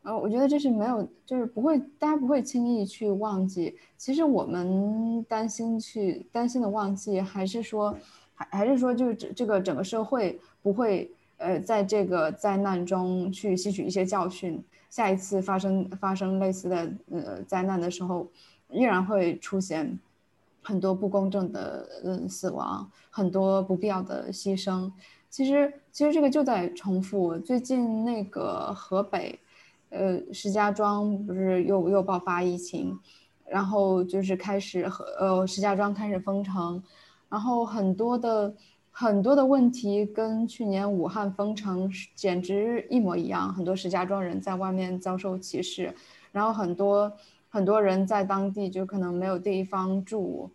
[0.07, 3.77] 呃，我觉得这是没有，就是不会，大家不会轻易去忘记。
[3.99, 7.95] 其实我们担心去担心的忘记，还是说，
[8.35, 11.11] 还还是说，就是这这个整个社会不会。
[11.39, 14.59] 呃，在这个灾难中去吸取一些教训，
[14.89, 18.27] 下一次发生发生类似的呃灾难的时候，
[18.71, 19.99] 依然会出现
[20.63, 24.91] 很多不公正的呃死亡，很多不必要的牺牲。
[25.29, 27.37] 其实，其实这个就在重复。
[27.37, 29.39] 最近那个河北，
[29.91, 32.99] 呃，石家庄不是又又爆发疫情，
[33.47, 36.83] 然后就是开始和呃石家庄开始封城，
[37.29, 38.55] 然后很多的。
[38.99, 45.95] 很多的问题跟去年武汉封城简直一模一样，很多石家庄人在外面遭受歧视，
[46.33, 47.13] 然后很多
[47.51, 50.51] 很多人在当地就可能没有地方住，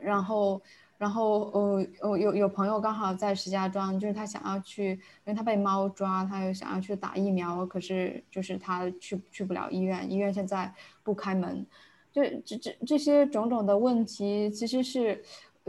[0.00, 0.60] 然后
[0.98, 11.64] 然后呃呃有有朋友刚好在石家庄，就是他想要去，因为他被猫抓，他又想要去打疫苗，可是就是他去去不了医院，医院现在不开门，
[12.12, 15.22] 这这这这些种种的问题其实是。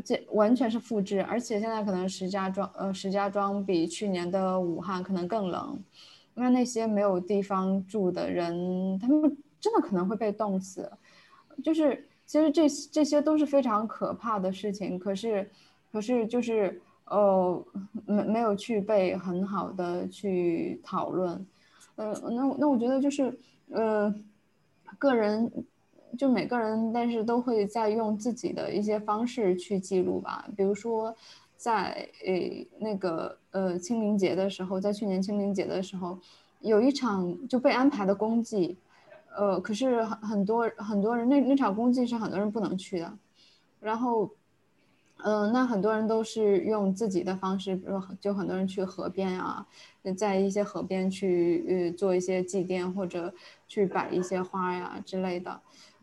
[0.05, 5.83] 这完全是复制，而且现在可能石家庄，呃，石家庄比去年的武汉可能更冷，
[6.35, 10.87] 那那些没有地方住的人，他们真的可能会被冻死。
[11.63, 15.49] 就是其实这这些都是非常可怕的事情，可是，
[15.91, 17.65] 可是就是呃，
[18.05, 21.43] 没没有去被很好的去讨论。
[21.95, 23.35] 呃，那那我觉得就是，
[23.71, 24.13] 呃，
[24.99, 25.51] 个人。
[26.17, 30.47] 就每个人，但是都会在用自己的一些方式去记录吧。
[30.55, 31.13] 比如说，
[31.57, 36.17] 在诶那个呃清明节的时候，在去年清明节的时候，
[36.61, 38.77] 有一场就被安排的公祭，
[39.37, 43.13] 呃，可是很很多很多人那那场公祭是很多人不能去的。
[43.79, 44.29] 然后，
[45.23, 49.65] 嗯，那很多人都是用自己的方式，比如就很多人去河边啊，
[50.17, 53.31] 在一些河边去呃做一些祭奠，或者
[53.67, 55.59] 去摆一些花呀之类的。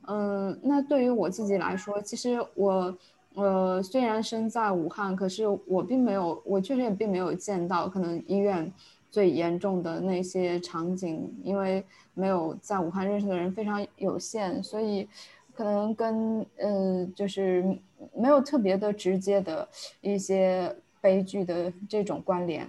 [0.07, 2.97] 嗯，那对于我自己来说，其实我，
[3.35, 8.73] 呃，虽然身在武汉，可是我并没有，我确实也并没有见到可能医院
[9.11, 15.07] 最严重的那些场景，因为没有在武汉认识的人非常有限，所以
[15.55, 17.79] 可能跟呃，就是
[18.15, 19.69] 没有特别的直接的
[20.01, 22.67] 一些悲剧的这种关联。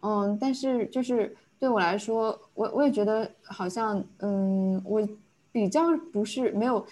[0.00, 5.06] 嗯，但是就是对我来说，我我也觉得好像，嗯，我。
[5.54, 6.84] 比较不是没有，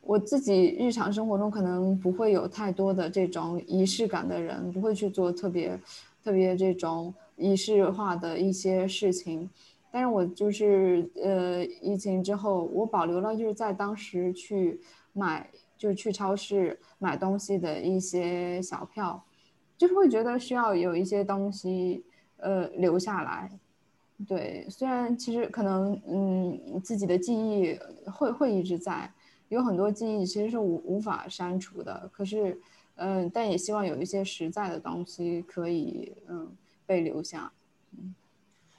[0.00, 5.78] 我自己日常生活中可能不会有太多的这种仪式感的人，不会去做特别
[6.24, 9.50] 特别这种仪式化的一些事情。
[9.96, 14.78] 但是我就是呃，疫情之后，我保留了就是在当时去
[15.14, 15.48] 买，
[15.78, 19.24] 就是去超市买东西的一些小票，
[19.78, 22.04] 就是会觉得需要有一些东西
[22.36, 23.50] 呃留下来。
[24.28, 27.74] 对，虽然其实可能，嗯，自己的记忆
[28.10, 29.10] 会会一直在，
[29.48, 32.06] 有很多记忆其实是无无法删除的。
[32.12, 32.60] 可是，
[32.96, 36.54] 嗯，但也希望有一些实在的东西可以，嗯，
[36.84, 37.50] 被留下。
[37.92, 38.14] 嗯，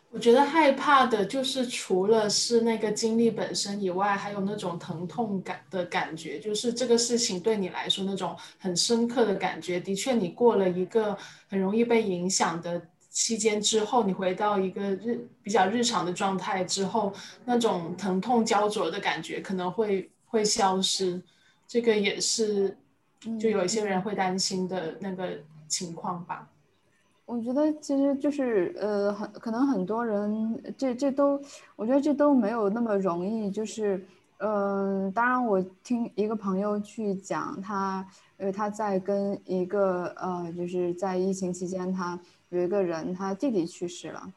[0.09, 9.79] 我觉得害怕的就是除了是那个经历本身以外，还有那种疼痛感的感觉，就是这个事情对你来说那种很深刻的感觉。
[9.79, 11.17] 的确，你过了一个
[11.49, 12.81] 很容易被影响的。
[13.09, 17.11] 期间之后，你回到一个日比较日常的状态之后，
[17.45, 21.19] 那种疼痛焦灼的感觉可能会会消失，
[21.67, 22.77] 这个也是
[23.39, 25.31] 就有一些人会担心的那个
[25.67, 26.47] 情况吧。
[27.27, 31.39] 我觉得其实就是呃，很可能很多人这这都，
[31.75, 33.51] 我觉得这都没有那么容易。
[33.51, 34.03] 就是
[34.39, 38.03] 嗯，当然我听一个朋友去讲，他
[38.37, 42.19] 呃他在跟一个呃就是在疫情期间他。
[42.49, 44.31] 有一个人，他弟弟去世了，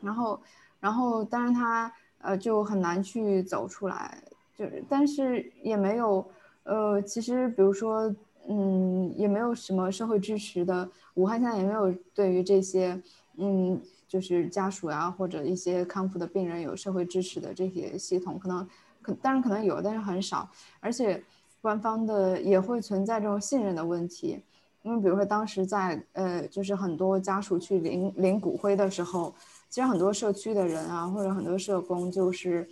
[0.00, 0.40] 然后，
[0.80, 4.16] 然后，当然他呃就很难去走出来，
[4.56, 6.26] 就是但是也没有，
[6.62, 8.10] 呃，其实比如说，
[8.50, 12.98] 嗯，也没有什么社会支持的，武汉现在也没有对于这些，
[13.36, 18.66] 嗯，就是家属呀或者一些康复的病人有社会支持的这些系统，可能
[19.02, 20.48] 可当然可能有，但是很少，
[20.80, 21.22] 而且
[21.60, 24.40] 官方的也会存在这种信任的问题。
[24.82, 29.34] 因为比如说当时在呃，就是很多家属去领领骨灰的时候，
[29.68, 32.66] 其实很多社区的人啊，或者很多社工，就是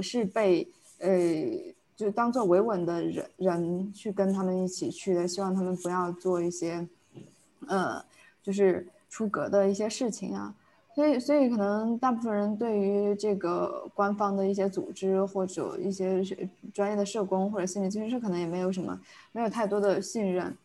[0.00, 0.66] 是被
[1.00, 1.10] 呃，
[1.98, 6.86] 就当做维稳的人人去跟他们一起去的，希望他们不要做一些
[7.66, 8.00] 呃，
[8.40, 10.54] 就是出格的一些事情啊。
[10.94, 16.22] 所以，所以可能大部分人对于这个官方的一些组织或者一些
[16.72, 18.96] 专业的社工或者心理咨询师，可能也没有什么，
[19.32, 20.56] 没有太多的信任。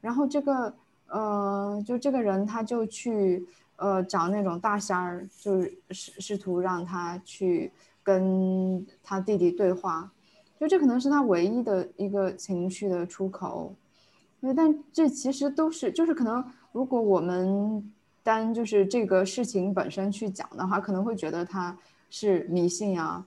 [0.00, 0.74] 然后这个，
[1.06, 3.46] 呃，就这个人他就去，
[3.76, 7.70] 呃，找那种大仙儿，就是试试图让他去
[8.02, 10.10] 跟他弟弟对话，
[10.60, 13.74] 就这可能是他唯一的一个情绪的出口。
[14.54, 17.92] 但这其实都是，就是可能如果我们。
[18.22, 21.76] 单就是这个事情本身去讲的话，可能会觉得他
[22.10, 23.26] 是迷信啊，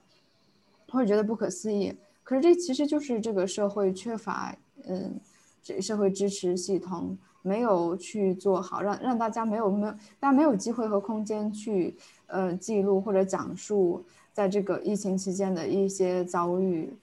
[0.88, 1.92] 或者觉得不可思议。
[2.22, 4.54] 可是这其实就是这个社会缺乏，
[4.86, 5.18] 嗯，
[5.60, 11.96] 这社会支持系统没有去做好，让让大家没有没有大家没有机会和空间去，
[12.28, 14.00] 呃，记录或者讲述
[14.32, 16.94] 在这个疫情期间的一些遭遇。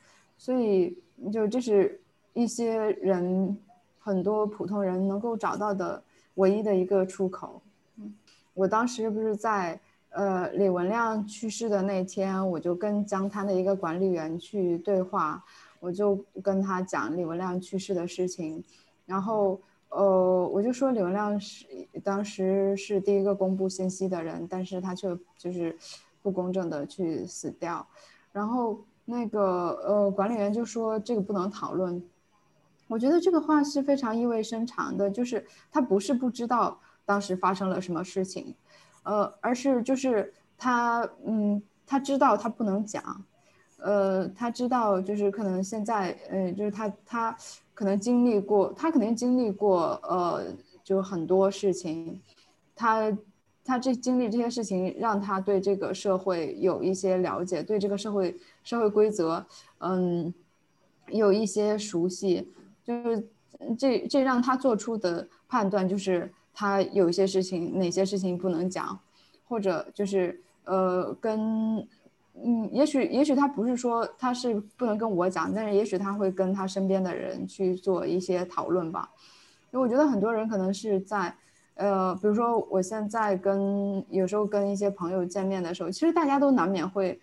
[0.41, 0.97] 所以
[1.31, 2.01] 就这是
[2.33, 3.55] 一些人
[3.99, 6.01] 很多普通人能够找到的
[6.33, 7.61] 唯一的一个出口。
[8.55, 15.45] 我当时不是在呃李文亮去世的那天，我就跟江滩的一个管理员去对话，
[15.79, 18.63] 我就跟他讲李文亮去世的事情，
[19.05, 21.67] 然后呃我就说李文亮是
[22.03, 25.77] 当时是第一个公布信息的人，但是他却就是
[26.23, 27.85] 不公正的去死掉，
[28.31, 28.79] 然后
[29.11, 29.41] 那个
[29.85, 32.01] 呃管理员就说这个不能讨论，
[32.87, 36.79] 我觉得这个话是非常意味深长的，就是他不是不知道。
[37.03, 38.55] 当时发生了什么事情，
[39.03, 43.25] 呃，而是就是他，嗯，他知道他不能讲，
[43.79, 47.35] 呃，他知道就是可能现在，呃，就是他他
[47.73, 50.45] 可能经历过，他肯定经历过，呃，
[50.83, 52.21] 就很多事情，
[52.75, 53.11] 他
[53.65, 59.45] 他这经历这些事情，让他对这个社会有一些了解，对这个社会社会规则，
[59.79, 60.33] 嗯，
[61.07, 62.51] 有一些熟悉，
[62.83, 63.27] 就是
[63.77, 66.31] 这这让他做出的判断就是。
[66.53, 68.99] 他有些事情，哪些事情不能讲，
[69.47, 71.77] 或者就是呃，跟
[72.43, 79.09] 嗯，也许也许他不是说他是不能跟我讲，但是也许他会跟他身边的人去做一些讨论吧。
[79.71, 81.33] 因为我觉得很多人可能是在
[81.75, 87.17] 呃，比如说我现在跟有时候跟一些朋友见面的时候，其实大家都难免会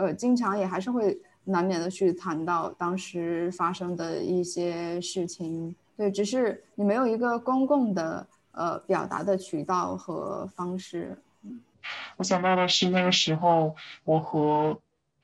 [0.00, 5.74] 呃，经常也还是会难免的去谈到当时发生的一些事情。
[5.96, 8.26] 对，只是你没有一个公共的。
[8.52, 11.16] 呃，表达的渠道和方式。
[12.16, 14.80] 我想到的是那个时候，我和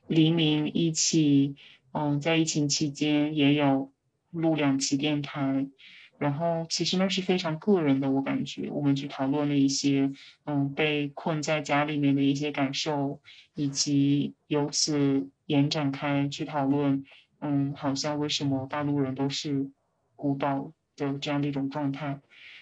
[0.07, 1.57] 黎明一起，
[1.91, 3.91] 嗯，在疫情期间也有
[4.31, 5.67] 录两期电台，
[6.19, 10.11] 然后其实那是非常个人的，我感觉我们去讨论了一些，
[10.45, 13.19] 嗯，被困在家里面的一些感受，
[13.53, 17.05] 以及由此延展开去讨论，
[17.39, 19.69] 嗯，好像为什么大陆人都是
[20.15, 22.19] 孤岛的这样的一种状态。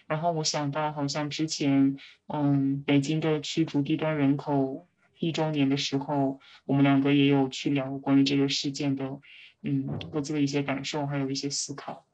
[0.07, 4.86] 然后我想到，好像之前，嗯，北京的驱逐低端人口
[5.18, 9.19] 一周年的时候，我们两个也有去聊关于这个事件的，
[9.64, 12.06] 嗯，各自的一些感受，还有一些思考。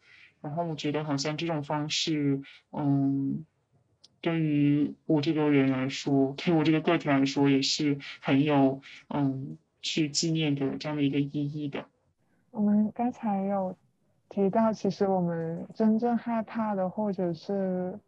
[0.42, 2.42] 然后我觉得，好像这种方式，
[2.72, 3.46] 嗯，
[4.20, 11.86] 对于我这个人来说，对我这个个体来说，也是很有，嗯，去纪念的这样的一个意义的。
[12.52, 13.76] 我们刚才有。
[14.34, 18.00] 提到，其实我们真正害怕的，或者是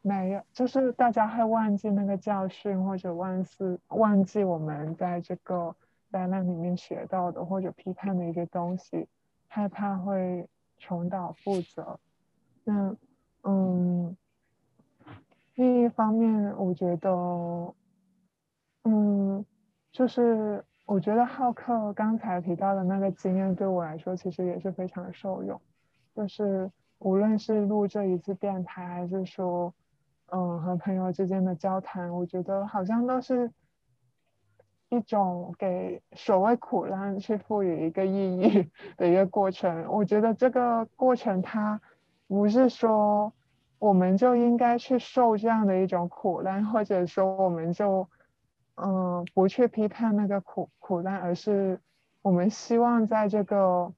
[0.00, 3.56] 没有，就是大家会忘记那个教训，或者忘记
[3.88, 5.74] 忘记我们在这个
[6.08, 9.08] 灾难里面学到的，或者批判的一个东西，
[9.48, 10.46] 害怕会
[10.78, 11.98] 重蹈覆辙。
[12.64, 12.96] 那，
[13.42, 14.16] 嗯，
[15.54, 17.74] 另一方面，我觉得，
[18.84, 19.44] 嗯，
[19.92, 20.64] 就是。
[20.86, 25.58] 我觉得浩克刚才提到的那个经验对我来说其实也是非常受用，
[26.14, 29.72] 就是无论是录这一次电台，还是说，
[30.26, 33.50] 嗯，和朋友之间的交谈，我觉得好像都是
[34.94, 39.86] 一种给所谓苦难去赋予一个意义的一个过程。
[39.92, 41.80] 我觉得这个过程它
[42.26, 43.32] 不是说
[43.78, 48.08] 我们就应该去受这样的一种苦难，或者说我们就。
[48.76, 51.78] 嗯，不去批判那个苦苦难，而是
[52.22, 53.94] 我们希望在这个，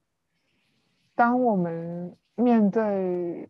[1.15, 3.49] 当我们面对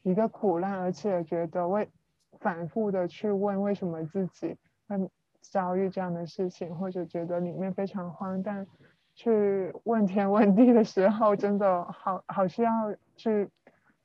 [0.00, 1.90] 一个苦难，而且觉得为
[2.38, 4.56] 反复的去问为什么自己
[4.88, 5.10] 会
[5.40, 8.66] 遭遇这样的事情，或者觉得里面非常荒诞，
[9.14, 12.72] 去问天问地的时候，真的好好需要
[13.16, 13.48] 去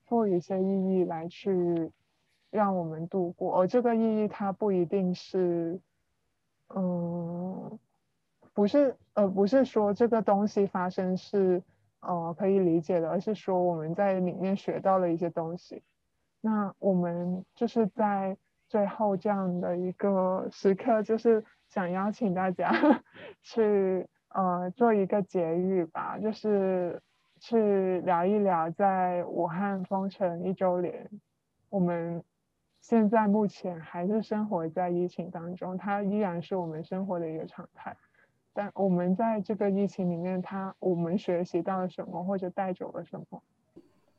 [0.05, 1.91] 赋予一些意义来去
[2.49, 5.79] 让我们度过，而这个意义它不一定是，
[6.73, 7.77] 嗯，
[8.53, 11.61] 不是呃不是说这个东西发生是
[11.99, 15.83] 呃可以理解的，而是说我们在里面学到了一些东西。
[16.41, 18.37] 那我们就是在
[18.75, 22.69] 最后这样的一个时刻，就是想邀请大家
[23.41, 27.01] 去呃做一个结语吧，就是。
[27.37, 31.07] 去聊一聊，在武汉封城一周年，
[31.69, 32.23] 我们
[32.79, 37.95] 现在目前还是生活在疫情当中，它依然是我们生活的一个常态。
[38.53, 43.43] 但我们在这个疫情里面，它我们学习到了什么，或者带走了什么？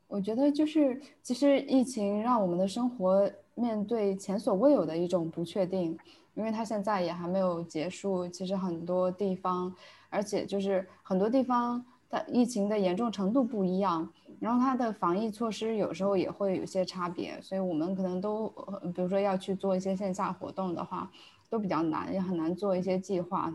[0.07, 5.97] 我觉得就是，其实疫情让我们的生活面对前所未有的一种不确定，
[6.35, 8.25] 因为它现在也还没有结束。
[8.29, 9.75] 其实很多地方，
[10.09, 11.83] 而且就是很多地方。
[12.09, 14.09] 它疫情的严重程度不一样，
[14.39, 18.47] 然后它的防疫措施有时候也会有些差别，所以我们可能都，
[18.95, 21.11] 比如说要去做一些线下活动的话，
[21.49, 23.53] 都比较难，也很难做一些计划，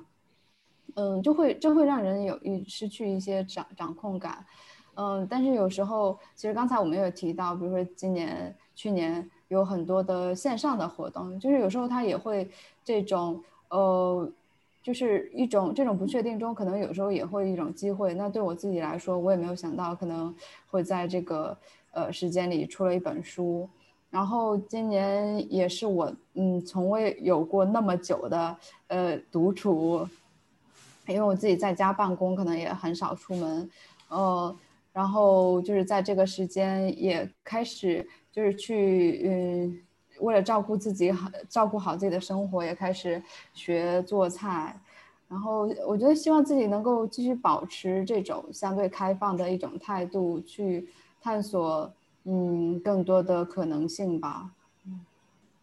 [0.96, 4.44] 嗯，就会就会让人有一失去一些掌掌控感，
[4.96, 12.48] 嗯，但是有时候其实刚才我们有提到，比如说今年、去年有很多的线上的活动，就是有时候他也会
[12.84, 14.28] 这种，呃。
[14.84, 18.14] 就是一种这种不确定中，可能有时候也会一种机会。
[18.14, 20.34] 那对我自己来说，我也没有想到可能
[20.72, 21.56] 会在这个
[21.92, 23.68] 呃时间里出了一本书。
[24.10, 28.56] 然后今年也是我嗯从未有过那么久的
[28.88, 30.04] 呃独处，
[31.06, 33.70] 因为我自己在家办公，可能也很少出门。
[34.08, 34.56] 呃，
[34.92, 39.82] 然后就是在这个时间也开始就是去嗯。
[40.20, 43.20] 为了照顾自己好，照顾好自己的生活，也开始
[43.54, 44.78] 学做菜。
[45.26, 50.86] 然后我觉得希望自己能够继续保持这种相对开放的一种态度，去
[51.20, 51.92] 探索
[52.24, 54.50] 嗯更多的可能性吧。
[54.86, 55.00] 嗯，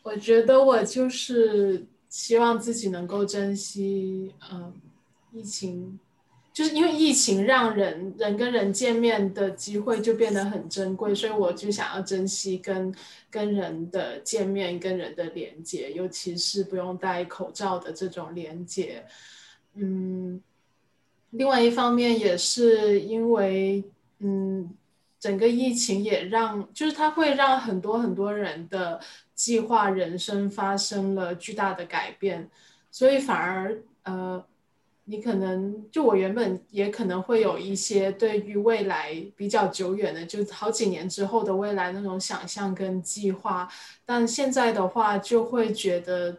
[0.03, 4.73] 我觉得我就是希望自己能够珍惜嗯
[5.31, 5.99] 疫情。
[6.59, 12.93] 就是因为疫情，让人人跟人见面的机会就变得很珍贵，所以我就想要珍惜跟
[13.31, 19.05] 跟人的见面、跟人的连接，尤其是不用戴口罩的这种连接。
[19.75, 20.41] 嗯，
[21.29, 23.81] 另外一方面也是因为，
[24.19, 24.69] 嗯，
[25.17, 28.99] 整个疫情也让，就是它会让很多很多人的
[29.33, 32.49] 计划人生发生了巨大的改变，
[32.91, 34.43] 所以反而呃。
[35.11, 43.67] 你可能就我原本也可能会有一些对于未来比较久远的，就好几年之后的未来那种想象跟计划，
[44.05, 46.37] 但现在的话就会觉得，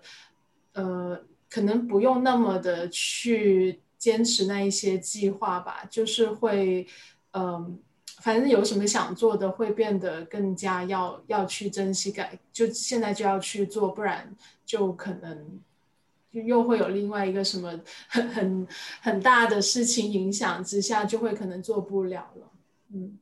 [0.75, 1.21] 呃，
[1.51, 6.87] 可能不用那么的去坚持那一些计划吧，就是会，
[7.33, 7.77] 嗯，
[8.19, 14.33] 反正有什么想做的，会变得更加要要去珍惜改，就现在就要去做，不然
[14.65, 15.61] 就可能。
[16.33, 17.79] 就又会有另外一个什么
[18.09, 18.67] 很很
[19.01, 22.51] 很大的事情影响之下，就会可能做不了了。
[22.93, 23.19] 嗯，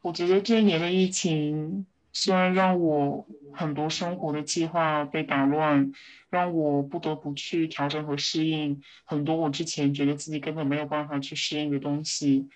[0.00, 5.92] 我觉得这一年的疫情虽然让我很多生活的计划被打乱，
[6.30, 12.48] 让我不得不去调整和适应很多我之前觉得自己根本没有办法去适应的东西，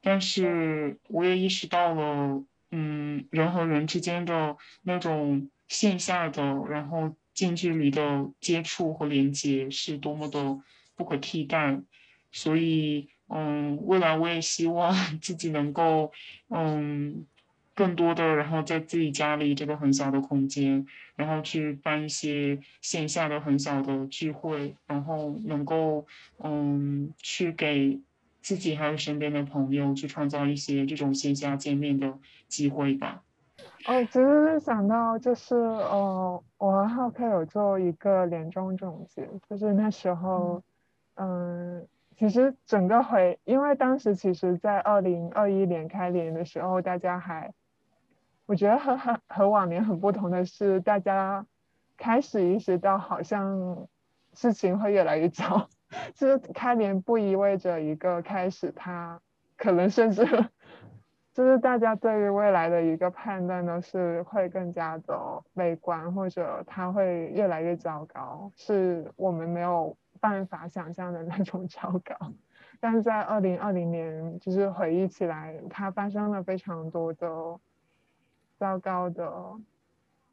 [0.00, 7.16] 但是我也意识到了，嗯，人和人之间的那种线下的，然后。
[7.38, 10.58] 近距离的接触和连接是多么的
[10.96, 11.80] 不可替代，
[12.32, 14.92] 所以，嗯，未来我也希望
[15.22, 16.10] 自己能够，
[16.48, 17.24] 嗯，
[17.76, 20.84] 更多的，然后在自己家里这个很小的空间，
[21.14, 26.08] 然后去办一些线下的很小的聚会，然后能够，
[26.42, 28.00] 嗯，去给
[28.42, 33.22] 自己还有身边的朋友去创造一些这种线下见面的机会吧。
[33.88, 40.62] 哦，其实是想到就是，呃，我和浩克有做一个年终总结，就是那时候，
[41.14, 47.54] 嗯，其实整个回，因为当时其实，在二零二一年开年的时候，大家还，
[48.44, 51.46] 我觉得和和和往年很不同的是，大家
[51.96, 53.88] 开始意识到好像
[54.34, 55.66] 事情会越来越糟，
[56.14, 59.22] 就是开年不意味着一个开始，它
[59.56, 60.26] 可能甚至。
[61.38, 72.32] 就是大家对于未来的一个判断都是会更加的悲观，或者它会越来越糟糕，是我们没有办法想象的那种糟糕。
[72.80, 77.28] 但是在二零二零年，就是回忆起来，它发生了非常多的
[78.56, 79.32] 糟糕的，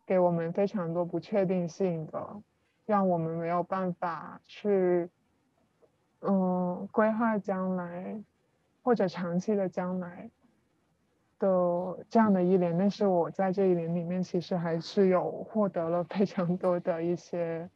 [0.07, 2.41] 给我们非常多不确定性的，
[2.88, 5.07] 让我们没有办法去，
[6.22, 8.19] 嗯，规划将来
[8.82, 10.32] 或者长期的将来。
[11.39, 17.69] 的这样的一年，但是我在这一年里面其实还是有获得了非常多的一些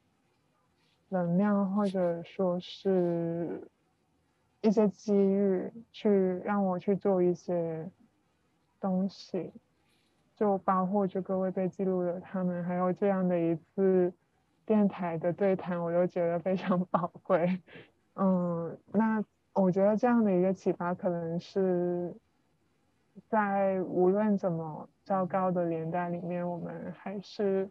[1.09, 3.67] 能量，或者说是
[4.61, 6.09] 一些机遇，去
[6.43, 7.89] 让我去做一些
[8.79, 9.51] 东西，
[10.35, 14.13] 就包括这各位被记录的他们，还有这样的一次
[14.65, 17.61] 电台的对谈，我都觉得非常 宝贵。
[18.15, 19.23] 嗯，那
[19.53, 22.13] 我觉得这样的一个启发，可能是
[23.29, 27.69] 在无论怎么糟糕的年代里面，我们还是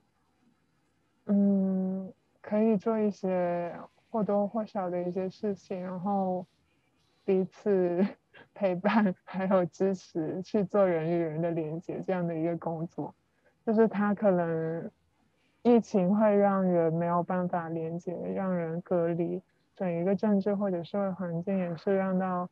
[1.26, 3.74] 嗯可以做一些
[4.08, 6.46] 或多或少的一些事情，然后
[7.24, 8.06] 彼此
[8.54, 13.12] 陪伴还有支持，去做人与人的连接这样的一个工作。
[13.66, 14.90] 就是他可能
[15.62, 19.42] 疫情会让人没有办法连接，让人隔离。
[19.74, 22.48] 整一个政治或者社会环境也是让到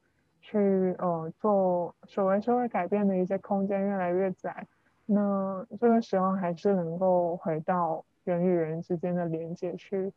[0.49, 4.65] 去呃做所谓社会改变的一些空间越来越窄，
[5.05, 10.13] 那这个时候还是能够回到人与人之间的连接去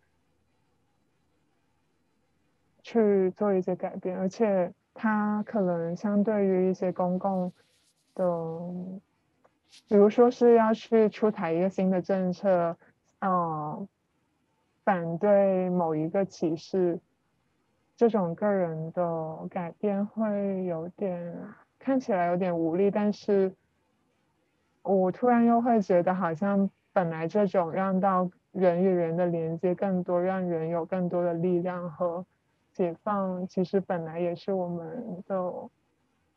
[2.84, 7.52] 去做一些改变，而且它可能相对于一些公共
[8.14, 8.24] 的，
[9.88, 12.78] 比如说是要去出台一个新的政策，
[13.22, 13.88] 嗯。
[14.86, 17.00] 反对某一个歧视，
[18.00, 21.36] 这种个人的改变会有点
[21.78, 23.54] 看起来有点无力，但是
[24.84, 32.26] 我突然又会觉得，好像本来这种让到人与人的连接更多，让人有更多的力量和
[32.72, 35.70] 解放，其实本来也是我们的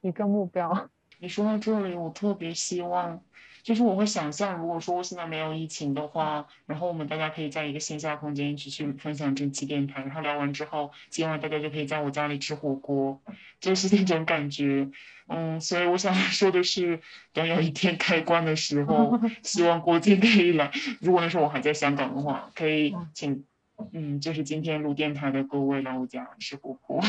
[0.01, 0.89] 一个目标。
[1.21, 3.21] 你说到这里，我特别希望。
[3.63, 13.21] 就是我会想象，如果说我现在没有疫情的话，然后我们大家可以在一个线下空间一起去分享这期电台，然后聊完之后，今晚大家就可以在我家里吃火锅，
[13.61, 14.91] 就是那种感觉。
[15.29, 17.01] 嗯，所以我想说的是，
[17.33, 20.71] 等有一天开关的时候，希望郭靖可以来。
[21.01, 23.45] 如果那时候我还在香港的话，可以请，
[23.93, 27.01] 嗯，就是今天录电台的各位来我家吃火锅。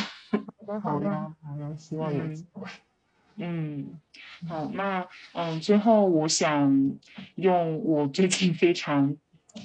[0.82, 1.10] 好的，
[1.44, 2.62] 好的，希望有机会。
[2.68, 2.93] 嗯，
[3.38, 4.00] 嗯
[4.48, 6.96] 好，那嗯，最后我想
[7.36, 9.16] 用我最近非常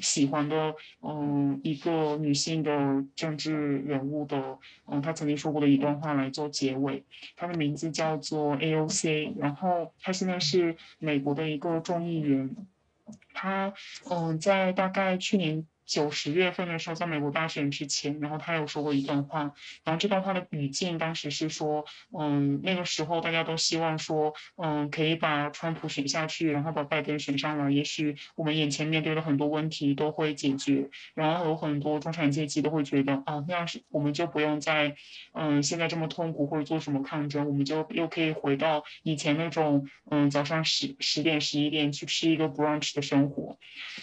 [0.00, 7.04] 喜欢的嗯一个女性的政治人物的嗯她曾经说过的一段话来做结尾。
[7.36, 12.54] 她的名字叫做 AOC，然后她现在是美国的一个众议员。
[13.34, 13.72] 她
[14.10, 15.66] 嗯在大概去年。
[15.88, 19.54] 九十月份的时候，在美国大选之前，然后他有说过一段话，
[19.84, 21.86] 然后这段话的语境当时是说，
[22.16, 34.94] 嗯，那个时候大家都希望说，嗯，可以把川普选下去，然后把拜登选上来，也许我们眼前面对的很多问题都会解决，然后有很多中产阶级都会觉得，啊，那样是我们就不用再，
[35.32, 43.56] 嗯，现在这么痛苦或者做什么抗争，我们就又可以回到以前那种，嗯，早上十十点十一点去吃一个 brunch 的生活，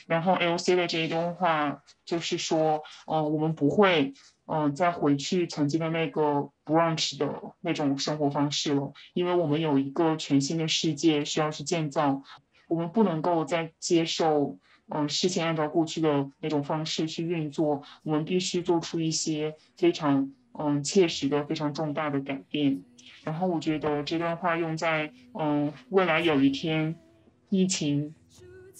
[0.07, 1.74] 然后 L C 的这一段话。
[2.05, 4.13] 就是说，嗯，我们不会，
[4.45, 12.21] 嗯，再回去曾经的那个 brunch 的那种生活方式了，因为我们有一个全新的世界需要去建造，
[12.67, 14.57] 我们不能够再接受，
[14.89, 22.83] 嗯，事情按照过去的那种方式去运作，我们必须做出一些非常，嗯，切实的、非常重大的改变。
[23.23, 26.95] 然后我觉得这段话用在，嗯，未来有一天，
[27.49, 28.13] 疫情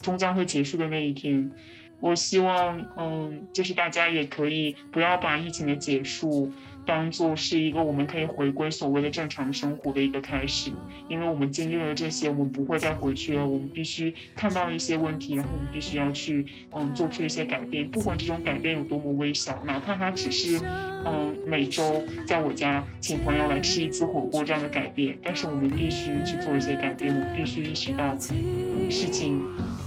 [0.01, 1.51] 终将会结束的那一天。
[1.99, 6.51] 我希望，嗯，就是大家也可以不要把疫情的结束
[6.85, 10.71] 当做是一个我们可以回归所谓的正常生活的一个开始，
[11.09, 13.45] 因为我们经历了这些，我们不会再回去了。
[13.45, 17.89] 我们必须看到一些问题，然后我们必须要去，嗯，做出一些改变。
[17.89, 20.59] 不管这种改变有多么微小，哪怕它只是，
[21.05, 27.13] 嗯，每周在我家请朋友来吃一次火锅这样的改变，但是我们必须去做一些改变。
[27.13, 29.41] 我们必须意识到，事情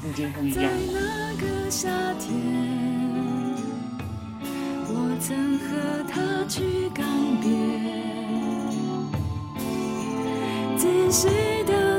[0.05, 2.78] 已经不一样了。
[5.21, 7.03] 曾和他去告
[7.41, 7.51] 别，
[10.77, 11.29] 仔细
[11.67, 11.98] 的